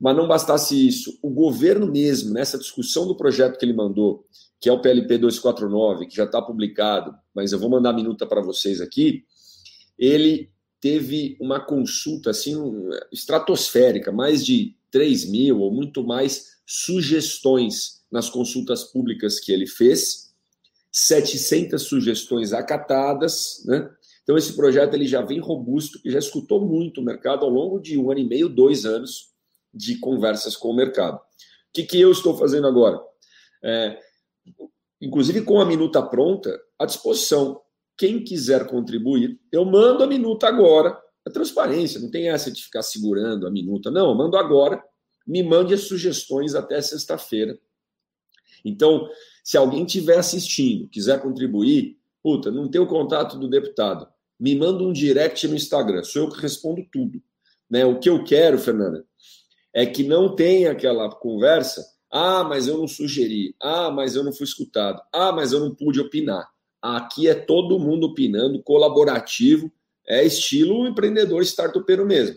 mas 0.00 0.16
não 0.16 0.26
bastasse 0.26 0.88
isso, 0.88 1.16
o 1.22 1.30
governo 1.30 1.86
mesmo, 1.86 2.32
nessa 2.32 2.58
discussão 2.58 3.06
do 3.06 3.16
projeto 3.16 3.56
que 3.56 3.64
ele 3.64 3.72
mandou, 3.72 4.26
que 4.60 4.68
é 4.68 4.72
o 4.72 4.80
PLP 4.80 5.18
249, 5.18 6.08
que 6.08 6.16
já 6.16 6.24
está 6.24 6.42
publicado, 6.42 7.14
mas 7.32 7.52
eu 7.52 7.60
vou 7.60 7.70
mandar 7.70 7.90
a 7.90 7.94
minuta 7.94 8.26
para 8.26 8.42
vocês 8.42 8.80
aqui, 8.80 9.24
ele 9.96 10.50
teve 10.80 11.36
uma 11.40 11.60
consulta 11.60 12.30
assim 12.30 12.56
estratosférica, 13.12 14.10
mais 14.10 14.44
de 14.44 14.74
3 14.92 15.28
mil 15.30 15.58
ou 15.58 15.72
muito 15.72 16.04
mais 16.04 16.52
sugestões 16.64 18.02
nas 18.10 18.30
consultas 18.30 18.84
públicas 18.84 19.40
que 19.40 19.50
ele 19.50 19.66
fez, 19.66 20.32
700 20.92 21.82
sugestões 21.82 22.52
acatadas, 22.52 23.64
né? 23.64 23.90
Então 24.22 24.36
esse 24.36 24.54
projeto 24.54 24.94
ele 24.94 25.06
já 25.06 25.22
vem 25.22 25.40
robusto, 25.40 25.98
já 26.04 26.18
escutou 26.18 26.64
muito 26.64 27.00
o 27.00 27.04
mercado 27.04 27.44
ao 27.44 27.50
longo 27.50 27.80
de 27.80 27.98
um 27.98 28.10
ano 28.10 28.20
e 28.20 28.28
meio, 28.28 28.48
dois 28.48 28.84
anos 28.84 29.32
de 29.74 29.98
conversas 29.98 30.56
com 30.56 30.68
o 30.68 30.76
mercado. 30.76 31.16
O 31.16 31.20
que, 31.72 31.82
que 31.82 32.00
eu 32.00 32.12
estou 32.12 32.36
fazendo 32.36 32.66
agora? 32.66 33.00
É, 33.64 33.98
inclusive 35.00 35.42
com 35.42 35.60
a 35.60 35.64
minuta 35.64 36.02
pronta, 36.02 36.60
à 36.78 36.84
disposição. 36.84 37.60
Quem 37.96 38.22
quiser 38.22 38.66
contribuir, 38.66 39.40
eu 39.50 39.64
mando 39.64 40.04
a 40.04 40.06
minuta 40.06 40.46
agora. 40.46 41.00
É 41.26 41.30
transparência, 41.30 42.00
não 42.00 42.10
tem 42.10 42.28
essa 42.28 42.50
de 42.50 42.62
ficar 42.62 42.82
segurando 42.82 43.46
a 43.46 43.50
minuta. 43.50 43.90
Não, 43.90 44.10
eu 44.10 44.14
mando 44.14 44.36
agora. 44.36 44.82
Me 45.26 45.42
mande 45.42 45.74
as 45.74 45.82
sugestões 45.82 46.54
até 46.54 46.80
sexta-feira 46.80 47.58
Então, 48.64 49.08
se 49.44 49.56
alguém 49.56 49.84
estiver 49.84 50.18
assistindo, 50.18 50.88
quiser 50.88 51.20
contribuir, 51.20 51.98
puta, 52.22 52.50
não 52.50 52.68
tem 52.68 52.80
o 52.80 52.86
contato 52.86 53.38
do 53.38 53.48
deputado, 53.48 54.08
me 54.38 54.54
manda 54.54 54.82
um 54.82 54.92
direct 54.92 55.46
no 55.46 55.54
Instagram, 55.54 56.02
sou 56.04 56.22
eu 56.22 56.30
que 56.30 56.40
respondo 56.40 56.84
tudo. 56.90 57.22
Né? 57.70 57.84
O 57.84 57.98
que 57.98 58.10
eu 58.10 58.22
quero, 58.24 58.58
Fernanda, 58.58 59.04
é 59.72 59.86
que 59.86 60.02
não 60.02 60.34
tenha 60.34 60.72
aquela 60.72 61.08
conversa, 61.10 61.84
ah, 62.10 62.44
mas 62.44 62.66
eu 62.66 62.76
não 62.76 62.86
sugeri, 62.86 63.54
ah, 63.60 63.90
mas 63.90 64.14
eu 64.14 64.22
não 64.22 64.32
fui 64.32 64.44
escutado, 64.44 65.00
ah, 65.12 65.32
mas 65.32 65.52
eu 65.52 65.60
não 65.60 65.74
pude 65.74 66.00
opinar. 66.00 66.46
Aqui 66.82 67.28
é 67.28 67.34
todo 67.34 67.78
mundo 67.78 68.08
opinando, 68.08 68.62
colaborativo, 68.62 69.72
é 70.06 70.24
estilo 70.24 70.86
empreendedor 70.86 71.42
startupeiro 71.42 72.04
mesmo. 72.04 72.36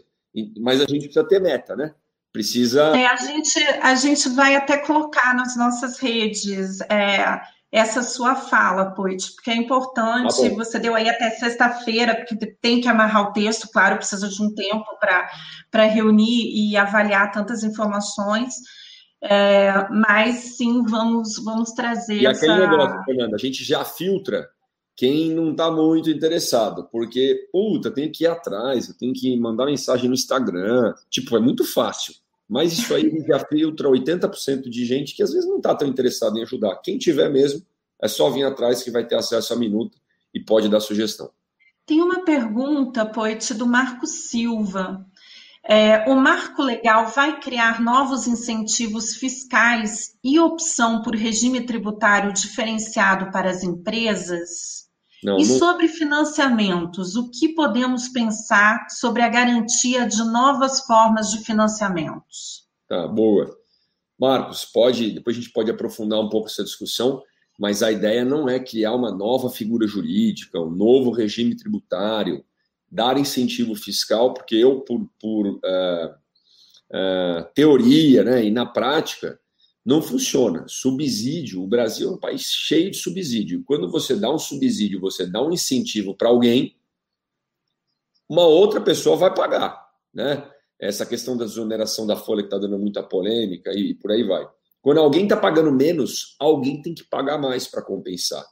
Mas 0.59 0.81
a 0.81 0.85
gente 0.85 1.05
precisa 1.05 1.27
ter 1.27 1.41
meta, 1.41 1.75
né? 1.75 1.93
Precisa. 2.35 2.87
É, 2.97 3.05
a, 3.05 3.15
gente, 3.15 3.57
a 3.81 3.95
gente 3.95 4.27
vai 4.27 4.57
até 4.57 4.77
colocar 4.77 5.33
nas 5.33 5.55
nossas 5.55 5.97
redes 5.99 6.81
é, 6.81 7.39
essa 7.71 8.03
sua 8.03 8.35
fala, 8.35 8.91
Poit, 8.91 9.31
porque 9.35 9.51
é 9.51 9.55
importante. 9.55 10.49
Tá 10.49 10.55
você 10.55 10.77
deu 10.77 10.93
aí 10.93 11.07
até 11.07 11.29
sexta-feira, 11.29 12.13
porque 12.13 12.35
tem 12.61 12.81
que 12.81 12.89
amarrar 12.89 13.29
o 13.29 13.31
texto, 13.31 13.69
claro, 13.71 13.95
precisa 13.95 14.27
de 14.27 14.43
um 14.43 14.53
tempo 14.53 14.83
para 14.99 15.85
reunir 15.85 16.51
e 16.53 16.75
avaliar 16.75 17.31
tantas 17.31 17.63
informações. 17.63 18.55
É, 19.23 19.87
mas 19.89 20.57
sim, 20.57 20.83
vamos, 20.83 21.41
vamos 21.41 21.71
trazer. 21.71 22.19
E 22.21 22.27
essa... 22.27 22.51
aquele 22.51 22.67
negócio, 22.67 23.01
Fernanda, 23.05 23.35
a 23.37 23.39
gente 23.39 23.63
já 23.63 23.85
filtra 23.85 24.45
quem 24.93 25.31
não 25.31 25.51
está 25.51 25.71
muito 25.71 26.09
interessado, 26.09 26.89
porque, 26.91 27.47
puta, 27.49 27.89
tem 27.89 28.11
que 28.11 28.25
ir 28.25 28.27
atrás, 28.27 28.89
eu 28.89 28.97
tenho 28.97 29.13
que 29.13 29.37
mandar 29.37 29.67
mensagem 29.67 30.09
no 30.09 30.13
Instagram. 30.13 30.93
Tipo, 31.09 31.37
é 31.37 31.39
muito 31.39 31.63
fácil. 31.63 32.13
Mas 32.47 32.73
isso 32.73 32.93
aí 32.93 33.23
já 33.27 33.39
filtra 33.39 33.89
80% 33.89 34.69
de 34.69 34.85
gente 34.85 35.15
que 35.15 35.23
às 35.23 35.33
vezes 35.33 35.49
não 35.49 35.57
está 35.57 35.73
tão 35.73 35.87
interessado 35.87 36.37
em 36.37 36.43
ajudar. 36.43 36.75
Quem 36.77 36.97
tiver 36.97 37.29
mesmo, 37.29 37.65
é 38.01 38.07
só 38.07 38.29
vir 38.29 38.43
atrás 38.43 38.83
que 38.83 38.91
vai 38.91 39.05
ter 39.05 39.15
acesso 39.15 39.53
à 39.53 39.55
minuta 39.55 39.97
e 40.33 40.39
pode 40.39 40.69
dar 40.69 40.79
sugestão. 40.79 41.31
Tem 41.85 42.01
uma 42.01 42.23
pergunta, 42.23 43.05
Poit, 43.05 43.53
do 43.53 43.65
Marco 43.65 44.05
Silva. 44.05 45.05
É, 45.67 46.07
o 46.07 46.15
marco 46.15 46.61
legal 46.61 47.07
vai 47.07 47.39
criar 47.39 47.81
novos 47.81 48.27
incentivos 48.27 49.15
fiscais 49.15 50.15
e 50.23 50.39
opção 50.39 51.01
por 51.01 51.15
regime 51.15 51.65
tributário 51.65 52.31
diferenciado 52.31 53.31
para 53.31 53.49
as 53.49 53.63
empresas? 53.63 54.74
Não, 55.25 55.39
e 55.39 55.47
não... 55.47 55.57
sobre 55.57 55.87
financiamentos, 55.87 57.15
o 57.15 57.31
que 57.31 57.49
podemos 57.49 58.07
pensar 58.09 58.85
sobre 58.91 59.23
a 59.23 59.27
garantia 59.27 60.07
de 60.07 60.23
novas 60.23 60.81
formas 60.81 61.31
de 61.31 61.43
financiamentos? 61.43 62.67
Tá, 62.87 63.07
boa. 63.07 63.49
Marcos, 64.19 64.65
pode, 64.65 65.09
depois 65.09 65.35
a 65.35 65.39
gente 65.39 65.51
pode 65.51 65.71
aprofundar 65.71 66.19
um 66.19 66.29
pouco 66.29 66.47
essa 66.47 66.63
discussão, 66.63 67.23
mas 67.57 67.81
a 67.81 67.91
ideia 67.91 68.23
não 68.23 68.47
é 68.47 68.59
criar 68.59 68.93
uma 68.93 69.11
nova 69.11 69.49
figura 69.49 69.87
jurídica, 69.87 70.61
um 70.61 70.69
novo 70.69 71.09
regime 71.09 71.57
tributário, 71.57 72.45
dar 72.91 73.17
incentivo 73.17 73.73
fiscal, 73.73 74.31
porque 74.31 74.55
eu, 74.55 74.81
por, 74.81 75.09
por 75.19 75.47
uh, 75.47 76.11
uh, 76.91 77.45
teoria 77.55 78.23
né, 78.23 78.45
e 78.45 78.51
na 78.51 78.67
prática, 78.67 79.39
não 79.85 80.01
funciona. 80.01 80.65
Subsídio, 80.67 81.61
o 81.61 81.67
Brasil 81.67 82.09
é 82.09 82.11
um 82.13 82.17
país 82.17 82.43
cheio 82.51 82.89
de 82.89 82.97
subsídio. 82.97 83.63
Quando 83.63 83.89
você 83.91 84.15
dá 84.15 84.33
um 84.33 84.39
subsídio, 84.39 84.99
você 84.99 85.27
dá 85.27 85.41
um 85.41 85.51
incentivo 85.51 86.15
para 86.15 86.27
alguém, 86.27 86.75
uma 88.27 88.45
outra 88.45 88.81
pessoa 88.81 89.15
vai 89.15 89.33
pagar, 89.33 89.87
né? 90.11 90.49
Essa 90.79 91.05
questão 91.05 91.37
da 91.37 91.45
desoneração 91.45 92.07
da 92.07 92.17
folha 92.17 92.41
que 92.41 92.47
está 92.47 92.57
dando 92.57 92.79
muita 92.79 93.03
polêmica 93.03 93.71
e 93.73 93.93
por 93.93 94.11
aí 94.11 94.23
vai. 94.23 94.45
Quando 94.81 94.99
alguém 94.99 95.23
está 95.23 95.37
pagando 95.37 95.71
menos, 95.71 96.35
alguém 96.39 96.81
tem 96.81 96.93
que 96.93 97.03
pagar 97.03 97.37
mais 97.37 97.67
para 97.67 97.81
compensar. 97.81 98.45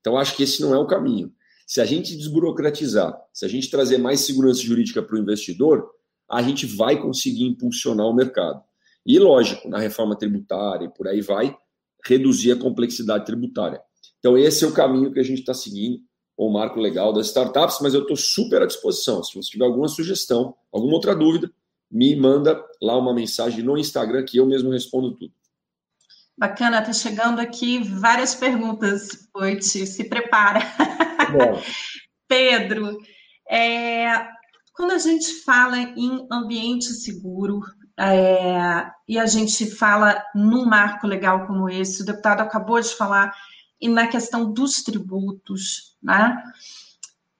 Então, 0.00 0.18
acho 0.18 0.36
que 0.36 0.42
esse 0.42 0.60
não 0.60 0.74
é 0.74 0.78
o 0.78 0.86
caminho. 0.86 1.32
Se 1.66 1.80
a 1.80 1.84
gente 1.84 2.14
desburocratizar, 2.14 3.18
se 3.32 3.44
a 3.44 3.48
gente 3.48 3.70
trazer 3.70 3.96
mais 3.96 4.20
segurança 4.20 4.60
jurídica 4.60 5.02
para 5.02 5.16
o 5.16 5.18
investidor, 5.18 5.90
a 6.30 6.42
gente 6.42 6.66
vai 6.66 7.00
conseguir 7.00 7.44
impulsionar 7.44 8.06
o 8.06 8.14
mercado. 8.14 8.62
E, 9.06 9.18
lógico, 9.18 9.68
na 9.68 9.78
reforma 9.78 10.16
tributária 10.16 10.86
e 10.86 10.88
por 10.88 11.06
aí 11.06 11.20
vai, 11.20 11.56
reduzir 12.04 12.52
a 12.52 12.58
complexidade 12.58 13.26
tributária. 13.26 13.80
Então, 14.18 14.36
esse 14.38 14.64
é 14.64 14.66
o 14.68 14.72
caminho 14.72 15.12
que 15.12 15.20
a 15.20 15.24
gente 15.24 15.40
está 15.40 15.52
seguindo, 15.52 16.00
o 16.36 16.50
marco 16.50 16.80
legal 16.80 17.12
das 17.12 17.26
startups, 17.26 17.78
mas 17.80 17.94
eu 17.94 18.02
estou 18.02 18.16
super 18.16 18.62
à 18.62 18.66
disposição. 18.66 19.22
Se 19.22 19.34
você 19.34 19.50
tiver 19.50 19.64
alguma 19.64 19.88
sugestão, 19.88 20.54
alguma 20.72 20.94
outra 20.94 21.14
dúvida, 21.14 21.50
me 21.90 22.16
manda 22.16 22.60
lá 22.82 22.96
uma 22.96 23.14
mensagem 23.14 23.62
no 23.62 23.78
Instagram 23.78 24.24
que 24.24 24.38
eu 24.38 24.46
mesmo 24.46 24.70
respondo 24.70 25.14
tudo. 25.14 25.32
Bacana, 26.36 26.80
está 26.80 26.92
chegando 26.92 27.38
aqui 27.38 27.78
várias 27.78 28.34
perguntas, 28.34 29.28
Poit, 29.32 29.64
se 29.64 30.04
prepara. 30.08 30.60
Pedro, 32.26 32.98
é, 33.48 34.26
quando 34.74 34.90
a 34.90 34.98
gente 34.98 35.42
fala 35.44 35.78
em 35.78 36.26
ambiente 36.32 36.86
seguro, 36.86 37.60
é, 37.98 38.90
e 39.08 39.18
a 39.18 39.26
gente 39.26 39.70
fala 39.70 40.22
num 40.34 40.66
marco 40.66 41.06
legal 41.06 41.46
como 41.46 41.68
esse, 41.68 42.02
o 42.02 42.06
deputado 42.06 42.40
acabou 42.40 42.80
de 42.80 42.94
falar, 42.94 43.34
e 43.80 43.88
na 43.88 44.06
questão 44.06 44.52
dos 44.52 44.82
tributos, 44.82 45.96
né? 46.02 46.42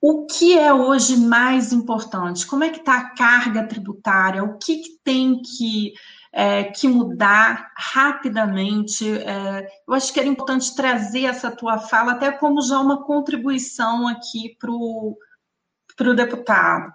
O 0.01 0.27
que 0.27 0.59
é 0.59 0.73
hoje 0.73 1.17
mais 1.17 1.73
importante? 1.73 2.47
Como 2.47 2.63
é 2.63 2.69
que 2.69 2.81
está 2.81 2.99
a 2.99 3.15
carga 3.15 3.67
tributária? 3.67 4.45
O 4.45 4.59
que, 4.59 4.77
que 4.77 4.99
tem 5.03 5.41
que, 5.41 5.95
é, 6.31 6.65
que 6.65 6.87
mudar 6.87 7.73
rapidamente? 7.75 9.11
É, 9.11 9.67
eu 9.89 9.95
acho 9.95 10.13
que 10.13 10.21
era 10.21 10.29
importante 10.29 10.77
trazer 10.77 11.25
essa 11.25 11.51
tua 11.51 11.79
fala 11.79 12.13
até 12.13 12.31
como 12.31 12.61
já 12.61 12.79
uma 12.81 13.03
contribuição 13.03 14.07
aqui 14.07 14.55
para 14.59 14.71
o 14.71 16.15
deputado. 16.15 16.93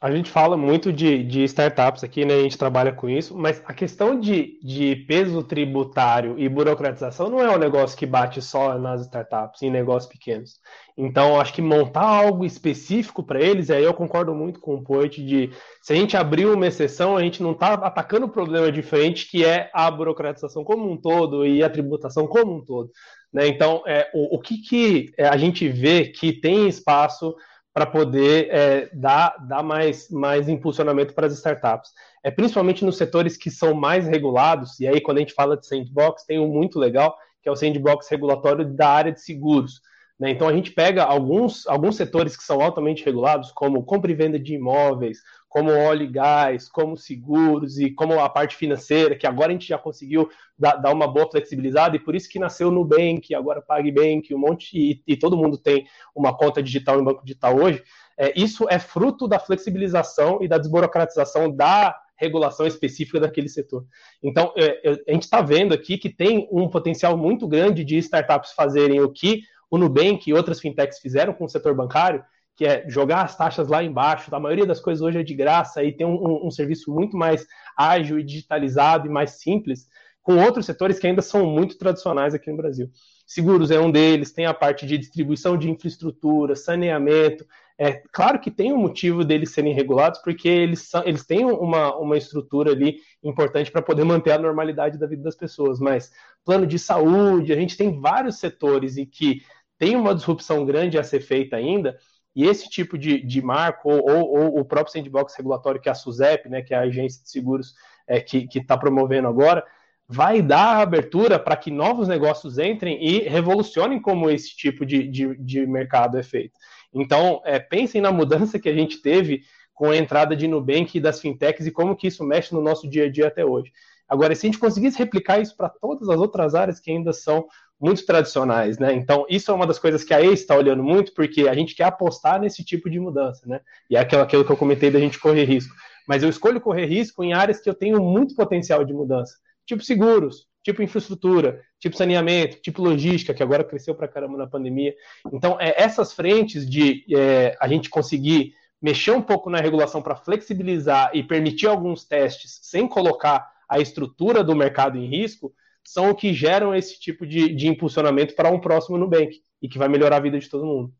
A 0.00 0.12
gente 0.12 0.30
fala 0.30 0.56
muito 0.56 0.92
de, 0.92 1.24
de, 1.24 1.42
startups 1.42 2.04
aqui, 2.04 2.24
né? 2.24 2.34
A 2.34 2.42
gente 2.42 2.56
trabalha 2.56 2.92
com 2.92 3.08
isso, 3.08 3.36
mas 3.36 3.60
a 3.66 3.74
questão 3.74 4.18
de, 4.18 4.56
de, 4.62 4.94
peso 5.08 5.42
tributário 5.42 6.38
e 6.38 6.48
burocratização 6.48 7.28
não 7.28 7.40
é 7.40 7.50
um 7.50 7.58
negócio 7.58 7.98
que 7.98 8.06
bate 8.06 8.40
só 8.40 8.78
nas 8.78 9.00
startups, 9.00 9.60
em 9.60 9.70
negócios 9.70 10.12
pequenos. 10.12 10.60
Então, 10.96 11.40
acho 11.40 11.52
que 11.52 11.60
montar 11.60 12.04
algo 12.04 12.44
específico 12.44 13.24
para 13.24 13.40
eles, 13.40 13.70
aí 13.70 13.82
eu 13.82 13.92
concordo 13.92 14.32
muito 14.32 14.60
com 14.60 14.76
o 14.76 14.84
Poit 14.84 15.20
de 15.24 15.50
se 15.82 15.92
a 15.92 15.96
gente 15.96 16.16
abrir 16.16 16.46
uma 16.46 16.68
exceção, 16.68 17.16
a 17.16 17.22
gente 17.22 17.42
não 17.42 17.50
está 17.50 17.74
atacando 17.74 18.26
o 18.26 18.30
problema 18.30 18.70
diferente, 18.70 19.28
que 19.28 19.44
é 19.44 19.68
a 19.74 19.90
burocratização 19.90 20.62
como 20.62 20.88
um 20.88 20.96
todo 20.96 21.44
e 21.44 21.60
a 21.60 21.68
tributação 21.68 22.24
como 22.28 22.54
um 22.54 22.64
todo. 22.64 22.92
Né? 23.32 23.48
Então, 23.48 23.82
é, 23.84 24.08
o, 24.14 24.36
o 24.36 24.40
que, 24.40 24.58
que 24.58 25.10
a 25.18 25.36
gente 25.36 25.68
vê 25.68 26.06
que 26.06 26.32
tem 26.32 26.68
espaço 26.68 27.34
para 27.72 27.86
poder 27.86 28.48
é, 28.50 28.90
dar, 28.92 29.36
dar 29.46 29.62
mais, 29.62 30.10
mais 30.10 30.48
impulsionamento 30.48 31.14
para 31.14 31.26
as 31.26 31.34
startups. 31.34 31.90
É 32.24 32.30
principalmente 32.30 32.84
nos 32.84 32.96
setores 32.96 33.36
que 33.36 33.50
são 33.50 33.74
mais 33.74 34.06
regulados, 34.06 34.80
e 34.80 34.86
aí 34.86 35.00
quando 35.00 35.18
a 35.18 35.20
gente 35.20 35.34
fala 35.34 35.56
de 35.56 35.66
sandbox, 35.66 36.24
tem 36.24 36.38
um 36.40 36.48
muito 36.48 36.78
legal, 36.78 37.16
que 37.42 37.48
é 37.48 37.52
o 37.52 37.56
sandbox 37.56 38.08
regulatório 38.08 38.64
da 38.64 38.88
área 38.88 39.12
de 39.12 39.20
seguros. 39.20 39.80
Né? 40.18 40.30
Então 40.30 40.48
a 40.48 40.52
gente 40.52 40.72
pega 40.72 41.04
alguns, 41.04 41.66
alguns 41.66 41.96
setores 41.96 42.36
que 42.36 42.42
são 42.42 42.60
altamente 42.60 43.04
regulados, 43.04 43.52
como 43.52 43.84
compra 43.84 44.10
e 44.10 44.14
venda 44.14 44.38
de 44.38 44.54
imóveis, 44.54 45.18
como 45.48 45.70
óleo 45.70 46.02
e 46.02 46.08
gás, 46.08 46.68
como 46.68 46.96
seguros 46.96 47.78
e 47.78 47.90
como 47.90 48.20
a 48.20 48.28
parte 48.28 48.54
financeira, 48.54 49.16
que 49.16 49.26
agora 49.26 49.48
a 49.48 49.52
gente 49.52 49.66
já 49.66 49.78
conseguiu 49.78 50.28
dar, 50.58 50.76
dar 50.76 50.92
uma 50.92 51.08
boa 51.08 51.30
flexibilizada, 51.30 51.96
e 51.96 52.00
por 52.00 52.14
isso 52.14 52.28
que 52.28 52.38
nasceu 52.38 52.68
o 52.68 52.70
Nubank, 52.70 53.34
agora 53.34 53.62
PagBank, 53.62 54.34
um 54.34 54.38
monte, 54.38 54.76
e, 54.76 55.02
e 55.06 55.16
todo 55.16 55.36
mundo 55.36 55.56
tem 55.56 55.86
uma 56.14 56.36
conta 56.36 56.62
digital 56.62 56.98
no 56.98 57.04
banco 57.04 57.24
digital 57.24 57.56
hoje. 57.56 57.82
É, 58.16 58.32
isso 58.38 58.66
é 58.68 58.78
fruto 58.78 59.26
da 59.26 59.38
flexibilização 59.38 60.38
e 60.42 60.48
da 60.48 60.58
desburocratização 60.58 61.50
da 61.50 61.96
regulação 62.16 62.66
específica 62.66 63.20
daquele 63.20 63.48
setor. 63.48 63.86
Então, 64.22 64.52
é, 64.56 64.90
é 64.90 65.02
a 65.08 65.12
gente 65.12 65.22
está 65.22 65.40
vendo 65.40 65.72
aqui 65.72 65.96
que 65.96 66.10
tem 66.10 66.48
um 66.50 66.68
potencial 66.68 67.16
muito 67.16 67.46
grande 67.46 67.84
de 67.84 67.96
startups 67.98 68.52
fazerem 68.52 69.00
o 69.00 69.10
que 69.10 69.42
o 69.70 69.78
Nubank 69.78 70.28
e 70.28 70.34
outras 70.34 70.60
fintechs 70.60 70.98
fizeram 70.98 71.32
com 71.32 71.44
o 71.44 71.48
setor 71.48 71.74
bancário, 71.74 72.24
que 72.58 72.66
é 72.66 72.84
jogar 72.88 73.22
as 73.22 73.36
taxas 73.36 73.68
lá 73.68 73.84
embaixo. 73.84 74.34
A 74.34 74.40
maioria 74.40 74.66
das 74.66 74.80
coisas 74.80 75.00
hoje 75.00 75.20
é 75.20 75.22
de 75.22 75.32
graça 75.32 75.84
e 75.84 75.92
tem 75.92 76.04
um, 76.04 76.16
um, 76.16 76.46
um 76.48 76.50
serviço 76.50 76.92
muito 76.92 77.16
mais 77.16 77.46
ágil 77.76 78.18
e 78.18 78.24
digitalizado 78.24 79.06
e 79.06 79.10
mais 79.10 79.40
simples, 79.40 79.86
com 80.20 80.36
outros 80.36 80.66
setores 80.66 80.98
que 80.98 81.06
ainda 81.06 81.22
são 81.22 81.46
muito 81.46 81.78
tradicionais 81.78 82.34
aqui 82.34 82.50
no 82.50 82.56
Brasil. 82.56 82.90
Seguros 83.24 83.70
é 83.70 83.78
um 83.78 83.92
deles, 83.92 84.32
tem 84.32 84.44
a 84.44 84.52
parte 84.52 84.86
de 84.86 84.98
distribuição 84.98 85.56
de 85.56 85.70
infraestrutura, 85.70 86.56
saneamento. 86.56 87.46
É 87.78 88.02
claro 88.12 88.40
que 88.40 88.50
tem 88.50 88.72
um 88.72 88.76
motivo 88.76 89.24
deles 89.24 89.52
serem 89.52 89.72
regulados, 89.72 90.20
porque 90.20 90.48
eles, 90.48 90.80
são, 90.88 91.04
eles 91.06 91.24
têm 91.24 91.44
uma, 91.44 91.96
uma 91.96 92.18
estrutura 92.18 92.72
ali 92.72 92.96
importante 93.22 93.70
para 93.70 93.82
poder 93.82 94.02
manter 94.02 94.32
a 94.32 94.38
normalidade 94.38 94.98
da 94.98 95.06
vida 95.06 95.22
das 95.22 95.36
pessoas. 95.36 95.78
Mas 95.78 96.10
plano 96.44 96.66
de 96.66 96.76
saúde, 96.76 97.52
a 97.52 97.56
gente 97.56 97.76
tem 97.76 98.00
vários 98.00 98.40
setores 98.40 98.96
e 98.96 99.06
que 99.06 99.42
tem 99.78 99.94
uma 99.94 100.12
disrupção 100.12 100.66
grande 100.66 100.98
a 100.98 101.04
ser 101.04 101.20
feita 101.20 101.54
ainda, 101.54 101.96
e 102.38 102.46
esse 102.46 102.70
tipo 102.70 102.96
de, 102.96 103.20
de 103.20 103.42
marco, 103.42 103.90
ou, 103.90 104.08
ou, 104.08 104.30
ou, 104.30 104.60
o 104.60 104.64
próprio 104.64 104.92
sandbox 104.92 105.34
regulatório 105.34 105.80
que 105.80 105.88
é 105.88 105.92
a 105.92 105.94
SUSEP, 105.96 106.48
né, 106.48 106.62
que 106.62 106.72
é 106.72 106.76
a 106.76 106.82
agência 106.82 107.20
de 107.20 107.28
seguros 107.28 107.74
é, 108.06 108.20
que 108.20 108.48
está 108.54 108.78
promovendo 108.78 109.26
agora, 109.26 109.66
vai 110.06 110.40
dar 110.40 110.76
abertura 110.76 111.36
para 111.36 111.56
que 111.56 111.68
novos 111.68 112.06
negócios 112.06 112.56
entrem 112.56 113.04
e 113.04 113.28
revolucionem 113.28 114.00
como 114.00 114.30
esse 114.30 114.56
tipo 114.56 114.86
de, 114.86 115.08
de, 115.08 115.34
de 115.34 115.66
mercado 115.66 116.16
é 116.16 116.22
feito. 116.22 116.56
Então, 116.94 117.42
é, 117.44 117.58
pensem 117.58 118.00
na 118.00 118.12
mudança 118.12 118.56
que 118.56 118.68
a 118.68 118.74
gente 118.74 119.02
teve 119.02 119.42
com 119.74 119.90
a 119.90 119.96
entrada 119.96 120.36
de 120.36 120.46
Nubank 120.46 120.96
e 120.96 121.00
das 121.00 121.20
fintechs 121.20 121.66
e 121.66 121.72
como 121.72 121.96
que 121.96 122.06
isso 122.06 122.22
mexe 122.22 122.54
no 122.54 122.62
nosso 122.62 122.88
dia 122.88 123.06
a 123.06 123.10
dia 123.10 123.26
até 123.26 123.44
hoje. 123.44 123.72
Agora, 124.08 124.32
se 124.36 124.46
a 124.46 124.48
gente 124.48 124.60
conseguisse 124.60 124.96
replicar 124.96 125.40
isso 125.40 125.56
para 125.56 125.68
todas 125.68 126.08
as 126.08 126.20
outras 126.20 126.54
áreas 126.54 126.78
que 126.78 126.92
ainda 126.92 127.12
são 127.12 127.48
muito 127.80 128.04
tradicionais, 128.04 128.78
né? 128.78 128.92
Então, 128.92 129.24
isso 129.28 129.50
é 129.50 129.54
uma 129.54 129.66
das 129.66 129.78
coisas 129.78 130.02
que 130.02 130.12
a 130.12 130.20
ACE 130.20 130.42
está 130.42 130.56
olhando 130.56 130.82
muito, 130.82 131.14
porque 131.14 131.48
a 131.48 131.54
gente 131.54 131.74
quer 131.74 131.84
apostar 131.84 132.40
nesse 132.40 132.64
tipo 132.64 132.90
de 132.90 132.98
mudança, 132.98 133.46
né? 133.46 133.60
E 133.88 133.96
é 133.96 134.00
aquilo, 134.00 134.22
aquilo 134.22 134.44
que 134.44 134.50
eu 134.50 134.56
comentei 134.56 134.90
da 134.90 134.98
gente 134.98 135.18
correr 135.18 135.44
risco. 135.44 135.74
Mas 136.06 136.22
eu 136.22 136.28
escolho 136.28 136.60
correr 136.60 136.86
risco 136.86 137.22
em 137.22 137.32
áreas 137.32 137.60
que 137.60 137.70
eu 137.70 137.74
tenho 137.74 138.02
muito 138.02 138.34
potencial 138.34 138.84
de 138.84 138.92
mudança, 138.92 139.34
tipo 139.66 139.82
seguros, 139.82 140.46
tipo 140.62 140.82
infraestrutura, 140.82 141.60
tipo 141.78 141.96
saneamento, 141.96 142.60
tipo 142.60 142.82
logística, 142.82 143.32
que 143.32 143.42
agora 143.42 143.62
cresceu 143.62 143.94
para 143.94 144.08
caramba 144.08 144.38
na 144.38 144.46
pandemia. 144.46 144.94
Então, 145.32 145.56
é, 145.60 145.74
essas 145.80 146.12
frentes 146.12 146.68
de 146.68 147.04
é, 147.14 147.56
a 147.60 147.68
gente 147.68 147.88
conseguir 147.88 148.54
mexer 148.80 149.12
um 149.12 149.22
pouco 149.22 149.50
na 149.50 149.60
regulação 149.60 150.02
para 150.02 150.16
flexibilizar 150.16 151.10
e 151.14 151.22
permitir 151.22 151.66
alguns 151.66 152.04
testes 152.04 152.58
sem 152.62 152.88
colocar 152.88 153.48
a 153.68 153.78
estrutura 153.78 154.42
do 154.42 154.56
mercado 154.56 154.96
em 154.96 155.06
risco, 155.06 155.52
são 155.92 156.10
o 156.10 156.14
que 156.14 156.34
geram 156.34 156.74
esse 156.74 157.00
tipo 157.00 157.26
de, 157.26 157.54
de 157.54 157.66
impulsionamento 157.66 158.34
para 158.34 158.50
um 158.50 158.60
próximo 158.60 158.98
Nubank 158.98 159.42
e 159.62 159.68
que 159.68 159.78
vai 159.78 159.88
melhorar 159.88 160.18
a 160.18 160.20
vida 160.20 160.38
de 160.38 160.48
todo 160.48 160.66
mundo. 160.66 160.94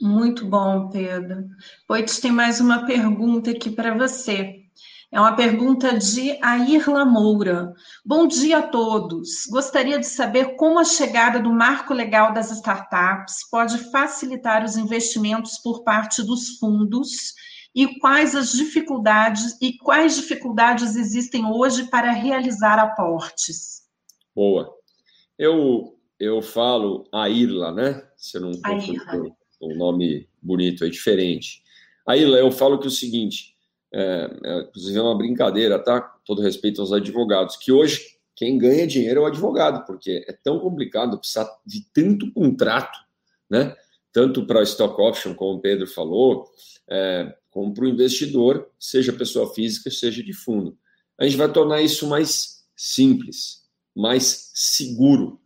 Muito 0.00 0.44
bom, 0.46 0.88
Pedro. 0.88 1.44
Pois 1.86 2.18
tem 2.18 2.32
mais 2.32 2.60
uma 2.60 2.86
pergunta 2.86 3.52
aqui 3.52 3.70
para 3.70 3.94
você. 3.96 4.64
É 5.12 5.20
uma 5.20 5.36
pergunta 5.36 5.96
de 5.96 6.38
Airla 6.42 7.04
Moura. 7.04 7.72
Bom 8.04 8.26
dia 8.26 8.58
a 8.58 8.62
todos. 8.62 9.46
Gostaria 9.48 10.00
de 10.00 10.06
saber 10.06 10.56
como 10.56 10.80
a 10.80 10.84
chegada 10.84 11.38
do 11.38 11.52
marco 11.52 11.94
legal 11.94 12.32
das 12.32 12.50
startups 12.50 13.48
pode 13.48 13.78
facilitar 13.90 14.64
os 14.64 14.76
investimentos 14.76 15.58
por 15.58 15.84
parte 15.84 16.22
dos 16.22 16.58
fundos 16.58 17.34
e 17.74 17.98
quais 17.98 18.34
as 18.34 18.52
dificuldades 18.52 19.56
e 19.60 19.76
quais 19.78 20.16
dificuldades 20.16 20.96
existem 20.96 21.44
hoje 21.46 21.84
para 21.84 22.10
realizar 22.10 22.78
aportes. 22.78 23.82
Boa. 24.34 24.74
Eu 25.38 25.96
eu 26.18 26.42
falo 26.42 27.08
Airla, 27.12 27.72
né? 27.72 28.06
Se 28.16 28.36
eu 28.36 28.42
não 28.42 28.52
confundo 28.52 29.34
o 29.60 29.74
nome 29.74 30.26
bonito 30.42 30.84
é 30.84 30.88
diferente. 30.88 31.62
Airla, 32.06 32.38
eu 32.38 32.50
falo 32.50 32.78
que 32.78 32.86
é 32.86 32.88
o 32.88 32.92
seguinte, 32.92 33.54
é, 33.92 34.30
é, 34.44 34.60
inclusive 34.62 34.98
é 34.98 35.02
uma 35.02 35.16
brincadeira, 35.16 35.78
tá? 35.78 36.00
Todo 36.24 36.42
respeito 36.42 36.80
aos 36.80 36.92
advogados, 36.92 37.56
que 37.56 37.70
hoje 37.70 38.18
quem 38.34 38.56
ganha 38.56 38.86
dinheiro 38.86 39.20
é 39.20 39.22
o 39.24 39.26
advogado, 39.26 39.84
porque 39.84 40.24
é 40.26 40.32
tão 40.32 40.58
complicado 40.58 41.18
precisar 41.18 41.46
de 41.64 41.84
tanto 41.92 42.32
contrato, 42.32 42.98
né? 43.50 43.76
Tanto 44.12 44.46
para 44.46 44.62
stock 44.62 45.00
option, 45.00 45.34
como 45.34 45.58
o 45.58 45.60
Pedro 45.60 45.86
falou, 45.86 46.46
é, 46.90 47.32
como 47.50 47.72
para 47.72 47.84
o 47.84 47.88
investidor, 47.88 48.68
seja 48.78 49.12
pessoa 49.12 49.52
física, 49.52 49.90
seja 49.90 50.22
de 50.22 50.32
fundo. 50.32 50.76
A 51.18 51.24
gente 51.24 51.36
vai 51.36 51.52
tornar 51.52 51.82
isso 51.82 52.06
mais 52.08 52.64
simples, 52.76 53.62
mais 53.94 54.50
seguro. 54.54 55.40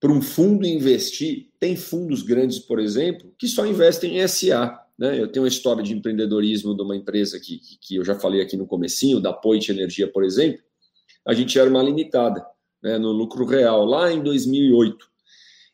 Para 0.00 0.12
um 0.12 0.20
fundo 0.20 0.66
investir, 0.66 1.50
tem 1.58 1.76
fundos 1.76 2.22
grandes, 2.22 2.58
por 2.58 2.78
exemplo, 2.78 3.32
que 3.38 3.48
só 3.48 3.64
investem 3.64 4.18
em 4.18 4.28
SA. 4.28 4.78
Né? 4.98 5.20
Eu 5.20 5.30
tenho 5.30 5.44
uma 5.44 5.48
história 5.48 5.82
de 5.82 5.94
empreendedorismo 5.94 6.76
de 6.76 6.82
uma 6.82 6.96
empresa 6.96 7.40
que, 7.40 7.60
que 7.80 7.96
eu 7.96 8.04
já 8.04 8.18
falei 8.18 8.40
aqui 8.40 8.56
no 8.56 8.66
comecinho, 8.66 9.20
da 9.20 9.32
Point 9.32 9.70
Energia, 9.70 10.10
por 10.10 10.24
exemplo. 10.24 10.62
A 11.26 11.32
gente 11.32 11.58
era 11.58 11.70
uma 11.70 11.82
limitada 11.82 12.44
né, 12.82 12.98
no 12.98 13.12
lucro 13.12 13.46
real, 13.46 13.84
lá 13.84 14.12
em 14.12 14.22
2008. 14.22 15.13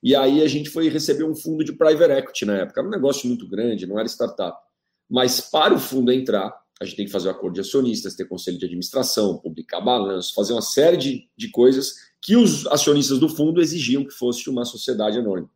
E 0.03 0.17
aí 0.17 0.43
a 0.43 0.49
gente 0.49 0.71
foi 0.71 0.89
receber 0.89 1.25
um 1.25 1.35
fundo 1.35 1.63
de 1.63 1.73
private 1.73 2.13
equity 2.13 2.45
na 2.47 2.59
época. 2.59 2.81
Era 2.81 2.89
um 2.89 2.93
negócio 2.93 3.29
muito 3.29 3.47
grande, 3.47 3.87
não 3.87 3.99
era 3.99 4.09
startup. 4.09 4.59
Mas 5.09 5.41
para 5.41 5.75
o 5.75 5.79
fundo 5.79 6.11
entrar, 6.11 6.59
a 6.81 6.85
gente 6.85 6.97
tem 6.97 7.07
que 7.07 7.13
fazer 7.13 7.29
o 7.29 7.33
um 7.33 7.35
acordo 7.35 7.55
de 7.55 7.61
acionistas, 7.61 8.15
ter 8.15 8.25
conselho 8.27 8.59
de 8.59 8.65
administração, 8.65 9.37
publicar 9.37 9.81
balanço, 9.81 10.35
fazer 10.35 10.55
uma 10.55 10.63
série 10.63 10.97
de, 10.97 11.29
de 11.37 11.51
coisas 11.51 11.95
que 12.23 12.37
os 12.37 12.67
acionistas 12.67 13.19
do 13.19 13.29
fundo 13.29 13.61
exigiam 13.61 14.05
que 14.05 14.13
fosse 14.13 14.49
uma 14.49 14.65
sociedade 14.65 15.19
anônima. 15.19 15.51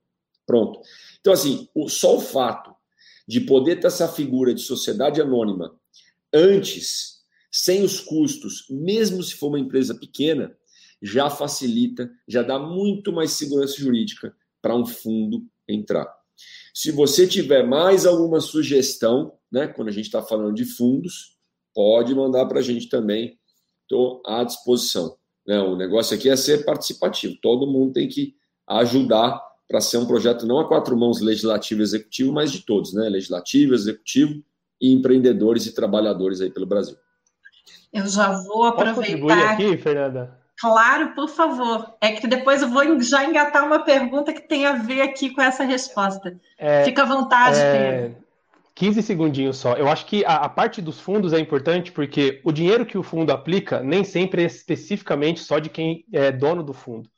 Pronto. 0.47 0.81
Então, 1.21 1.33
assim, 1.33 1.69
o, 1.75 1.89
só 1.89 2.17
o 2.17 2.21
fato 2.21 2.75
de 3.27 3.41
poder 3.41 3.81
ter 3.81 3.87
essa 3.87 4.07
figura 4.07 4.53
de 4.53 4.61
sociedade 4.61 5.21
anônima 5.21 5.75
antes, 6.33 7.23
sem 7.51 7.83
os 7.83 8.01
custos, 8.01 8.67
mesmo 8.69 9.23
se 9.23 9.35
for 9.35 9.49
uma 9.49 9.59
empresa 9.59 9.95
pequena, 9.95 10.55
já 11.05 11.29
facilita, 11.29 12.11
já 12.27 12.43
dá 12.43 12.59
muito 12.59 13.13
mais 13.13 13.33
segurança 13.33 13.79
jurídica 13.79 14.35
para 14.63 14.75
um 14.75 14.87
fundo 14.87 15.45
entrar. 15.69 16.11
Se 16.73 16.91
você 16.91 17.27
tiver 17.27 17.63
mais 17.63 18.07
alguma 18.07 18.41
sugestão, 18.41 19.35
né, 19.53 19.67
quando 19.67 19.89
a 19.89 19.93
gente 19.93 20.07
está 20.07 20.23
falando 20.23 20.55
de 20.55 20.65
fundos, 20.65 21.37
pode 21.75 22.15
mandar 22.15 22.47
para 22.47 22.61
a 22.61 22.63
gente 22.63 22.89
também. 22.89 23.39
Estou 23.83 24.23
à 24.25 24.43
disposição. 24.43 25.17
Né? 25.47 25.61
O 25.61 25.77
negócio 25.77 26.17
aqui 26.17 26.31
é 26.31 26.37
ser 26.37 26.65
participativo. 26.65 27.37
Todo 27.43 27.71
mundo 27.71 27.93
tem 27.93 28.09
que 28.09 28.35
ajudar 28.67 29.39
para 29.69 29.83
ser 29.83 29.99
um 29.99 30.07
projeto 30.07 30.47
não 30.47 30.59
a 30.59 30.67
quatro 30.67 30.97
mãos 30.97 31.21
legislativo 31.21 31.83
e 31.83 31.85
executivo, 31.85 32.33
mas 32.33 32.51
de 32.51 32.61
todos, 32.65 32.95
né? 32.95 33.09
Legislativo, 33.09 33.75
executivo 33.75 34.43
e 34.81 34.93
empreendedores 34.93 35.67
e 35.67 35.75
trabalhadores 35.75 36.41
aí 36.41 36.51
pelo 36.51 36.67
Brasil. 36.67 36.97
Eu 37.93 38.07
já 38.07 38.43
vou 38.43 38.65
aproveitar. 38.65 38.95
Posso 38.95 39.13
contribuir 39.13 39.45
aqui, 39.45 39.77
Fernanda? 39.77 40.44
Claro, 40.59 41.15
por 41.15 41.29
favor. 41.29 41.95
É 42.01 42.13
que 42.13 42.27
depois 42.27 42.63
eu 42.63 42.69
vou 42.69 43.01
já 43.01 43.25
engatar 43.25 43.65
uma 43.65 43.81
pergunta 43.81 44.33
que 44.33 44.41
tem 44.41 44.67
a 44.67 44.75
ver 44.75 45.03
aqui 45.03 45.31
com 45.31 45.43
essa 45.43 45.65
resposta. 45.65 46.39
É, 46.59 46.85
Fica 46.85 47.03
à 47.03 47.07
vontade, 47.07 47.59
é, 47.59 47.73
Pedro. 47.73 48.25
15 48.75 49.03
segundinhos 49.03 49.57
só. 49.57 49.75
Eu 49.75 49.89
acho 49.89 50.07
que 50.07 50.25
a, 50.25 50.37
a, 50.37 50.49
parte 50.49 50.83
dos 50.83 51.01
fundos 51.01 51.33
é 51.33 51.39
importante 51.39 51.93
porque 51.93 52.41
o 52.45 52.51
dinheiro 52.51 52.85
que 52.85 52.99
o 52.99 53.03
fundo 53.03 53.31
aplica 53.31 53.81
nem 53.81 54.03
sempre 54.03 54.43
é 54.43 54.47
especificamente 54.47 55.41
só 55.41 55.59
de 55.59 55.71
quem 55.71 56.05
é 56.13 56.33
dono 56.33 56.63
do 56.63 56.73
fundo. 56.73 57.09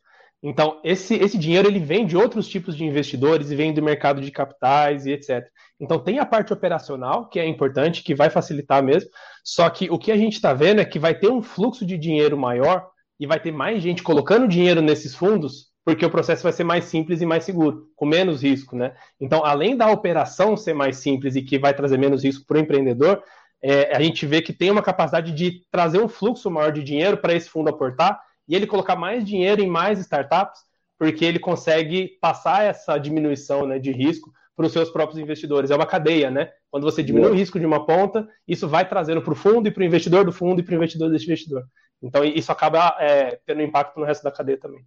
Então, 0.42 0.80
esse, 0.84 1.14
esse 1.14 1.38
dinheiro 1.38 1.66
ele 1.66 1.80
vem 1.80 2.06
de 2.06 2.16
outros 2.16 2.46
tipos 2.46 2.76
de 2.76 2.84
investidores 2.84 3.50
e 3.50 3.56
vem 3.56 3.72
do 3.72 3.82
mercado 3.82 4.20
de 4.20 4.30
capitais 4.30 5.06
e 5.06 5.12
etc. 5.12 5.46
Então, 5.80 5.98
tem 5.98 6.18
a 6.18 6.26
parte 6.26 6.52
operacional, 6.52 7.28
que 7.28 7.40
é 7.40 7.46
importante, 7.46 8.02
que 8.02 8.14
vai 8.14 8.28
facilitar 8.28 8.82
mesmo. 8.82 9.10
Só 9.42 9.68
que 9.70 9.90
o 9.90 9.98
que 9.98 10.12
a 10.12 10.16
gente 10.16 10.34
está 10.34 10.52
vendo 10.52 10.80
é 10.80 10.84
que 10.84 10.98
vai 10.98 11.14
ter 11.14 11.30
um 11.30 11.42
fluxo 11.42 11.86
de 11.86 11.96
dinheiro 11.96 12.36
maior 12.36 12.86
e 13.18 13.26
vai 13.26 13.40
ter 13.40 13.52
mais 13.52 13.82
gente 13.82 14.02
colocando 14.02 14.48
dinheiro 14.48 14.80
nesses 14.80 15.14
fundos, 15.14 15.68
porque 15.84 16.04
o 16.04 16.10
processo 16.10 16.42
vai 16.42 16.52
ser 16.52 16.64
mais 16.64 16.84
simples 16.84 17.20
e 17.20 17.26
mais 17.26 17.44
seguro, 17.44 17.88
com 17.94 18.04
menos 18.04 18.42
risco, 18.42 18.76
né? 18.76 18.94
Então, 19.20 19.44
além 19.44 19.76
da 19.76 19.90
operação 19.90 20.56
ser 20.56 20.74
mais 20.74 20.96
simples 20.96 21.36
e 21.36 21.42
que 21.42 21.58
vai 21.58 21.72
trazer 21.72 21.96
menos 21.96 22.24
risco 22.24 22.44
para 22.46 22.58
o 22.58 22.60
empreendedor, 22.60 23.22
é, 23.62 23.96
a 23.96 24.00
gente 24.00 24.26
vê 24.26 24.42
que 24.42 24.52
tem 24.52 24.70
uma 24.70 24.82
capacidade 24.82 25.32
de 25.32 25.62
trazer 25.70 26.00
um 26.00 26.08
fluxo 26.08 26.50
maior 26.50 26.72
de 26.72 26.82
dinheiro 26.82 27.16
para 27.16 27.34
esse 27.34 27.48
fundo 27.48 27.68
aportar 27.68 28.20
e 28.48 28.54
ele 28.54 28.66
colocar 28.66 28.96
mais 28.96 29.24
dinheiro 29.24 29.62
em 29.62 29.68
mais 29.68 29.98
startups, 29.98 30.60
porque 30.98 31.24
ele 31.24 31.38
consegue 31.38 32.18
passar 32.20 32.64
essa 32.64 32.98
diminuição 32.98 33.66
né, 33.66 33.78
de 33.78 33.92
risco 33.92 34.30
para 34.56 34.66
os 34.66 34.72
seus 34.72 34.88
próprios 34.90 35.20
investidores. 35.20 35.70
É 35.70 35.76
uma 35.76 35.86
cadeia, 35.86 36.30
né? 36.30 36.50
Quando 36.70 36.84
você 36.84 37.02
diminui 37.02 37.30
o 37.30 37.34
risco 37.34 37.60
de 37.60 37.66
uma 37.66 37.84
ponta, 37.84 38.26
isso 38.48 38.66
vai 38.66 38.88
trazendo 38.88 39.20
para 39.20 39.32
o 39.32 39.36
fundo 39.36 39.68
e 39.68 39.70
para 39.70 39.82
o 39.82 39.84
investidor 39.84 40.24
do 40.24 40.32
fundo 40.32 40.60
e 40.60 40.62
para 40.62 40.72
o 40.72 40.76
investidor 40.76 41.10
desse 41.10 41.26
investidor. 41.26 41.64
Então, 42.02 42.24
isso 42.24 42.52
acaba 42.52 42.96
é, 42.98 43.36
tendo 43.46 43.62
impacto 43.62 43.98
no 43.98 44.06
resto 44.06 44.22
da 44.22 44.30
cadeia 44.30 44.58
também. 44.58 44.86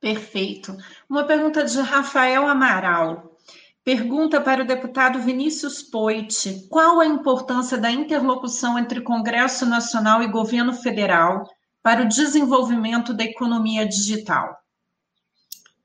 Perfeito. 0.00 0.76
Uma 1.08 1.24
pergunta 1.24 1.64
de 1.64 1.78
Rafael 1.80 2.48
Amaral. 2.48 3.36
Pergunta 3.84 4.40
para 4.40 4.62
o 4.62 4.66
deputado 4.66 5.20
Vinícius 5.20 5.82
Poit: 5.82 6.66
qual 6.68 7.00
a 7.00 7.06
importância 7.06 7.78
da 7.78 7.90
interlocução 7.90 8.78
entre 8.78 9.00
Congresso 9.00 9.66
Nacional 9.66 10.22
e 10.22 10.28
governo 10.28 10.72
federal 10.72 11.48
para 11.82 12.02
o 12.02 12.08
desenvolvimento 12.08 13.12
da 13.14 13.24
economia 13.24 13.86
digital? 13.86 14.58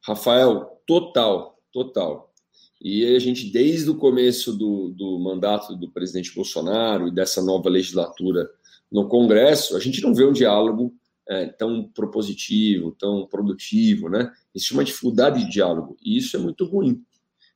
Rafael, 0.05 0.81
total, 0.85 1.57
total. 1.71 2.33
E 2.81 3.15
a 3.15 3.19
gente, 3.19 3.49
desde 3.49 3.89
o 3.89 3.95
começo 3.95 4.53
do, 4.53 4.89
do 4.89 5.19
mandato 5.19 5.75
do 5.75 5.89
presidente 5.89 6.33
Bolsonaro 6.33 7.07
e 7.07 7.11
dessa 7.11 7.41
nova 7.41 7.69
legislatura 7.69 8.49
no 8.91 9.07
Congresso, 9.07 9.75
a 9.75 9.79
gente 9.79 10.01
não 10.01 10.13
vê 10.13 10.25
um 10.25 10.33
diálogo 10.33 10.93
é, 11.27 11.47
tão 11.47 11.83
propositivo, 11.83 12.91
tão 12.91 13.25
produtivo, 13.25 14.09
né? 14.09 14.31
Existe 14.53 14.73
uma 14.73 14.83
dificuldade 14.83 15.43
de 15.43 15.49
diálogo, 15.49 15.97
e 16.03 16.17
isso 16.17 16.37
é 16.37 16.39
muito 16.39 16.65
ruim. 16.65 17.03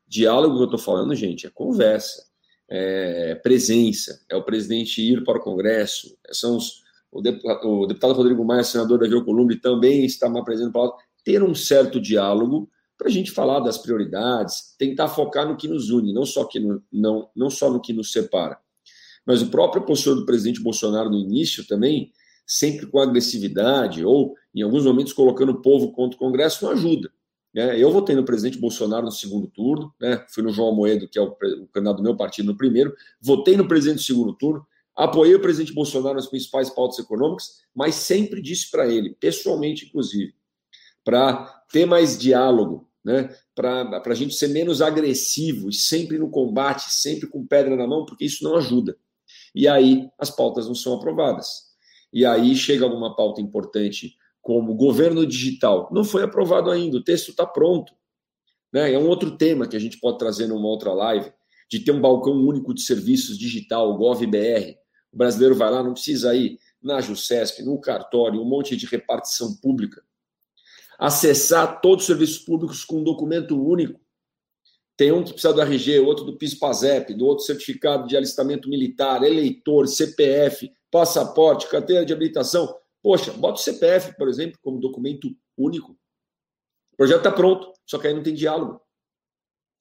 Diálogo 0.07 0.55
que 0.55 0.61
eu 0.61 0.65
estou 0.65 0.79
falando, 0.79 1.13
gente, 1.13 1.45
é 1.45 1.49
conversa, 1.49 2.25
é 2.67 3.35
presença, 3.35 4.21
é 4.29 4.35
o 4.35 4.43
presidente 4.43 5.01
ir 5.01 5.23
para 5.23 5.37
o 5.37 5.41
Congresso, 5.41 6.17
são 6.31 6.57
os, 6.57 6.81
o, 7.11 7.21
deputado, 7.21 7.67
o 7.67 7.85
deputado 7.85 8.13
Rodrigo 8.13 8.43
Maia, 8.43 8.63
senador 8.63 8.97
da 8.97 9.15
Alcolumbre, 9.15 9.57
também 9.57 10.03
está 10.03 10.29
me 10.29 10.39
apresentando 10.39 10.71
para 10.71 10.91
ter 11.23 11.43
um 11.43 11.53
certo 11.53 11.99
diálogo 11.99 12.69
para 12.99 13.07
a 13.07 13.11
gente 13.11 13.31
falar 13.31 13.61
das 13.61 13.77
prioridades, 13.77 14.75
tentar 14.77 15.07
focar 15.07 15.47
no 15.47 15.55
que 15.55 15.69
nos 15.69 15.89
une, 15.89 16.11
não 16.11 16.25
só, 16.25 16.43
que 16.43 16.59
no, 16.59 16.83
não, 16.91 17.29
não 17.33 17.49
só 17.49 17.71
no 17.71 17.79
que 17.79 17.93
nos 17.93 18.11
separa. 18.11 18.59
mas 19.25 19.41
o 19.41 19.47
próprio 19.47 19.85
postura 19.85 20.17
do 20.17 20.25
presidente 20.25 20.61
Bolsonaro 20.61 21.09
no 21.09 21.17
início 21.17 21.65
também, 21.65 22.11
sempre 22.45 22.87
com 22.87 22.99
agressividade 22.99 24.03
ou, 24.03 24.35
em 24.53 24.61
alguns 24.61 24.83
momentos, 24.83 25.13
colocando 25.13 25.53
o 25.53 25.61
povo 25.61 25.93
contra 25.93 26.17
o 26.17 26.19
Congresso, 26.19 26.65
não 26.65 26.73
ajuda. 26.73 27.09
Né? 27.53 27.81
Eu 27.81 27.89
votei 27.89 28.17
no 28.17 28.25
presidente 28.25 28.57
Bolsonaro 28.57 29.05
no 29.05 29.11
segundo 29.11 29.47
turno, 29.47 29.93
né? 29.99 30.25
fui 30.27 30.43
no 30.43 30.51
João 30.51 30.75
Moedo, 30.75 31.07
que 31.07 31.17
é 31.17 31.21
o, 31.21 31.27
o 31.27 31.67
candidato 31.67 31.97
do 31.97 32.03
meu 32.03 32.17
partido, 32.17 32.47
no 32.47 32.57
primeiro, 32.57 32.93
votei 33.21 33.55
no 33.55 33.65
presidente 33.65 33.99
no 33.99 34.03
segundo 34.03 34.33
turno, 34.33 34.67
apoiei 34.93 35.35
o 35.35 35.41
presidente 35.41 35.73
Bolsonaro 35.73 36.15
nas 36.15 36.27
principais 36.27 36.69
pautas 36.69 36.99
econômicas, 36.99 37.61
mas 37.73 37.95
sempre 37.95 38.41
disse 38.41 38.69
para 38.69 38.87
ele, 38.87 39.11
pessoalmente 39.11 39.85
inclusive, 39.85 40.33
para 41.05 41.63
ter 41.71 41.85
mais 41.85 42.17
diálogo, 42.17 42.88
né? 43.03 43.29
para 43.55 44.01
a 44.05 44.15
gente 44.15 44.35
ser 44.35 44.49
menos 44.49 44.81
agressivo 44.81 45.69
e 45.69 45.73
sempre 45.73 46.17
no 46.17 46.29
combate, 46.29 46.93
sempre 46.93 47.27
com 47.27 47.45
pedra 47.45 47.75
na 47.75 47.87
mão, 47.87 48.05
porque 48.05 48.25
isso 48.25 48.43
não 48.43 48.55
ajuda. 48.55 48.97
E 49.53 49.67
aí 49.67 50.09
as 50.17 50.29
pautas 50.29 50.67
não 50.67 50.75
são 50.75 50.93
aprovadas. 50.93 51.69
E 52.11 52.25
aí 52.25 52.55
chega 52.55 52.85
alguma 52.85 53.15
pauta 53.15 53.41
importante 53.41 54.15
como 54.41 54.75
governo 54.75 55.25
digital. 55.25 55.89
Não 55.91 56.03
foi 56.03 56.23
aprovado 56.23 56.71
ainda, 56.71 56.97
o 56.97 57.03
texto 57.03 57.29
está 57.29 57.45
pronto. 57.45 57.93
Né? 58.73 58.93
É 58.93 58.99
um 58.99 59.07
outro 59.07 59.37
tema 59.37 59.67
que 59.67 59.75
a 59.75 59.79
gente 59.79 59.99
pode 59.99 60.17
trazer 60.17 60.47
numa 60.47 60.67
outra 60.67 60.93
live, 60.93 61.31
de 61.69 61.79
ter 61.79 61.91
um 61.91 62.01
balcão 62.01 62.33
único 62.33 62.73
de 62.73 62.81
serviços 62.81 63.37
digital, 63.37 63.91
o 63.91 63.97
GovBR. 63.97 64.77
O 65.11 65.17
brasileiro 65.17 65.55
vai 65.55 65.69
lá, 65.69 65.83
não 65.83 65.93
precisa 65.93 66.35
ir 66.35 66.57
na 66.81 67.01
JUSESP, 67.01 67.63
no 67.63 67.79
cartório, 67.79 68.41
um 68.41 68.45
monte 68.45 68.75
de 68.75 68.85
repartição 68.85 69.55
pública. 69.57 70.01
Acessar 70.99 71.79
todos 71.79 72.03
os 72.03 72.07
serviços 72.07 72.39
públicos 72.39 72.83
com 72.83 72.97
um 72.97 73.03
documento 73.03 73.59
único. 73.59 73.99
Tem 74.97 75.13
um 75.13 75.23
que 75.23 75.31
precisa 75.31 75.53
do 75.53 75.61
RG, 75.61 75.99
outro 75.99 76.25
do 76.25 76.37
PIS-PASEP, 76.37 77.13
do 77.13 77.25
outro 77.25 77.45
certificado 77.45 78.05
de 78.05 78.17
alistamento 78.17 78.67
militar, 78.67 79.23
eleitor, 79.23 79.87
CPF, 79.87 80.69
passaporte, 80.91 81.69
carteira 81.69 82.05
de 82.05 82.11
habilitação. 82.11 82.75
Poxa, 83.01 83.31
bota 83.31 83.59
o 83.59 83.63
CPF, 83.63 84.17
por 84.17 84.27
exemplo, 84.27 84.59
como 84.61 84.77
documento 84.77 85.33
único. 85.57 85.93
O 86.91 86.97
projeto 86.97 87.19
está 87.19 87.31
pronto, 87.31 87.71
só 87.85 87.97
que 87.97 88.07
aí 88.07 88.13
não 88.13 88.21
tem 88.21 88.33
diálogo. 88.33 88.81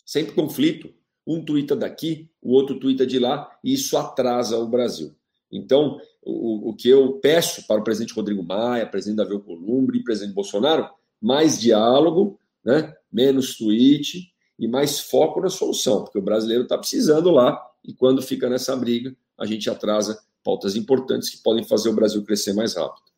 Sempre 0.07 0.37
conflito. 0.37 0.95
Um 1.27 1.45
tuita 1.45 1.75
daqui, 1.75 2.31
o 2.41 2.53
outro 2.53 2.79
tuita 2.79 3.05
de 3.05 3.19
lá, 3.19 3.51
e 3.63 3.75
isso 3.75 3.99
atrasa 3.99 4.57
o 4.57 4.69
Brasil. 4.69 5.15
Então, 5.51 6.01
o, 6.23 6.71
o 6.71 6.75
que 6.75 6.89
eu 6.89 7.19
peço 7.19 7.67
para 7.67 7.81
o 7.81 7.85
presidente 7.85 8.15
Rodrigo 8.15 8.43
Maia, 8.43 8.87
presidente 8.87 9.19
Davi 9.19 9.35
Alcolumbre 9.35 9.99
e 9.99 10.05
presidente 10.05 10.35
Bolsonaro, 10.35 10.89
mais 11.21 11.61
diálogo, 11.61 12.39
né? 12.65 12.95
menos 13.13 13.57
tweet 13.57 14.33
e 14.59 14.69
mais 14.69 15.01
foco 15.01 15.41
na 15.41 15.49
solução, 15.49 16.03
porque 16.03 16.19
o 16.19 16.23
brasileiro 16.23 16.65
está 16.65 16.77
precisando 16.77 17.31
lá, 17.31 17.61
e 17.85 17.95
quando 17.95 18.21
fica 18.21 18.49
nessa 18.49 18.77
briga, 18.77 19.17
a 19.39 19.47
gente 19.47 19.71
atrasa 19.71 20.21
pautas 20.45 20.77
importantes 20.77 21.31
que 21.31 21.39
podem 21.39 21.65
fazer 21.65 21.89
o 21.89 21.95
Brasil 21.95 22.25
crescer 22.25 22.53
mais 22.53 22.75
rápido. 22.75 23.09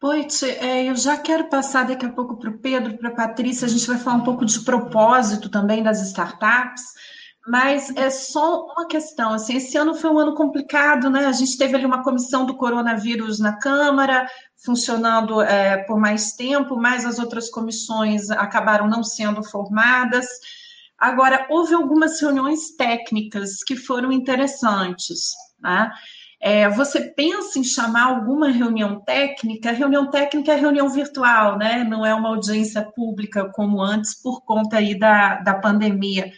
Poit, 0.00 0.44
é, 0.46 0.88
eu 0.88 0.96
já 0.96 1.18
quero 1.18 1.50
passar 1.50 1.86
daqui 1.86 2.06
a 2.06 2.12
pouco 2.12 2.38
para 2.38 2.48
o 2.48 2.58
Pedro, 2.58 2.96
para 2.96 3.10
a 3.10 3.14
Patrícia, 3.14 3.66
a 3.66 3.68
gente 3.68 3.86
vai 3.86 3.98
falar 3.98 4.16
um 4.16 4.24
pouco 4.24 4.46
de 4.46 4.58
propósito 4.60 5.50
também 5.50 5.82
das 5.82 6.00
startups, 6.00 6.82
mas 7.46 7.90
é 7.96 8.10
só 8.10 8.66
uma 8.66 8.86
questão, 8.86 9.32
assim, 9.32 9.56
esse 9.56 9.76
ano 9.76 9.94
foi 9.94 10.10
um 10.10 10.18
ano 10.18 10.34
complicado, 10.34 11.08
né? 11.08 11.26
A 11.26 11.32
gente 11.32 11.56
teve 11.56 11.74
ali 11.74 11.86
uma 11.86 12.02
comissão 12.02 12.44
do 12.44 12.56
coronavírus 12.56 13.38
na 13.38 13.56
Câmara, 13.58 14.28
funcionando 14.62 15.40
é, 15.40 15.78
por 15.84 15.98
mais 15.98 16.32
tempo, 16.32 16.76
mas 16.76 17.06
as 17.06 17.18
outras 17.18 17.48
comissões 17.48 18.30
acabaram 18.30 18.86
não 18.86 19.02
sendo 19.02 19.42
formadas. 19.42 20.26
Agora, 20.98 21.46
houve 21.48 21.74
algumas 21.74 22.20
reuniões 22.20 22.76
técnicas 22.76 23.64
que 23.64 23.74
foram 23.74 24.12
interessantes, 24.12 25.30
né? 25.58 25.90
É, 26.42 26.68
você 26.70 27.00
pensa 27.00 27.58
em 27.58 27.64
chamar 27.64 28.04
alguma 28.04 28.48
reunião 28.48 29.00
técnica? 29.00 29.72
Reunião 29.72 30.10
técnica 30.10 30.52
é 30.52 30.56
reunião 30.56 30.88
virtual, 30.88 31.58
né? 31.58 31.84
Não 31.84 32.04
é 32.04 32.14
uma 32.14 32.30
audiência 32.30 32.82
pública 32.82 33.50
como 33.52 33.80
antes, 33.80 34.14
por 34.22 34.42
conta 34.42 34.76
aí 34.78 34.98
da, 34.98 35.36
da 35.36 35.54
pandemia. 35.54 36.32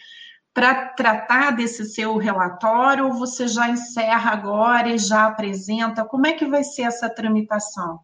Para 0.53 0.89
tratar 0.89 1.51
desse 1.51 1.85
seu 1.85 2.17
relatório, 2.17 3.05
ou 3.05 3.13
você 3.13 3.47
já 3.47 3.69
encerra 3.69 4.31
agora 4.31 4.89
e 4.89 4.99
já 4.99 5.25
apresenta? 5.25 6.05
Como 6.05 6.27
é 6.27 6.33
que 6.33 6.45
vai 6.45 6.63
ser 6.63 6.83
essa 6.83 7.09
tramitação? 7.09 7.99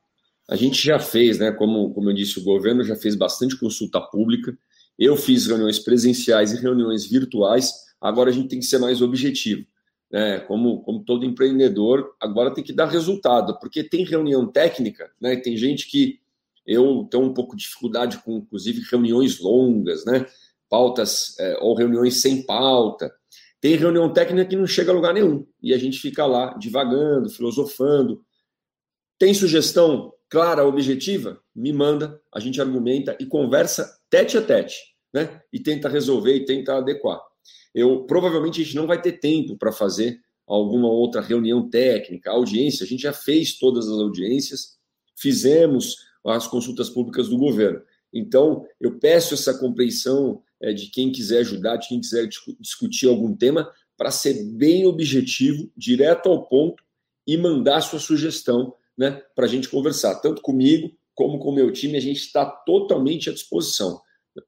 A 0.50 0.56
gente 0.56 0.84
já 0.84 1.00
fez, 1.00 1.38
né? 1.38 1.52
Como, 1.52 1.94
como 1.94 2.10
eu 2.10 2.14
disse, 2.14 2.40
o 2.40 2.44
governo 2.44 2.84
já 2.84 2.96
fez 2.96 3.16
bastante 3.16 3.58
consulta 3.60 4.02
pública. 4.02 4.58
Eu 4.98 5.16
fiz 5.16 5.46
reuniões 5.46 5.78
presenciais 5.78 6.52
e 6.52 6.60
reuniões 6.60 7.06
virtuais. 7.06 7.72
Agora 8.02 8.32
a 8.32 8.34
gente 8.34 8.50
tem 8.50 8.60
que 8.60 8.66
ser 8.66 8.80
mais 8.80 9.02
objetivo 9.02 9.66
né, 10.12 10.40
como, 10.40 10.82
como 10.82 11.04
todo 11.04 11.26
empreendedor, 11.26 12.16
agora 12.20 12.54
tem 12.54 12.64
que 12.64 12.74
dar 12.74 12.88
resultado, 12.88 13.60
porque 13.60 13.84
tem 13.84 14.04
reunião 14.04 14.48
técnica, 14.48 15.12
né, 15.22 15.36
tem 15.36 15.56
gente 15.56 15.88
que 15.88 16.20
eu 16.66 17.08
tenho 17.10 17.24
um 17.24 17.34
pouco 17.34 17.56
de 17.56 17.64
dificuldade 17.64 18.18
com, 18.20 18.38
inclusive, 18.38 18.82
reuniões 18.90 19.40
longas, 19.40 20.06
né, 20.06 20.26
pautas 20.70 21.36
é, 21.40 21.58
ou 21.62 21.76
reuniões 21.76 22.22
sem 22.22 22.46
pauta. 22.46 23.14
Tem 23.60 23.76
reunião 23.76 24.14
técnica 24.14 24.50
que 24.50 24.56
não 24.56 24.68
chega 24.68 24.92
a 24.92 24.96
lugar 24.96 25.14
nenhum 25.14 25.46
e 25.62 25.74
a 25.74 25.78
gente 25.78 26.00
fica 26.00 26.26
lá 26.26 26.56
divagando, 26.58 27.30
filosofando. 27.30 28.24
Tem 29.18 29.34
sugestão 29.34 30.14
clara, 30.30 30.66
objetiva? 30.66 31.42
Me 31.54 31.74
manda, 31.74 32.22
a 32.34 32.40
gente 32.40 32.62
argumenta 32.62 33.18
e 33.20 33.26
conversa 33.26 34.00
tete 34.10 34.38
a 34.38 34.42
tete, 34.42 34.78
né? 35.14 35.42
E 35.52 35.60
tenta 35.60 35.90
resolver 35.90 36.36
e 36.36 36.46
tenta 36.46 36.78
adequar 36.78 37.20
eu 37.74 38.04
provavelmente 38.04 38.62
a 38.62 38.64
gente 38.64 38.76
não 38.76 38.88
vai 38.88 39.02
ter 39.02 39.14
tempo 39.14 39.58
para 39.58 39.72
fazer 39.72 40.20
alguma 40.48 40.90
outra 40.90 41.22
reunião 41.22 41.70
técnica, 41.70 42.32
audiência. 42.32 42.84
A 42.84 42.88
gente 42.88 43.02
já 43.02 43.14
fez 43.14 43.58
todas 43.58 43.88
as 43.88 44.00
audiências, 44.00 44.78
fizemos 45.16 45.98
as 46.26 46.48
consultas 46.48 46.90
públicas 46.90 47.30
do 47.30 47.38
governo. 47.38 47.82
Então, 48.12 48.66
eu 48.80 48.98
peço 49.00 49.36
essa 49.36 49.58
compreensão 49.58 50.42
é, 50.62 50.74
de 50.74 50.88
quem 50.88 51.12
quiser 51.12 51.40
ajudar, 51.40 51.78
de 51.78 51.88
quem 51.88 52.00
quiser 52.00 52.28
discutir 52.60 53.08
algum 53.08 53.36
tema, 53.36 53.70
para 53.98 54.12
ser 54.12 54.44
bem 54.54 54.86
objetivo, 54.86 55.72
direto 55.76 56.30
ao 56.30 56.48
ponto 56.48 56.84
e 57.28 57.38
mandar 57.38 57.82
sua 57.82 58.00
sugestão 58.00 58.74
né, 58.98 59.22
para 59.36 59.46
a 59.46 59.48
gente 59.48 59.70
conversar, 59.70 60.16
tanto 60.16 60.42
comigo 60.42 60.92
como 61.14 61.38
com 61.38 61.50
o 61.50 61.56
meu 61.56 61.72
time, 61.72 61.98
a 61.98 62.02
gente 62.02 62.20
está 62.20 62.46
totalmente 62.46 63.30
à 63.30 63.34
disposição, 63.34 64.00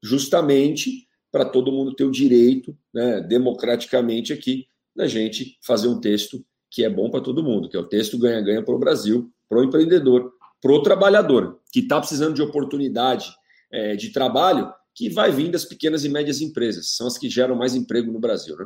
justamente 0.02 1.06
para 1.32 1.46
todo 1.46 1.72
mundo 1.72 1.94
ter 1.94 2.06
o 2.06 2.12
direito, 2.12 2.78
né, 2.94 3.22
democraticamente 3.22 4.32
aqui, 4.32 4.68
da 4.96 5.08
gente 5.08 5.58
fazer 5.62 5.88
um 5.88 6.00
texto 6.00 6.46
que 6.70 6.84
é 6.84 6.90
bom 6.90 7.10
para 7.10 7.22
todo 7.22 7.44
mundo, 7.44 7.70
que 7.70 7.76
é 7.76 7.80
o 7.80 7.88
texto 7.88 8.18
ganha-ganha 8.18 8.64
para 8.64 8.74
o 8.74 8.80
Brasil, 8.80 9.30
para 9.50 9.60
o 9.60 9.64
empreendedor, 9.64 10.34
para 10.62 10.72
o 10.72 10.82
trabalhador, 10.82 11.60
que 11.72 11.82
está 11.82 12.00
precisando 12.00 12.36
de 12.36 12.42
oportunidade 12.42 13.34
é, 13.72 13.96
de 13.96 14.10
trabalho, 14.10 14.72
que 14.94 15.10
vai 15.10 15.32
vir 15.32 15.50
das 15.50 15.66
pequenas 15.66 16.04
e 16.04 16.10
médias 16.10 16.42
empresas, 16.42 16.96
são 16.96 17.08
as 17.08 17.18
que 17.18 17.30
geram 17.30 17.56
mais 17.56 17.76
emprego 17.76 18.12
no 18.12 18.20
Brasil. 18.20 18.56
Né? 18.58 18.66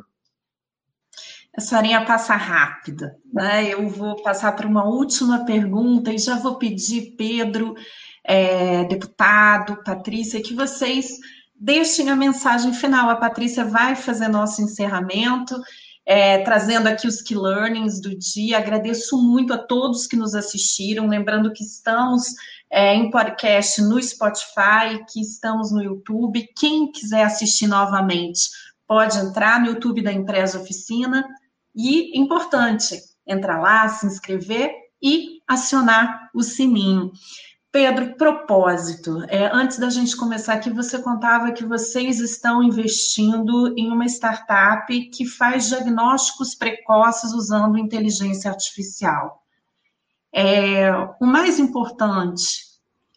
Essa 1.56 1.78
horinha 1.78 2.04
passa 2.04 2.36
rápida, 2.36 3.16
né? 3.32 3.72
Eu 3.72 3.88
vou 3.88 4.22
passar 4.22 4.52
para 4.52 4.66
uma 4.66 4.84
última 4.84 5.46
pergunta 5.46 6.12
e 6.12 6.18
já 6.18 6.36
vou 6.36 6.56
pedir, 6.56 7.14
Pedro, 7.16 7.74
é, 8.22 8.84
deputado, 8.84 9.82
Patrícia, 9.82 10.42
que 10.42 10.54
vocês 10.54 11.18
deixem 11.54 12.10
a 12.10 12.16
mensagem 12.16 12.74
final. 12.74 13.08
A 13.08 13.16
Patrícia 13.16 13.64
vai 13.64 13.96
fazer 13.96 14.28
nosso 14.28 14.60
encerramento, 14.60 15.58
é, 16.04 16.42
trazendo 16.42 16.88
aqui 16.88 17.06
os 17.06 17.22
key 17.22 17.34
learnings 17.34 18.02
do 18.02 18.14
dia. 18.14 18.58
Agradeço 18.58 19.16
muito 19.16 19.54
a 19.54 19.58
todos 19.58 20.06
que 20.06 20.14
nos 20.16 20.34
assistiram, 20.34 21.08
lembrando 21.08 21.52
que 21.54 21.64
estamos 21.64 22.34
é, 22.70 22.94
em 22.94 23.10
podcast 23.10 23.80
no 23.82 24.02
Spotify, 24.02 25.04
que 25.10 25.20
estamos 25.20 25.70
no 25.70 25.82
YouTube. 25.82 26.48
Quem 26.56 26.90
quiser 26.90 27.24
assistir 27.24 27.66
novamente, 27.66 28.48
pode 28.86 29.18
entrar 29.18 29.60
no 29.60 29.66
YouTube 29.66 30.02
da 30.02 30.12
Empresa 30.12 30.60
Oficina. 30.60 31.24
E, 31.74 32.18
importante, 32.18 33.00
entrar 33.26 33.60
lá, 33.60 33.88
se 33.88 34.06
inscrever 34.06 34.70
e 35.02 35.40
acionar 35.46 36.30
o 36.34 36.42
sininho. 36.42 37.12
Pedro, 37.70 38.16
propósito. 38.16 39.22
É, 39.28 39.50
antes 39.52 39.78
da 39.78 39.90
gente 39.90 40.16
começar 40.16 40.54
aqui, 40.54 40.70
você 40.70 41.02
contava 41.02 41.52
que 41.52 41.64
vocês 41.64 42.20
estão 42.20 42.62
investindo 42.62 43.74
em 43.76 43.92
uma 43.92 44.06
startup 44.06 45.10
que 45.10 45.26
faz 45.26 45.68
diagnósticos 45.68 46.54
precoces 46.54 47.32
usando 47.32 47.76
inteligência 47.76 48.50
artificial. 48.50 49.45
É, 50.38 50.90
o 51.18 51.24
mais 51.24 51.58
importante 51.58 52.66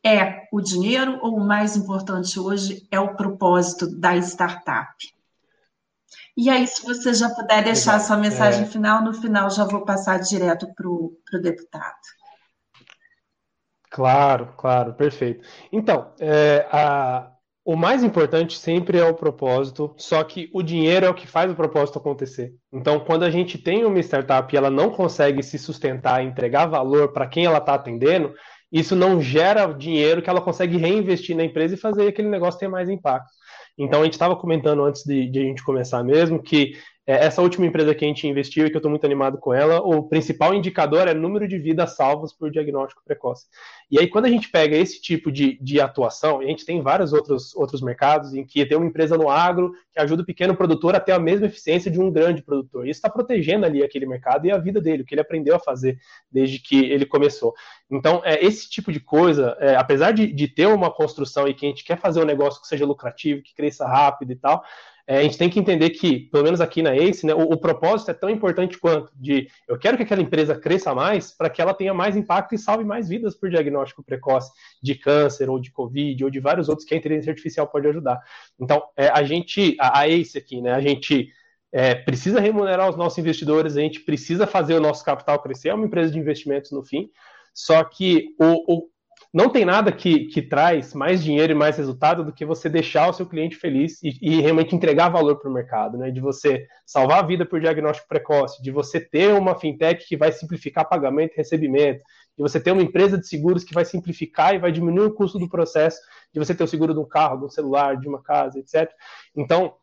é 0.02 0.48
o 0.54 0.62
dinheiro 0.62 1.20
ou 1.22 1.36
o 1.36 1.46
mais 1.46 1.76
importante 1.76 2.40
hoje 2.40 2.88
é 2.90 2.98
o 2.98 3.14
propósito 3.14 3.94
da 4.00 4.16
startup? 4.16 4.96
E 6.38 6.50
aí, 6.50 6.66
se 6.66 6.82
você 6.82 7.14
já 7.14 7.30
puder 7.30 7.62
deixar 7.62 7.96
a 7.96 8.00
sua 8.00 8.16
mensagem 8.16 8.64
é... 8.64 8.66
final, 8.66 9.04
no 9.04 9.14
final 9.14 9.50
já 9.50 9.66
vou 9.66 9.84
passar 9.84 10.18
direto 10.20 10.74
para 10.74 10.88
o 10.88 11.14
deputado. 11.42 12.00
Claro, 13.90 14.54
claro, 14.56 14.94
perfeito. 14.94 15.46
Então, 15.74 16.14
é, 16.22 16.66
a, 16.72 17.30
o 17.66 17.76
mais 17.76 18.04
importante 18.04 18.58
sempre 18.58 18.98
é 18.98 19.06
o 19.06 19.14
propósito, 19.14 19.94
só 19.98 20.24
que 20.24 20.50
o 20.54 20.64
dinheiro 20.64 21.06
é 21.06 21.10
o 21.10 21.14
que 21.14 21.28
faz 21.28 21.52
o 21.52 21.56
propósito 21.56 22.00
acontecer. 22.00 22.54
Então, 22.72 23.00
quando 23.00 23.24
a 23.24 23.30
gente 23.30 23.58
tem 23.58 23.86
uma 23.86 24.00
startup 24.00 24.54
e 24.54 24.58
ela 24.58 24.70
não 24.70 24.90
consegue 24.90 25.44
se 25.44 25.60
sustentar, 25.60 26.24
entregar 26.24 26.66
valor 26.66 27.12
para 27.12 27.28
quem 27.28 27.46
ela 27.46 27.60
está 27.60 27.76
atendendo, 27.76 28.34
isso 28.72 28.96
não 28.96 29.22
gera 29.22 29.72
dinheiro 29.74 30.22
que 30.22 30.30
ela 30.30 30.42
consegue 30.42 30.78
reinvestir 30.78 31.36
na 31.36 31.44
empresa 31.44 31.76
e 31.76 31.78
fazer 31.78 32.08
aquele 32.08 32.30
negócio 32.30 32.60
ter 32.60 32.68
mais 32.68 32.90
impacto. 32.90 33.32
Então, 33.78 34.02
a 34.02 34.04
gente 34.04 34.14
estava 34.14 34.36
comentando 34.36 34.84
antes 34.84 35.04
de, 35.04 35.30
de, 35.30 35.40
a 35.40 35.44
gente 35.44 35.64
começar 35.64 36.04
mesmo 36.04 36.42
que 36.42 36.74
essa 37.14 37.42
última 37.42 37.66
empresa 37.66 37.96
que 37.96 38.06
a 38.06 38.08
gente 38.08 38.28
investiu 38.28 38.66
e 38.66 38.70
que 38.70 38.76
eu 38.76 38.80
estou 38.80 38.90
muito 38.90 39.06
animado 39.06 39.38
com 39.38 39.54
ela, 39.54 39.80
o 39.80 40.04
principal 40.04 40.54
indicador 40.54 41.08
é 41.08 41.14
número 41.14 41.48
de 41.48 41.58
vidas 41.58 41.96
salvas 41.96 42.32
por 42.32 42.52
diagnóstico 42.52 43.02
precoce. 43.04 43.48
E 43.90 44.00
aí, 44.00 44.08
quando 44.08 44.26
a 44.26 44.30
gente 44.30 44.50
pega 44.50 44.78
esse 44.78 45.02
tipo 45.02 45.32
de, 45.32 45.58
de 45.60 45.82
atuação, 45.82 46.40
a 46.40 46.46
gente 46.46 46.64
tem 46.64 46.82
vários 46.82 47.12
outros, 47.12 47.56
outros 47.56 47.82
mercados 47.82 48.34
em 48.36 48.46
que 48.46 48.64
tem 48.64 48.78
uma 48.78 48.86
empresa 48.86 49.18
no 49.18 49.28
agro 49.30 49.74
que 49.92 50.00
ajuda 50.00 50.22
o 50.22 50.26
pequeno 50.26 50.56
produtor 50.56 50.96
a 50.96 51.00
ter 51.00 51.14
a 51.14 51.20
mesma 51.20 51.48
eficiência 51.48 51.90
de 51.90 52.00
um 52.00 52.12
grande 52.12 52.44
produtor. 52.44 52.88
Isso 52.88 53.00
está 53.00 53.10
protegendo 53.10 53.66
ali 53.66 53.84
aquele 53.84 54.06
mercado 54.06 54.46
e 54.46 54.52
a 54.52 54.58
vida 54.58 54.80
dele, 54.80 55.02
o 55.02 55.06
que 55.06 55.16
ele 55.16 55.22
aprendeu 55.22 55.56
a 55.56 55.60
fazer 55.60 55.98
desde 56.32 56.60
que 56.60 56.86
ele 56.92 57.06
começou. 57.08 57.56
Então, 57.90 58.22
é, 58.24 58.46
esse 58.46 58.70
tipo 58.70 58.92
de 58.92 59.00
coisa, 59.00 59.58
é, 59.60 59.76
apesar 59.76 60.12
de, 60.12 60.32
de 60.32 60.48
ter 60.48 60.68
uma 60.68 60.92
construção 60.92 61.48
e 61.48 61.56
que 61.56 61.66
a 61.66 61.70
gente 61.70 61.84
quer 61.84 61.98
fazer 61.98 62.22
um 62.22 62.26
negócio 62.26 62.62
que 62.62 62.68
seja 62.68 62.86
lucrativo, 62.86 63.42
que 63.42 63.56
cresça 63.56 63.88
rápido 63.88 64.32
e 64.32 64.36
tal, 64.36 64.64
é, 65.10 65.18
a 65.18 65.24
gente 65.24 65.40
tem 65.40 65.50
que 65.50 65.60
entender 65.60 65.90
que, 65.90 66.20
pelo 66.20 66.44
menos 66.44 66.62
aqui 66.62 66.84
na 66.84 66.96
ACE, 66.96 67.26
né, 67.26 67.34
o, 67.34 67.40
o, 67.40 67.58
propósito 67.58 68.12
é 68.12 68.14
tão 68.14 68.30
importante 68.30 68.78
quanto 68.78 69.12
de 69.16 69.50
eu 69.68 69.76
quero 69.76 69.98
que 69.98 70.04
aquela 70.04 70.22
empresa 70.22 70.56
cresça 70.56 70.94
mais 70.94 71.32
para 71.32 71.50
que 71.50 71.60
ela 71.60 71.74
tenha 71.74 71.96
mais 71.96 72.16
impacto 72.16 72.54
e 72.54 72.60
salve 72.60 72.84
mais 72.84 73.10
vidas 73.10 73.34
por 73.34 73.50
diagnóstico 73.50 74.04
precoce 74.04 74.52
de 74.84 74.94
câncer 74.94 75.50
ou 75.50 75.60
de 75.60 75.72
Covid 75.72 76.24
ou 76.24 76.30
de 76.30 76.40
vários 76.40 76.70
outros 76.70 76.88
que 76.88 76.94
a 76.94 76.98
inteligência 76.98 77.32
artificial 77.32 77.66
pode 77.66 77.88
ajudar. 77.88 78.22
Então, 78.60 78.84
é, 78.96 79.08
a 79.08 79.24
gente, 79.24 79.76
a, 79.80 80.02
a 80.02 80.08
ACE 80.08 80.38
aqui, 80.38 80.62
né, 80.62 80.74
a 80.74 80.80
gente 80.80 81.34
é, 81.72 81.96
precisa 81.96 82.40
remunerar 82.40 82.88
os 82.88 82.96
nossos 82.96 83.18
investidores, 83.18 83.76
a 83.76 83.82
gente 83.82 84.02
precisa 84.02 84.46
fazer 84.46 84.76
o 84.76 84.80
nosso 84.80 85.04
capital 85.04 85.42
crescer, 85.42 85.70
é 85.70 85.74
uma 85.74 85.88
empresa 85.88 86.12
de 86.12 86.20
investimentos 86.20 86.70
no 86.72 86.84
fim, 86.84 87.10
só 87.52 87.84
que 87.84 88.36
o, 88.40 88.76
o 88.76 88.90
não 89.32 89.50
tem 89.50 89.64
nada 89.64 89.92
que, 89.92 90.26
que 90.26 90.42
traz 90.42 90.94
mais 90.94 91.24
dinheiro 91.24 91.52
e 91.52 91.56
mais 91.56 91.78
resultado 91.78 92.24
do 92.24 92.34
que 92.34 92.44
você 92.44 92.68
deixar 92.68 93.10
o 93.10 93.14
seu 93.14 93.28
cliente 93.28 93.56
feliz 93.56 94.02
e, 94.02 94.18
e 94.22 94.42
realmente 94.42 94.76
entregar 94.76 95.10
valor 95.10 95.40
para 95.40 95.50
o 95.50 95.54
mercado, 95.54 95.98
né? 95.98 96.10
De 96.10 96.20
você 96.20 96.66
salvar 96.84 97.20
a 97.20 97.28
vida 97.28 97.46
por 97.46 97.60
diagnóstico 97.60 98.08
precoce, 98.08 98.62
de 98.62 98.72
você 98.72 99.00
ter 99.00 99.32
uma 99.34 99.56
fintech 99.56 100.08
que 100.08 100.18
vai 100.18 100.32
simplificar 100.32 100.90
pagamento 100.90 101.34
e 101.34 101.38
recebimento, 101.38 102.04
de 102.36 102.42
você 102.42 102.60
ter 102.60 102.72
uma 102.72 102.82
empresa 102.82 103.20
de 103.20 103.28
seguros 103.28 103.64
que 103.64 103.74
vai 103.74 103.86
simplificar 103.86 104.56
e 104.56 104.60
vai 104.60 104.72
diminuir 104.72 105.06
o 105.06 105.14
custo 105.14 105.38
do 105.38 105.48
processo, 105.48 106.00
de 106.34 106.40
você 106.40 106.56
ter 106.56 106.64
o 106.64 106.68
seguro 106.68 106.94
de 106.94 107.00
um 107.00 107.08
carro, 107.08 107.38
de 107.38 107.46
um 107.46 107.50
celular, 107.50 107.98
de 107.98 108.08
uma 108.08 108.24
casa, 108.24 108.58
etc. 108.58 108.90
Então, 109.36 109.76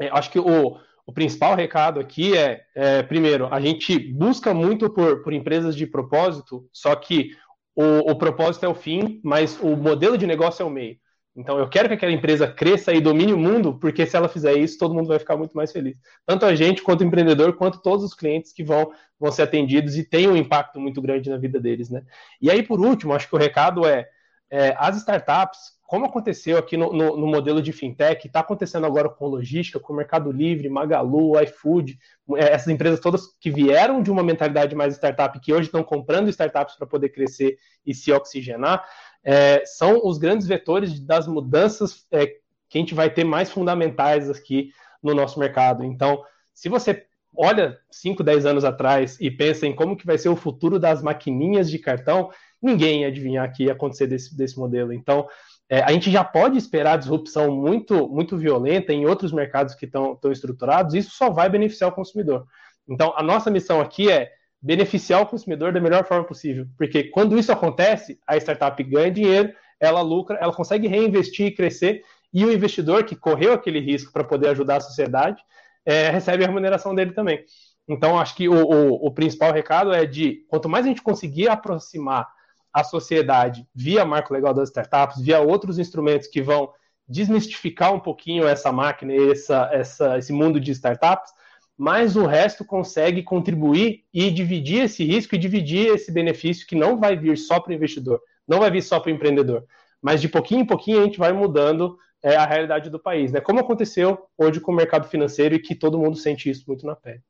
é, 0.00 0.08
acho 0.08 0.32
que 0.32 0.38
o, 0.40 0.78
o 1.06 1.12
principal 1.12 1.54
recado 1.54 2.00
aqui 2.00 2.36
é, 2.36 2.62
é, 2.74 3.02
primeiro, 3.04 3.46
a 3.52 3.60
gente 3.60 3.98
busca 3.98 4.52
muito 4.52 4.90
por, 4.90 5.22
por 5.22 5.32
empresas 5.32 5.76
de 5.76 5.86
propósito, 5.86 6.68
só 6.72 6.96
que 6.96 7.36
o, 7.80 8.10
o 8.10 8.14
propósito 8.16 8.66
é 8.66 8.68
o 8.68 8.74
fim, 8.74 9.20
mas 9.24 9.58
o 9.60 9.74
modelo 9.74 10.18
de 10.18 10.26
negócio 10.26 10.62
é 10.62 10.66
o 10.66 10.70
meio. 10.70 10.98
Então, 11.34 11.58
eu 11.58 11.66
quero 11.66 11.88
que 11.88 11.94
aquela 11.94 12.12
empresa 12.12 12.46
cresça 12.46 12.92
e 12.92 13.00
domine 13.00 13.32
o 13.32 13.38
mundo, 13.38 13.78
porque 13.78 14.04
se 14.04 14.16
ela 14.16 14.28
fizer 14.28 14.54
isso, 14.58 14.76
todo 14.78 14.94
mundo 14.94 15.08
vai 15.08 15.18
ficar 15.18 15.36
muito 15.36 15.56
mais 15.56 15.72
feliz. 15.72 15.96
Tanto 16.26 16.44
a 16.44 16.54
gente, 16.54 16.82
quanto 16.82 17.00
o 17.00 17.04
empreendedor, 17.04 17.54
quanto 17.54 17.80
todos 17.80 18.04
os 18.04 18.12
clientes 18.12 18.52
que 18.52 18.62
vão, 18.62 18.92
vão 19.18 19.32
ser 19.32 19.42
atendidos 19.42 19.96
e 19.96 20.04
tem 20.04 20.28
um 20.28 20.36
impacto 20.36 20.78
muito 20.78 21.00
grande 21.00 21.30
na 21.30 21.38
vida 21.38 21.58
deles, 21.58 21.88
né? 21.88 22.02
E 22.42 22.50
aí, 22.50 22.62
por 22.62 22.80
último, 22.80 23.14
acho 23.14 23.28
que 23.28 23.34
o 23.34 23.38
recado 23.38 23.86
é, 23.86 24.06
é 24.50 24.74
as 24.76 24.98
startups, 24.98 25.60
como 25.90 26.06
aconteceu 26.06 26.56
aqui 26.56 26.76
no, 26.76 26.92
no, 26.92 27.16
no 27.16 27.26
modelo 27.26 27.60
de 27.60 27.72
fintech, 27.72 28.24
está 28.24 28.38
acontecendo 28.38 28.86
agora 28.86 29.08
com 29.08 29.26
logística, 29.26 29.80
com 29.80 29.92
Mercado 29.92 30.30
Livre, 30.30 30.68
Magalu, 30.68 31.32
iFood, 31.42 31.98
é, 32.36 32.52
essas 32.52 32.68
empresas 32.68 33.00
todas 33.00 33.26
que 33.40 33.50
vieram 33.50 34.00
de 34.00 34.08
uma 34.08 34.22
mentalidade 34.22 34.72
mais 34.76 34.94
startup, 34.94 35.40
que 35.40 35.52
hoje 35.52 35.66
estão 35.66 35.82
comprando 35.82 36.28
startups 36.28 36.76
para 36.76 36.86
poder 36.86 37.08
crescer 37.08 37.58
e 37.84 37.92
se 37.92 38.12
oxigenar, 38.12 38.88
é, 39.24 39.64
são 39.66 40.00
os 40.04 40.16
grandes 40.16 40.46
vetores 40.46 41.00
das 41.00 41.26
mudanças 41.26 42.06
é, 42.12 42.24
que 42.68 42.78
a 42.78 42.78
gente 42.78 42.94
vai 42.94 43.10
ter 43.10 43.24
mais 43.24 43.50
fundamentais 43.50 44.30
aqui 44.30 44.70
no 45.02 45.12
nosso 45.12 45.40
mercado. 45.40 45.82
Então, 45.82 46.22
se 46.54 46.68
você 46.68 47.04
olha 47.36 47.80
5, 47.90 48.22
10 48.22 48.46
anos 48.46 48.64
atrás 48.64 49.18
e 49.20 49.28
pensa 49.28 49.66
em 49.66 49.74
como 49.74 49.96
que 49.96 50.06
vai 50.06 50.18
ser 50.18 50.28
o 50.28 50.36
futuro 50.36 50.78
das 50.78 51.02
maquininhas 51.02 51.68
de 51.68 51.80
cartão, 51.80 52.30
ninguém 52.62 53.02
ia 53.02 53.08
adivinhar 53.08 53.52
que 53.52 53.64
ia 53.64 53.72
acontecer 53.72 54.06
desse, 54.06 54.36
desse 54.36 54.56
modelo. 54.56 54.92
Então, 54.92 55.26
é, 55.70 55.82
a 55.82 55.92
gente 55.92 56.10
já 56.10 56.24
pode 56.24 56.58
esperar 56.58 56.98
disrupção 56.98 57.54
muito, 57.54 58.08
muito 58.08 58.36
violenta 58.36 58.92
em 58.92 59.06
outros 59.06 59.30
mercados 59.30 59.72
que 59.76 59.86
estão 59.86 60.18
estruturados, 60.32 60.94
isso 60.94 61.12
só 61.12 61.30
vai 61.30 61.48
beneficiar 61.48 61.88
o 61.90 61.94
consumidor. 61.94 62.44
Então, 62.88 63.14
a 63.16 63.22
nossa 63.22 63.52
missão 63.52 63.80
aqui 63.80 64.10
é 64.10 64.32
beneficiar 64.60 65.22
o 65.22 65.26
consumidor 65.26 65.72
da 65.72 65.80
melhor 65.80 66.04
forma 66.04 66.24
possível, 66.24 66.66
porque 66.76 67.04
quando 67.04 67.38
isso 67.38 67.52
acontece, 67.52 68.18
a 68.26 68.36
startup 68.36 68.82
ganha 68.82 69.12
dinheiro, 69.12 69.52
ela 69.78 70.02
lucra, 70.02 70.38
ela 70.40 70.52
consegue 70.52 70.88
reinvestir 70.88 71.46
e 71.46 71.54
crescer, 71.54 72.02
e 72.34 72.44
o 72.44 72.52
investidor 72.52 73.04
que 73.04 73.14
correu 73.14 73.52
aquele 73.52 73.78
risco 73.78 74.12
para 74.12 74.24
poder 74.24 74.48
ajudar 74.48 74.78
a 74.78 74.80
sociedade 74.80 75.40
é, 75.86 76.10
recebe 76.10 76.42
a 76.42 76.48
remuneração 76.48 76.96
dele 76.96 77.12
também. 77.12 77.44
Então, 77.88 78.18
acho 78.18 78.34
que 78.34 78.48
o, 78.48 78.54
o, 78.54 79.06
o 79.06 79.10
principal 79.12 79.52
recado 79.52 79.92
é 79.92 80.04
de 80.04 80.44
quanto 80.48 80.68
mais 80.68 80.84
a 80.84 80.88
gente 80.88 81.02
conseguir 81.02 81.48
aproximar 81.48 82.28
a 82.72 82.84
sociedade 82.84 83.66
via 83.74 84.04
marco 84.04 84.32
legal 84.32 84.54
das 84.54 84.68
startups, 84.68 85.20
via 85.20 85.40
outros 85.40 85.78
instrumentos 85.78 86.28
que 86.28 86.40
vão 86.40 86.72
desmistificar 87.08 87.92
um 87.92 87.98
pouquinho 87.98 88.46
essa 88.46 88.70
máquina, 88.70 89.12
essa, 89.12 89.68
essa, 89.72 90.18
esse 90.18 90.32
mundo 90.32 90.60
de 90.60 90.70
startups, 90.70 91.32
mas 91.76 92.14
o 92.14 92.26
resto 92.26 92.64
consegue 92.64 93.22
contribuir 93.22 94.04
e 94.12 94.30
dividir 94.30 94.84
esse 94.84 95.02
risco 95.02 95.34
e 95.34 95.38
dividir 95.38 95.88
esse 95.88 96.12
benefício 96.12 96.66
que 96.66 96.76
não 96.76 96.98
vai 96.98 97.16
vir 97.16 97.36
só 97.36 97.58
para 97.58 97.70
o 97.70 97.74
investidor, 97.74 98.20
não 98.46 98.60
vai 98.60 98.70
vir 98.70 98.82
só 98.82 99.00
para 99.00 99.10
o 99.10 99.14
empreendedor, 99.14 99.64
mas 100.00 100.20
de 100.20 100.28
pouquinho 100.28 100.60
em 100.60 100.66
pouquinho 100.66 101.00
a 101.00 101.04
gente 101.04 101.18
vai 101.18 101.32
mudando 101.32 101.98
é, 102.22 102.36
a 102.36 102.46
realidade 102.46 102.90
do 102.90 102.98
país, 102.98 103.32
né? 103.32 103.40
Como 103.40 103.60
aconteceu 103.60 104.26
hoje 104.36 104.60
com 104.60 104.72
o 104.72 104.74
mercado 104.74 105.08
financeiro 105.08 105.54
e 105.54 105.58
que 105.58 105.74
todo 105.74 105.98
mundo 105.98 106.16
sente 106.16 106.50
isso 106.50 106.64
muito 106.68 106.86
na 106.86 106.94
pele. 106.94 107.22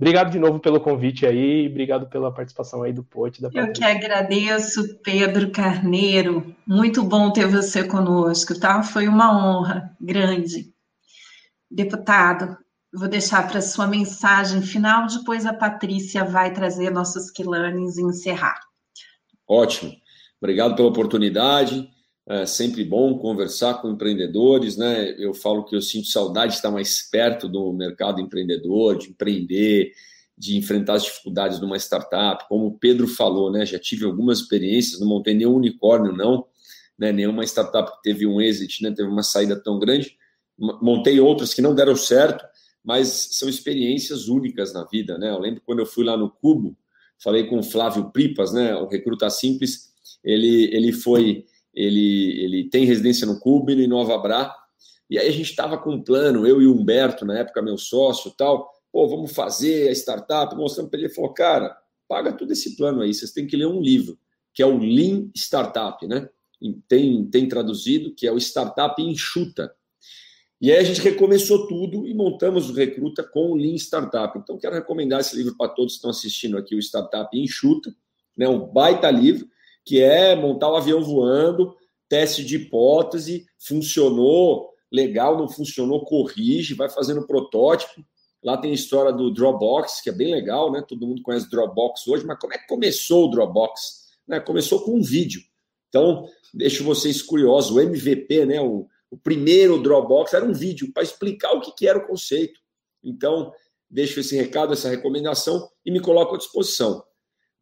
Obrigado 0.00 0.30
de 0.30 0.38
novo 0.38 0.58
pelo 0.58 0.80
convite 0.80 1.26
aí, 1.26 1.68
obrigado 1.68 2.08
pela 2.08 2.32
participação 2.32 2.82
aí 2.82 2.90
do 2.90 3.04
Pote. 3.04 3.42
Da 3.42 3.50
Eu 3.52 3.70
que 3.70 3.84
agradeço, 3.84 4.98
Pedro 5.02 5.50
Carneiro. 5.50 6.56
Muito 6.66 7.04
bom 7.04 7.30
ter 7.30 7.46
você 7.46 7.84
conosco, 7.84 8.58
tá? 8.58 8.82
Foi 8.82 9.06
uma 9.06 9.30
honra 9.36 9.94
grande. 10.00 10.72
Deputado, 11.70 12.56
vou 12.90 13.08
deixar 13.08 13.46
para 13.46 13.60
sua 13.60 13.86
mensagem 13.86 14.62
final, 14.62 15.06
depois 15.06 15.44
a 15.44 15.52
Patrícia 15.52 16.24
vai 16.24 16.50
trazer 16.50 16.88
nossos 16.90 17.30
quilanes 17.30 17.98
e 17.98 18.02
encerrar. 18.02 18.58
Ótimo. 19.46 19.92
Obrigado 20.40 20.76
pela 20.76 20.88
oportunidade. 20.88 21.90
É 22.28 22.46
sempre 22.46 22.84
bom 22.84 23.18
conversar 23.18 23.74
com 23.80 23.90
empreendedores, 23.90 24.76
né? 24.76 25.14
Eu 25.18 25.34
falo 25.34 25.64
que 25.64 25.74
eu 25.74 25.82
sinto 25.82 26.06
saudade 26.06 26.52
de 26.52 26.58
estar 26.58 26.70
mais 26.70 27.02
perto 27.10 27.48
do 27.48 27.72
mercado 27.72 28.20
empreendedor, 28.20 28.98
de 28.98 29.08
empreender, 29.08 29.92
de 30.36 30.56
enfrentar 30.56 30.94
as 30.94 31.04
dificuldades 31.04 31.58
de 31.58 31.64
uma 31.64 31.76
startup. 31.76 32.46
Como 32.48 32.66
o 32.66 32.78
Pedro 32.78 33.08
falou, 33.08 33.50
né? 33.50 33.66
Já 33.66 33.78
tive 33.78 34.04
algumas 34.04 34.40
experiências, 34.40 35.00
não 35.00 35.08
montei 35.08 35.34
nenhum 35.34 35.54
unicórnio, 35.54 36.12
não, 36.12 36.46
né? 36.98 37.10
Nenhuma 37.10 37.44
startup 37.44 37.90
que 37.96 38.02
teve 38.02 38.26
um 38.26 38.40
exit, 38.40 38.82
né? 38.82 38.92
Teve 38.92 39.08
uma 39.08 39.22
saída 39.22 39.60
tão 39.60 39.78
grande. 39.78 40.16
Montei 40.80 41.18
outras 41.18 41.52
que 41.52 41.62
não 41.62 41.74
deram 41.74 41.96
certo, 41.96 42.44
mas 42.84 43.08
são 43.32 43.48
experiências 43.48 44.28
únicas 44.28 44.72
na 44.72 44.84
vida, 44.84 45.18
né? 45.18 45.30
Eu 45.30 45.38
lembro 45.38 45.62
quando 45.64 45.80
eu 45.80 45.86
fui 45.86 46.04
lá 46.04 46.16
no 46.16 46.30
Cubo, 46.30 46.76
falei 47.18 47.44
com 47.44 47.58
o 47.58 47.62
Flávio 47.62 48.10
Pripas, 48.10 48.52
né? 48.52 48.74
O 48.76 48.86
Recruta 48.86 49.28
Simples, 49.30 49.90
ele, 50.22 50.70
ele 50.72 50.92
foi 50.92 51.44
ele, 51.80 52.44
ele 52.44 52.70
tem 52.70 52.84
residência 52.84 53.26
no 53.26 53.38
Cuba 53.38 53.72
e 53.72 53.76
no 53.76 53.96
Nova 53.96 54.18
Bra. 54.18 54.54
E 55.08 55.18
aí 55.18 55.28
a 55.28 55.32
gente 55.32 55.50
estava 55.50 55.78
com 55.78 55.94
um 55.94 56.02
plano, 56.02 56.46
eu 56.46 56.60
e 56.62 56.66
o 56.66 56.74
Humberto, 56.74 57.24
na 57.24 57.38
época 57.38 57.62
meu 57.62 57.76
sócio 57.76 58.32
tal, 58.36 58.70
pô, 58.92 59.08
vamos 59.08 59.32
fazer 59.32 59.88
a 59.88 59.92
startup, 59.92 60.54
mostrando 60.54 60.88
para 60.88 60.98
ele, 60.98 61.06
ele 61.08 61.14
falou, 61.14 61.32
cara, 61.32 61.76
paga 62.08 62.32
todo 62.32 62.52
esse 62.52 62.76
plano 62.76 63.00
aí, 63.00 63.12
vocês 63.12 63.32
têm 63.32 63.46
que 63.46 63.56
ler 63.56 63.66
um 63.66 63.80
livro, 63.80 64.18
que 64.52 64.62
é 64.62 64.66
o 64.66 64.78
Lean 64.78 65.30
Startup, 65.34 66.06
né? 66.06 66.28
Tem, 66.86 67.24
tem 67.24 67.48
traduzido, 67.48 68.14
que 68.14 68.26
é 68.26 68.32
o 68.32 68.38
Startup 68.38 69.00
Enxuta. 69.00 69.74
E 70.60 70.70
aí 70.70 70.76
a 70.76 70.82
gente 70.82 71.00
recomeçou 71.00 71.66
tudo 71.66 72.06
e 72.06 72.12
montamos 72.12 72.68
o 72.68 72.74
Recruta 72.74 73.24
com 73.24 73.52
o 73.52 73.56
Lean 73.56 73.76
Startup. 73.76 74.38
Então, 74.38 74.58
quero 74.58 74.74
recomendar 74.74 75.20
esse 75.20 75.34
livro 75.34 75.56
para 75.56 75.70
todos 75.70 75.94
que 75.94 75.98
estão 75.98 76.10
assistindo 76.10 76.58
aqui, 76.58 76.74
o 76.74 76.78
Startup 76.78 77.34
Enxuta, 77.36 77.94
né? 78.36 78.46
um 78.46 78.66
baita 78.66 79.10
livro 79.10 79.48
que 79.84 80.00
é 80.00 80.34
montar 80.36 80.68
o 80.68 80.74
um 80.74 80.76
avião 80.76 81.02
voando, 81.02 81.74
teste 82.08 82.44
de 82.44 82.56
hipótese, 82.56 83.46
funcionou, 83.58 84.70
legal, 84.90 85.38
não 85.38 85.48
funcionou, 85.48 86.04
corrige, 86.04 86.74
vai 86.74 86.90
fazendo 86.90 87.26
protótipo. 87.26 88.04
Lá 88.42 88.56
tem 88.56 88.72
a 88.72 88.74
história 88.74 89.12
do 89.12 89.30
Dropbox, 89.30 90.00
que 90.00 90.10
é 90.10 90.12
bem 90.12 90.32
legal, 90.32 90.72
né? 90.72 90.82
Todo 90.86 91.06
mundo 91.06 91.22
conhece 91.22 91.50
Dropbox 91.50 92.06
hoje, 92.08 92.24
mas 92.24 92.38
como 92.38 92.54
é 92.54 92.58
que 92.58 92.66
começou 92.66 93.26
o 93.26 93.30
Dropbox? 93.30 94.08
Né? 94.26 94.40
Começou 94.40 94.80
com 94.80 94.96
um 94.96 95.02
vídeo. 95.02 95.42
Então, 95.88 96.26
deixo 96.54 96.82
vocês 96.82 97.20
curiosos, 97.22 97.70
o 97.70 97.80
MVP, 97.80 98.46
né? 98.46 98.60
O, 98.60 98.88
o 99.10 99.16
primeiro 99.16 99.82
Dropbox 99.82 100.32
era 100.32 100.44
um 100.44 100.52
vídeo 100.52 100.92
para 100.92 101.02
explicar 101.02 101.52
o 101.52 101.60
que, 101.60 101.72
que 101.72 101.86
era 101.86 101.98
o 101.98 102.06
conceito. 102.06 102.60
Então, 103.04 103.52
deixo 103.88 104.20
esse 104.20 104.36
recado, 104.36 104.72
essa 104.72 104.88
recomendação 104.88 105.68
e 105.84 105.90
me 105.90 106.00
coloco 106.00 106.34
à 106.34 106.38
disposição. 106.38 107.04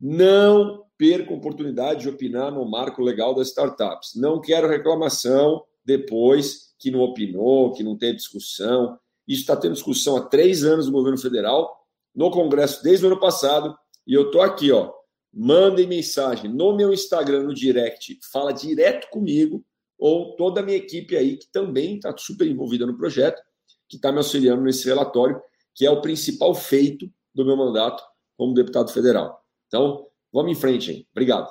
Não 0.00 0.84
perca 0.98 1.32
a 1.32 1.36
oportunidade 1.36 2.02
de 2.02 2.08
opinar 2.08 2.52
no 2.52 2.68
marco 2.68 3.00
legal 3.00 3.34
das 3.34 3.48
startups. 3.48 4.16
Não 4.16 4.40
quero 4.40 4.68
reclamação 4.68 5.64
depois 5.84 6.74
que 6.78 6.90
não 6.90 7.00
opinou, 7.00 7.72
que 7.72 7.84
não 7.84 7.96
tem 7.96 8.14
discussão. 8.14 8.98
Isso 9.26 9.42
está 9.42 9.56
tendo 9.56 9.74
discussão 9.74 10.16
há 10.16 10.22
três 10.22 10.64
anos 10.64 10.86
no 10.86 10.92
governo 10.92 11.18
federal, 11.18 11.86
no 12.14 12.30
Congresso 12.30 12.82
desde 12.82 13.04
o 13.04 13.08
ano 13.08 13.20
passado, 13.20 13.76
e 14.06 14.12
eu 14.12 14.26
estou 14.26 14.42
aqui, 14.42 14.72
ó. 14.72 14.92
Mandem 15.32 15.86
mensagem 15.86 16.50
no 16.50 16.74
meu 16.74 16.92
Instagram, 16.92 17.44
no 17.44 17.54
direct, 17.54 18.18
fala 18.32 18.52
direto 18.52 19.08
comigo, 19.10 19.64
ou 19.98 20.34
toda 20.36 20.60
a 20.60 20.62
minha 20.62 20.76
equipe 20.76 21.16
aí, 21.16 21.36
que 21.36 21.46
também 21.52 21.96
está 21.96 22.16
super 22.16 22.46
envolvida 22.46 22.86
no 22.86 22.96
projeto, 22.96 23.40
que 23.88 23.96
está 23.96 24.10
me 24.10 24.18
auxiliando 24.18 24.62
nesse 24.62 24.86
relatório, 24.86 25.40
que 25.74 25.86
é 25.86 25.90
o 25.90 26.00
principal 26.00 26.54
feito 26.54 27.10
do 27.34 27.44
meu 27.44 27.56
mandato 27.56 28.02
como 28.36 28.54
deputado 28.54 28.90
federal. 28.90 29.40
Então, 29.66 30.06
vamos 30.32 30.52
em 30.52 30.60
frente 30.60 30.90
aí. 30.90 31.06
Obrigado. 31.12 31.48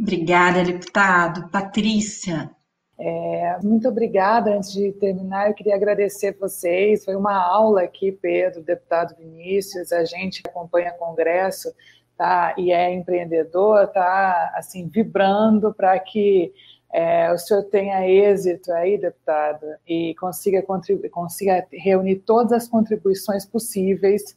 Obrigada, 0.00 0.64
deputado. 0.64 1.48
Patrícia. 1.50 2.50
É, 2.98 3.58
muito 3.62 3.88
obrigada. 3.88 4.54
Antes 4.54 4.72
de 4.72 4.92
terminar, 4.92 5.48
eu 5.48 5.54
queria 5.54 5.74
agradecer 5.74 6.36
vocês. 6.38 7.04
Foi 7.04 7.14
uma 7.14 7.34
aula 7.34 7.82
aqui, 7.82 8.12
Pedro, 8.12 8.62
deputado 8.62 9.16
Vinícius, 9.16 9.92
a 9.92 10.04
gente 10.04 10.42
que 10.42 10.48
acompanha 10.48 10.92
o 10.92 10.98
Congresso 10.98 11.72
tá, 12.16 12.54
e 12.56 12.72
é 12.72 12.92
empreendedor, 12.92 13.84
está 13.84 14.52
assim, 14.54 14.88
vibrando 14.88 15.72
para 15.74 15.98
que 15.98 16.52
é, 16.92 17.30
o 17.30 17.36
senhor 17.36 17.62
tenha 17.64 18.08
êxito 18.08 18.72
aí, 18.72 18.96
deputado, 18.96 19.66
e 19.86 20.14
consiga, 20.14 20.64
consiga 21.10 21.66
reunir 21.70 22.16
todas 22.16 22.52
as 22.52 22.68
contribuições 22.68 23.44
possíveis 23.44 24.36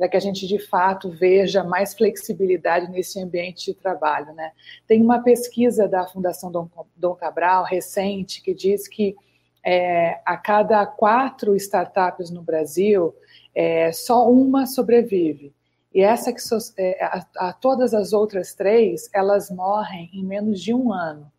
para 0.00 0.08
que 0.08 0.16
a 0.16 0.20
gente 0.20 0.46
de 0.46 0.58
fato 0.58 1.10
veja 1.10 1.62
mais 1.62 1.92
flexibilidade 1.92 2.90
nesse 2.90 3.20
ambiente 3.20 3.66
de 3.66 3.74
trabalho. 3.74 4.32
Né? 4.32 4.50
Tem 4.88 5.02
uma 5.02 5.22
pesquisa 5.22 5.86
da 5.86 6.06
Fundação 6.06 6.50
Dom, 6.50 6.70
Dom 6.96 7.14
Cabral 7.14 7.64
recente 7.64 8.40
que 8.40 8.54
diz 8.54 8.88
que 8.88 9.14
é, 9.62 10.18
a 10.24 10.38
cada 10.38 10.86
quatro 10.86 11.54
startups 11.54 12.30
no 12.30 12.40
Brasil, 12.40 13.14
é, 13.54 13.92
só 13.92 14.26
uma 14.30 14.64
sobrevive. 14.64 15.52
E 15.94 16.00
essa 16.00 16.32
que 16.32 16.40
so, 16.40 16.56
é, 16.78 17.04
a, 17.04 17.26
a, 17.36 17.52
todas 17.52 17.92
as 17.92 18.14
outras 18.14 18.54
três, 18.54 19.10
elas 19.12 19.50
morrem 19.50 20.08
em 20.14 20.24
menos 20.24 20.62
de 20.62 20.72
um 20.72 20.94
ano. 20.94 21.30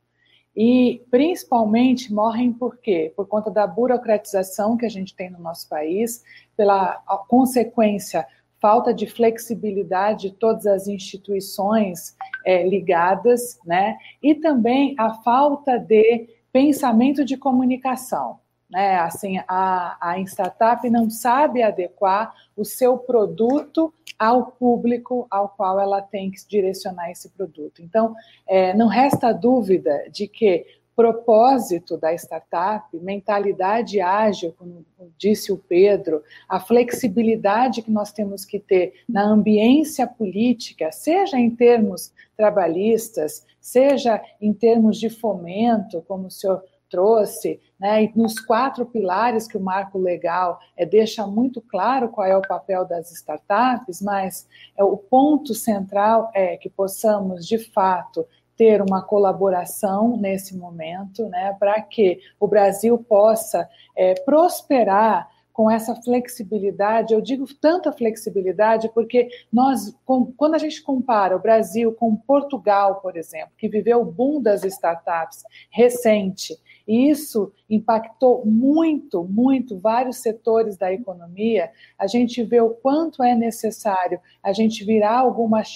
E 0.55 1.01
principalmente 1.09 2.13
morrem 2.13 2.53
por 2.53 2.77
quê? 2.77 3.11
Por 3.15 3.25
conta 3.25 3.49
da 3.49 3.65
burocratização 3.65 4.77
que 4.77 4.85
a 4.85 4.89
gente 4.89 5.15
tem 5.15 5.31
no 5.31 5.39
nosso 5.39 5.67
país, 5.67 6.23
pela 6.55 7.01
consequência, 7.27 8.27
falta 8.61 8.93
de 8.93 9.07
flexibilidade 9.07 10.29
de 10.29 10.35
todas 10.35 10.67
as 10.67 10.87
instituições 10.87 12.15
é, 12.45 12.67
ligadas, 12.67 13.59
né? 13.65 13.97
E 14.21 14.35
também 14.35 14.95
a 14.97 15.15
falta 15.15 15.77
de 15.79 16.29
pensamento 16.53 17.25
de 17.25 17.35
comunicação. 17.35 18.39
Né? 18.69 18.95
Assim, 18.99 19.37
a, 19.47 19.97
a 19.99 20.19
startup 20.21 20.89
não 20.89 21.09
sabe 21.09 21.61
adequar 21.61 22.33
o 22.55 22.63
seu 22.63 22.97
produto 22.97 23.93
ao 24.17 24.45
público 24.45 25.27
ao 25.29 25.49
qual 25.49 25.79
ela 25.79 26.01
tem 26.01 26.31
que 26.31 26.47
direcionar 26.47 27.11
esse 27.11 27.29
produto. 27.29 27.81
Então, 27.81 28.15
é, 28.47 28.73
não 28.73 28.87
resta 28.87 29.33
dúvida 29.33 30.09
de 30.09 30.27
que 30.27 30.65
propósito 30.95 31.97
da 31.97 32.13
startup, 32.13 32.85
mentalidade 32.97 33.99
ágil, 34.01 34.53
como 34.57 34.85
disse 35.17 35.51
o 35.51 35.57
Pedro, 35.57 36.21
a 36.47 36.59
flexibilidade 36.59 37.81
que 37.81 37.91
nós 37.91 38.11
temos 38.11 38.45
que 38.45 38.59
ter 38.59 38.93
na 39.07 39.23
ambiência 39.23 40.05
política, 40.05 40.91
seja 40.91 41.37
em 41.37 41.49
termos 41.49 42.13
trabalhistas, 42.35 43.45
seja 43.59 44.21
em 44.39 44.53
termos 44.53 44.99
de 44.99 45.09
fomento, 45.09 46.03
como 46.07 46.27
o 46.27 46.31
senhor 46.31 46.63
trouxe, 46.91 47.59
né, 47.79 48.03
e 48.03 48.11
nos 48.13 48.37
quatro 48.37 48.85
pilares 48.85 49.47
que 49.47 49.57
o 49.57 49.61
marco 49.61 49.97
legal 49.97 50.59
é, 50.75 50.85
deixa 50.85 51.25
muito 51.25 51.61
claro 51.61 52.09
qual 52.09 52.27
é 52.27 52.35
o 52.35 52.41
papel 52.41 52.85
das 52.85 53.09
startups, 53.13 54.01
mas 54.01 54.45
é, 54.77 54.83
o 54.83 54.97
ponto 54.97 55.53
central 55.55 56.29
é 56.35 56.57
que 56.57 56.69
possamos, 56.69 57.47
de 57.47 57.57
fato, 57.57 58.27
ter 58.61 58.79
uma 58.79 59.01
colaboração 59.01 60.15
nesse 60.17 60.55
momento, 60.55 61.27
né, 61.29 61.57
para 61.59 61.81
que 61.81 62.19
o 62.39 62.47
Brasil 62.47 62.95
possa 62.95 63.67
é, 63.97 64.13
prosperar 64.13 65.27
com 65.51 65.69
essa 65.69 65.95
flexibilidade. 65.95 67.11
Eu 67.11 67.21
digo 67.21 67.45
tanta 67.55 67.91
flexibilidade 67.91 68.87
porque 68.93 69.29
nós, 69.51 69.97
quando 70.37 70.53
a 70.53 70.59
gente 70.59 70.79
compara 70.83 71.35
o 71.35 71.41
Brasil 71.41 71.91
com 71.93 72.15
Portugal, 72.15 73.01
por 73.01 73.17
exemplo, 73.17 73.49
que 73.57 73.67
viveu 73.67 74.01
o 74.01 74.05
boom 74.05 74.39
das 74.39 74.63
startups 74.63 75.43
recente, 75.71 76.55
e 76.87 77.09
isso 77.09 77.51
impactou 77.69 78.45
muito, 78.45 79.23
muito 79.23 79.77
vários 79.77 80.17
setores 80.17 80.77
da 80.77 80.91
economia. 80.91 81.71
A 81.97 82.05
gente 82.05 82.43
vê 82.43 82.59
o 82.61 82.71
quanto 82.71 83.23
é 83.23 83.33
necessário 83.33 84.19
a 84.43 84.51
gente 84.53 84.83
virar 84.83 85.17
algumas 85.17 85.75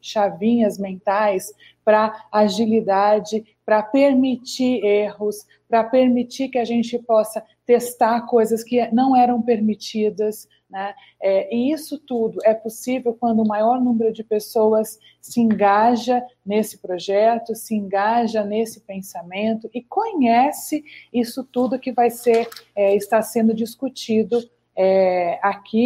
chavinhas 0.00 0.78
mentais 0.78 1.52
para 1.86 2.26
agilidade, 2.32 3.44
para 3.64 3.80
permitir 3.80 4.84
erros, 4.84 5.46
para 5.68 5.84
permitir 5.84 6.48
que 6.48 6.58
a 6.58 6.64
gente 6.64 6.98
possa 6.98 7.40
testar 7.64 8.22
coisas 8.22 8.64
que 8.64 8.90
não 8.90 9.16
eram 9.16 9.40
permitidas, 9.40 10.48
né? 10.68 10.92
É, 11.22 11.54
e 11.54 11.70
isso 11.70 11.96
tudo 11.96 12.40
é 12.44 12.52
possível 12.52 13.14
quando 13.14 13.40
o 13.40 13.46
maior 13.46 13.80
número 13.80 14.12
de 14.12 14.24
pessoas 14.24 14.98
se 15.20 15.40
engaja 15.40 16.20
nesse 16.44 16.78
projeto, 16.78 17.54
se 17.54 17.76
engaja 17.76 18.42
nesse 18.42 18.80
pensamento 18.80 19.70
e 19.72 19.80
conhece 19.80 20.84
isso 21.12 21.44
tudo 21.44 21.78
que 21.78 21.92
vai 21.92 22.10
ser 22.10 22.48
é, 22.74 22.96
está 22.96 23.22
sendo 23.22 23.54
discutido 23.54 24.42
é, 24.74 25.38
aqui 25.40 25.78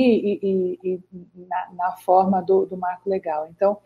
e, 0.43 0.79
e, 0.83 0.95
e 0.95 1.01
na, 1.47 1.69
na, 1.75 1.93
forma 1.93 2.41
do, 2.41 2.65
do 2.65 2.77
marco 2.77 3.09
legal. 3.09 3.47
Então, 3.51 3.79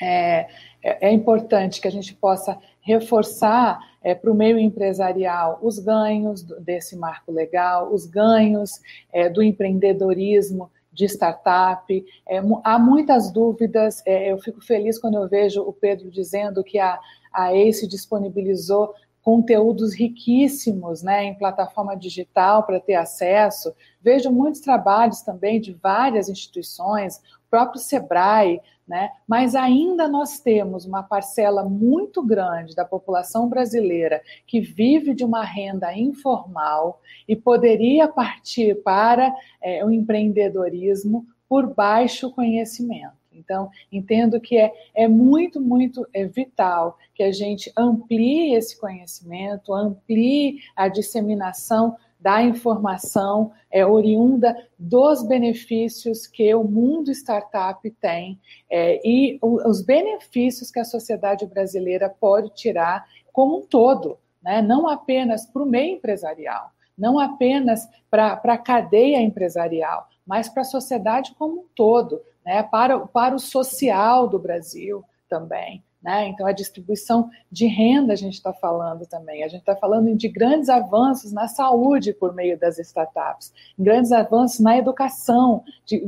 é, 0.00 0.48
é, 0.82 1.08
é, 1.08 1.12
importante 1.12 1.80
que 1.80 1.88
a 1.88 1.92
gente 1.92 2.14
possa 2.14 2.58
reforçar 2.80 3.78
é, 4.02 4.14
para 4.14 4.30
o 4.30 4.34
meio 4.34 4.58
empresarial 4.58 5.58
os 5.62 5.78
ganhos 5.78 6.42
desse 6.42 6.96
marco 6.96 7.32
legal, 7.32 7.92
os 7.92 8.06
ganhos 8.06 8.80
é, 9.12 9.28
do 9.28 9.42
empreendedorismo 9.42 10.70
de 10.92 11.04
startup. 11.06 12.04
É, 12.28 12.40
há 12.64 12.78
muitas 12.78 13.30
dúvidas. 13.30 14.02
É, 14.06 14.30
eu 14.32 14.38
fico 14.38 14.60
feliz 14.60 14.98
quando 14.98 15.14
eu 15.14 15.28
vejo 15.28 15.62
o 15.62 15.72
Pedro 15.72 16.10
dizendo 16.10 16.62
que 16.62 16.78
a, 16.78 16.98
a 17.32 17.52
ACE 17.52 17.86
disponibilizou 17.86 18.94
conteúdos 19.26 19.92
riquíssimos 19.92 21.02
né, 21.02 21.24
em 21.24 21.34
plataforma 21.34 21.96
digital 21.96 22.62
para 22.62 22.78
ter 22.78 22.94
acesso. 22.94 23.74
Vejo 24.00 24.30
muitos 24.30 24.60
trabalhos 24.60 25.20
também 25.20 25.60
de 25.60 25.72
várias 25.72 26.28
instituições, 26.28 27.20
próprio 27.56 27.80
Sebrae, 27.80 28.60
né? 28.86 29.08
Mas 29.26 29.54
ainda 29.54 30.06
nós 30.06 30.38
temos 30.38 30.84
uma 30.84 31.02
parcela 31.02 31.64
muito 31.64 32.22
grande 32.22 32.76
da 32.76 32.84
população 32.84 33.48
brasileira 33.48 34.20
que 34.46 34.60
vive 34.60 35.14
de 35.14 35.24
uma 35.24 35.42
renda 35.42 35.96
informal 35.96 37.00
e 37.26 37.34
poderia 37.34 38.06
partir 38.08 38.74
para 38.82 39.34
é, 39.62 39.82
o 39.82 39.90
empreendedorismo 39.90 41.24
por 41.48 41.74
baixo 41.74 42.30
conhecimento. 42.30 43.16
Então, 43.36 43.70
entendo 43.92 44.40
que 44.40 44.56
é, 44.56 44.72
é 44.94 45.06
muito, 45.08 45.60
muito 45.60 46.06
é 46.12 46.24
vital 46.24 46.98
que 47.14 47.22
a 47.22 47.32
gente 47.32 47.72
amplie 47.76 48.54
esse 48.54 48.78
conhecimento, 48.78 49.74
amplie 49.74 50.60
a 50.74 50.88
disseminação 50.88 51.96
da 52.18 52.42
informação 52.42 53.52
é, 53.70 53.84
oriunda 53.86 54.56
dos 54.78 55.22
benefícios 55.22 56.26
que 56.26 56.52
o 56.54 56.64
mundo 56.64 57.10
startup 57.12 57.88
tem 58.00 58.38
é, 58.70 59.00
e 59.04 59.38
os 59.42 59.82
benefícios 59.82 60.70
que 60.70 60.80
a 60.80 60.84
sociedade 60.84 61.46
brasileira 61.46 62.08
pode 62.08 62.50
tirar 62.50 63.06
como 63.32 63.58
um 63.58 63.62
todo, 63.62 64.18
né? 64.42 64.62
não 64.62 64.88
apenas 64.88 65.46
para 65.46 65.62
o 65.62 65.66
meio 65.66 65.96
empresarial, 65.96 66.70
não 66.96 67.18
apenas 67.18 67.86
para 68.10 68.40
a 68.42 68.58
cadeia 68.58 69.20
empresarial, 69.20 70.08
mas 70.26 70.48
para 70.48 70.62
a 70.62 70.64
sociedade 70.64 71.34
como 71.38 71.60
um 71.60 71.64
todo, 71.74 72.20
né? 72.46 72.62
para, 72.62 73.00
para 73.00 73.34
o 73.34 73.40
social 73.40 74.28
do 74.28 74.38
Brasil 74.38 75.04
também. 75.28 75.82
Né? 76.00 76.28
Então, 76.28 76.46
a 76.46 76.52
distribuição 76.52 77.28
de 77.50 77.66
renda 77.66 78.12
a 78.12 78.16
gente 78.16 78.34
está 78.34 78.52
falando 78.52 79.04
também. 79.06 79.42
A 79.42 79.48
gente 79.48 79.62
está 79.62 79.74
falando 79.74 80.14
de 80.14 80.28
grandes 80.28 80.68
avanços 80.68 81.32
na 81.32 81.48
saúde 81.48 82.12
por 82.12 82.32
meio 82.32 82.56
das 82.56 82.78
startups, 82.78 83.52
grandes 83.76 84.12
avanços 84.12 84.60
na 84.60 84.78
educação, 84.78 85.64
de 85.84 86.00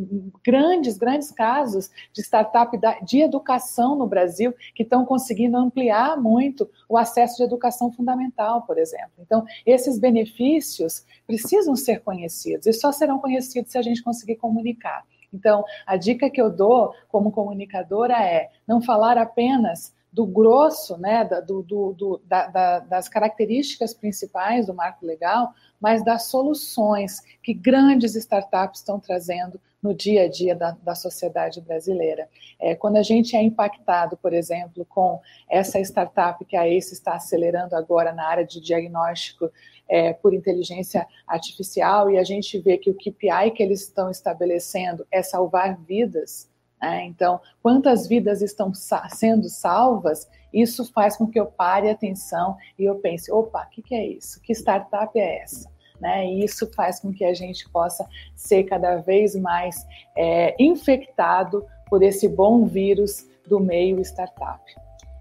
grandes, 0.44 0.96
grandes 0.96 1.32
casos 1.32 1.90
de 2.12 2.22
startup 2.22 2.78
de 3.02 3.22
educação 3.22 3.96
no 3.96 4.06
Brasil 4.06 4.54
que 4.72 4.84
estão 4.84 5.04
conseguindo 5.04 5.56
ampliar 5.56 6.16
muito 6.16 6.70
o 6.88 6.96
acesso 6.96 7.38
de 7.38 7.42
educação 7.42 7.90
fundamental, 7.90 8.62
por 8.62 8.78
exemplo. 8.78 9.10
Então, 9.18 9.44
esses 9.66 9.98
benefícios 9.98 11.04
precisam 11.26 11.74
ser 11.74 12.02
conhecidos 12.02 12.68
e 12.68 12.72
só 12.72 12.92
serão 12.92 13.18
conhecidos 13.18 13.72
se 13.72 13.78
a 13.78 13.82
gente 13.82 14.04
conseguir 14.04 14.36
comunicar. 14.36 15.04
Então, 15.32 15.64
a 15.86 15.96
dica 15.96 16.30
que 16.30 16.40
eu 16.40 16.50
dou 16.50 16.94
como 17.08 17.32
comunicadora 17.32 18.14
é 18.22 18.50
não 18.66 18.80
falar 18.80 19.18
apenas 19.18 19.94
do 20.12 20.26
grosso, 20.26 20.96
né, 20.96 21.24
do, 21.46 21.62
do, 21.62 21.92
do, 21.92 22.20
da, 22.24 22.46
da, 22.46 22.78
das 22.80 23.08
características 23.08 23.92
principais 23.92 24.66
do 24.66 24.74
marco 24.74 25.04
legal, 25.04 25.52
mas 25.80 26.04
das 26.04 26.24
soluções 26.24 27.20
que 27.42 27.52
grandes 27.54 28.14
startups 28.14 28.80
estão 28.80 28.98
trazendo 28.98 29.60
no 29.82 29.94
dia 29.94 30.22
a 30.22 30.28
dia 30.28 30.56
da, 30.56 30.72
da 30.82 30.94
sociedade 30.94 31.60
brasileira. 31.60 32.28
É, 32.58 32.74
quando 32.74 32.96
a 32.96 33.02
gente 33.02 33.36
é 33.36 33.42
impactado, 33.42 34.16
por 34.16 34.32
exemplo, 34.32 34.84
com 34.86 35.20
essa 35.48 35.78
startup 35.80 36.44
que 36.44 36.56
a 36.56 36.66
ACE 36.66 36.94
está 36.94 37.14
acelerando 37.14 37.76
agora 37.76 38.12
na 38.12 38.26
área 38.26 38.44
de 38.44 38.60
diagnóstico 38.60 39.50
é, 39.88 40.12
por 40.12 40.34
inteligência 40.34 41.06
artificial 41.26 42.10
e 42.10 42.18
a 42.18 42.24
gente 42.24 42.58
vê 42.58 42.76
que 42.76 42.90
o 42.90 42.94
KPI 42.94 43.52
que 43.54 43.62
eles 43.62 43.82
estão 43.82 44.10
estabelecendo 44.10 45.06
é 45.10 45.22
salvar 45.22 45.78
vidas, 45.78 46.50
né? 46.80 47.04
então, 47.04 47.40
quantas 47.62 48.06
vidas 48.06 48.42
estão 48.42 48.72
sa 48.72 49.08
sendo 49.08 49.48
salvas, 49.48 50.28
isso 50.52 50.90
faz 50.92 51.16
com 51.16 51.26
que 51.26 51.38
eu 51.38 51.46
pare 51.46 51.88
a 51.88 51.92
atenção 51.92 52.56
e 52.78 52.84
eu 52.84 52.96
pense, 52.96 53.30
opa, 53.30 53.64
o 53.64 53.70
que, 53.70 53.82
que 53.82 53.94
é 53.94 54.06
isso? 54.06 54.40
Que 54.40 54.52
startup 54.52 55.18
é 55.18 55.42
essa? 55.42 55.68
Né? 56.00 56.26
E 56.26 56.44
isso 56.44 56.70
faz 56.74 57.00
com 57.00 57.12
que 57.12 57.24
a 57.24 57.34
gente 57.34 57.68
possa 57.70 58.06
ser 58.34 58.64
cada 58.64 58.96
vez 58.96 59.34
mais 59.34 59.86
é, 60.16 60.54
infectado 60.58 61.66
por 61.88 62.02
esse 62.02 62.28
bom 62.28 62.64
vírus 62.64 63.26
do 63.46 63.58
meio 63.58 64.00
startup. 64.00 64.62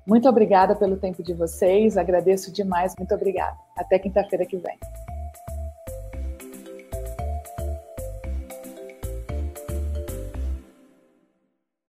Muito 0.05 0.29
obrigada 0.29 0.75
pelo 0.75 0.97
tempo 0.97 1.21
de 1.21 1.33
vocês, 1.33 1.97
agradeço 1.97 2.51
demais, 2.51 2.93
muito 2.97 3.13
obrigada. 3.13 3.57
Até 3.75 3.99
quinta-feira 3.99 4.45
que 4.45 4.57
vem. 4.57 4.77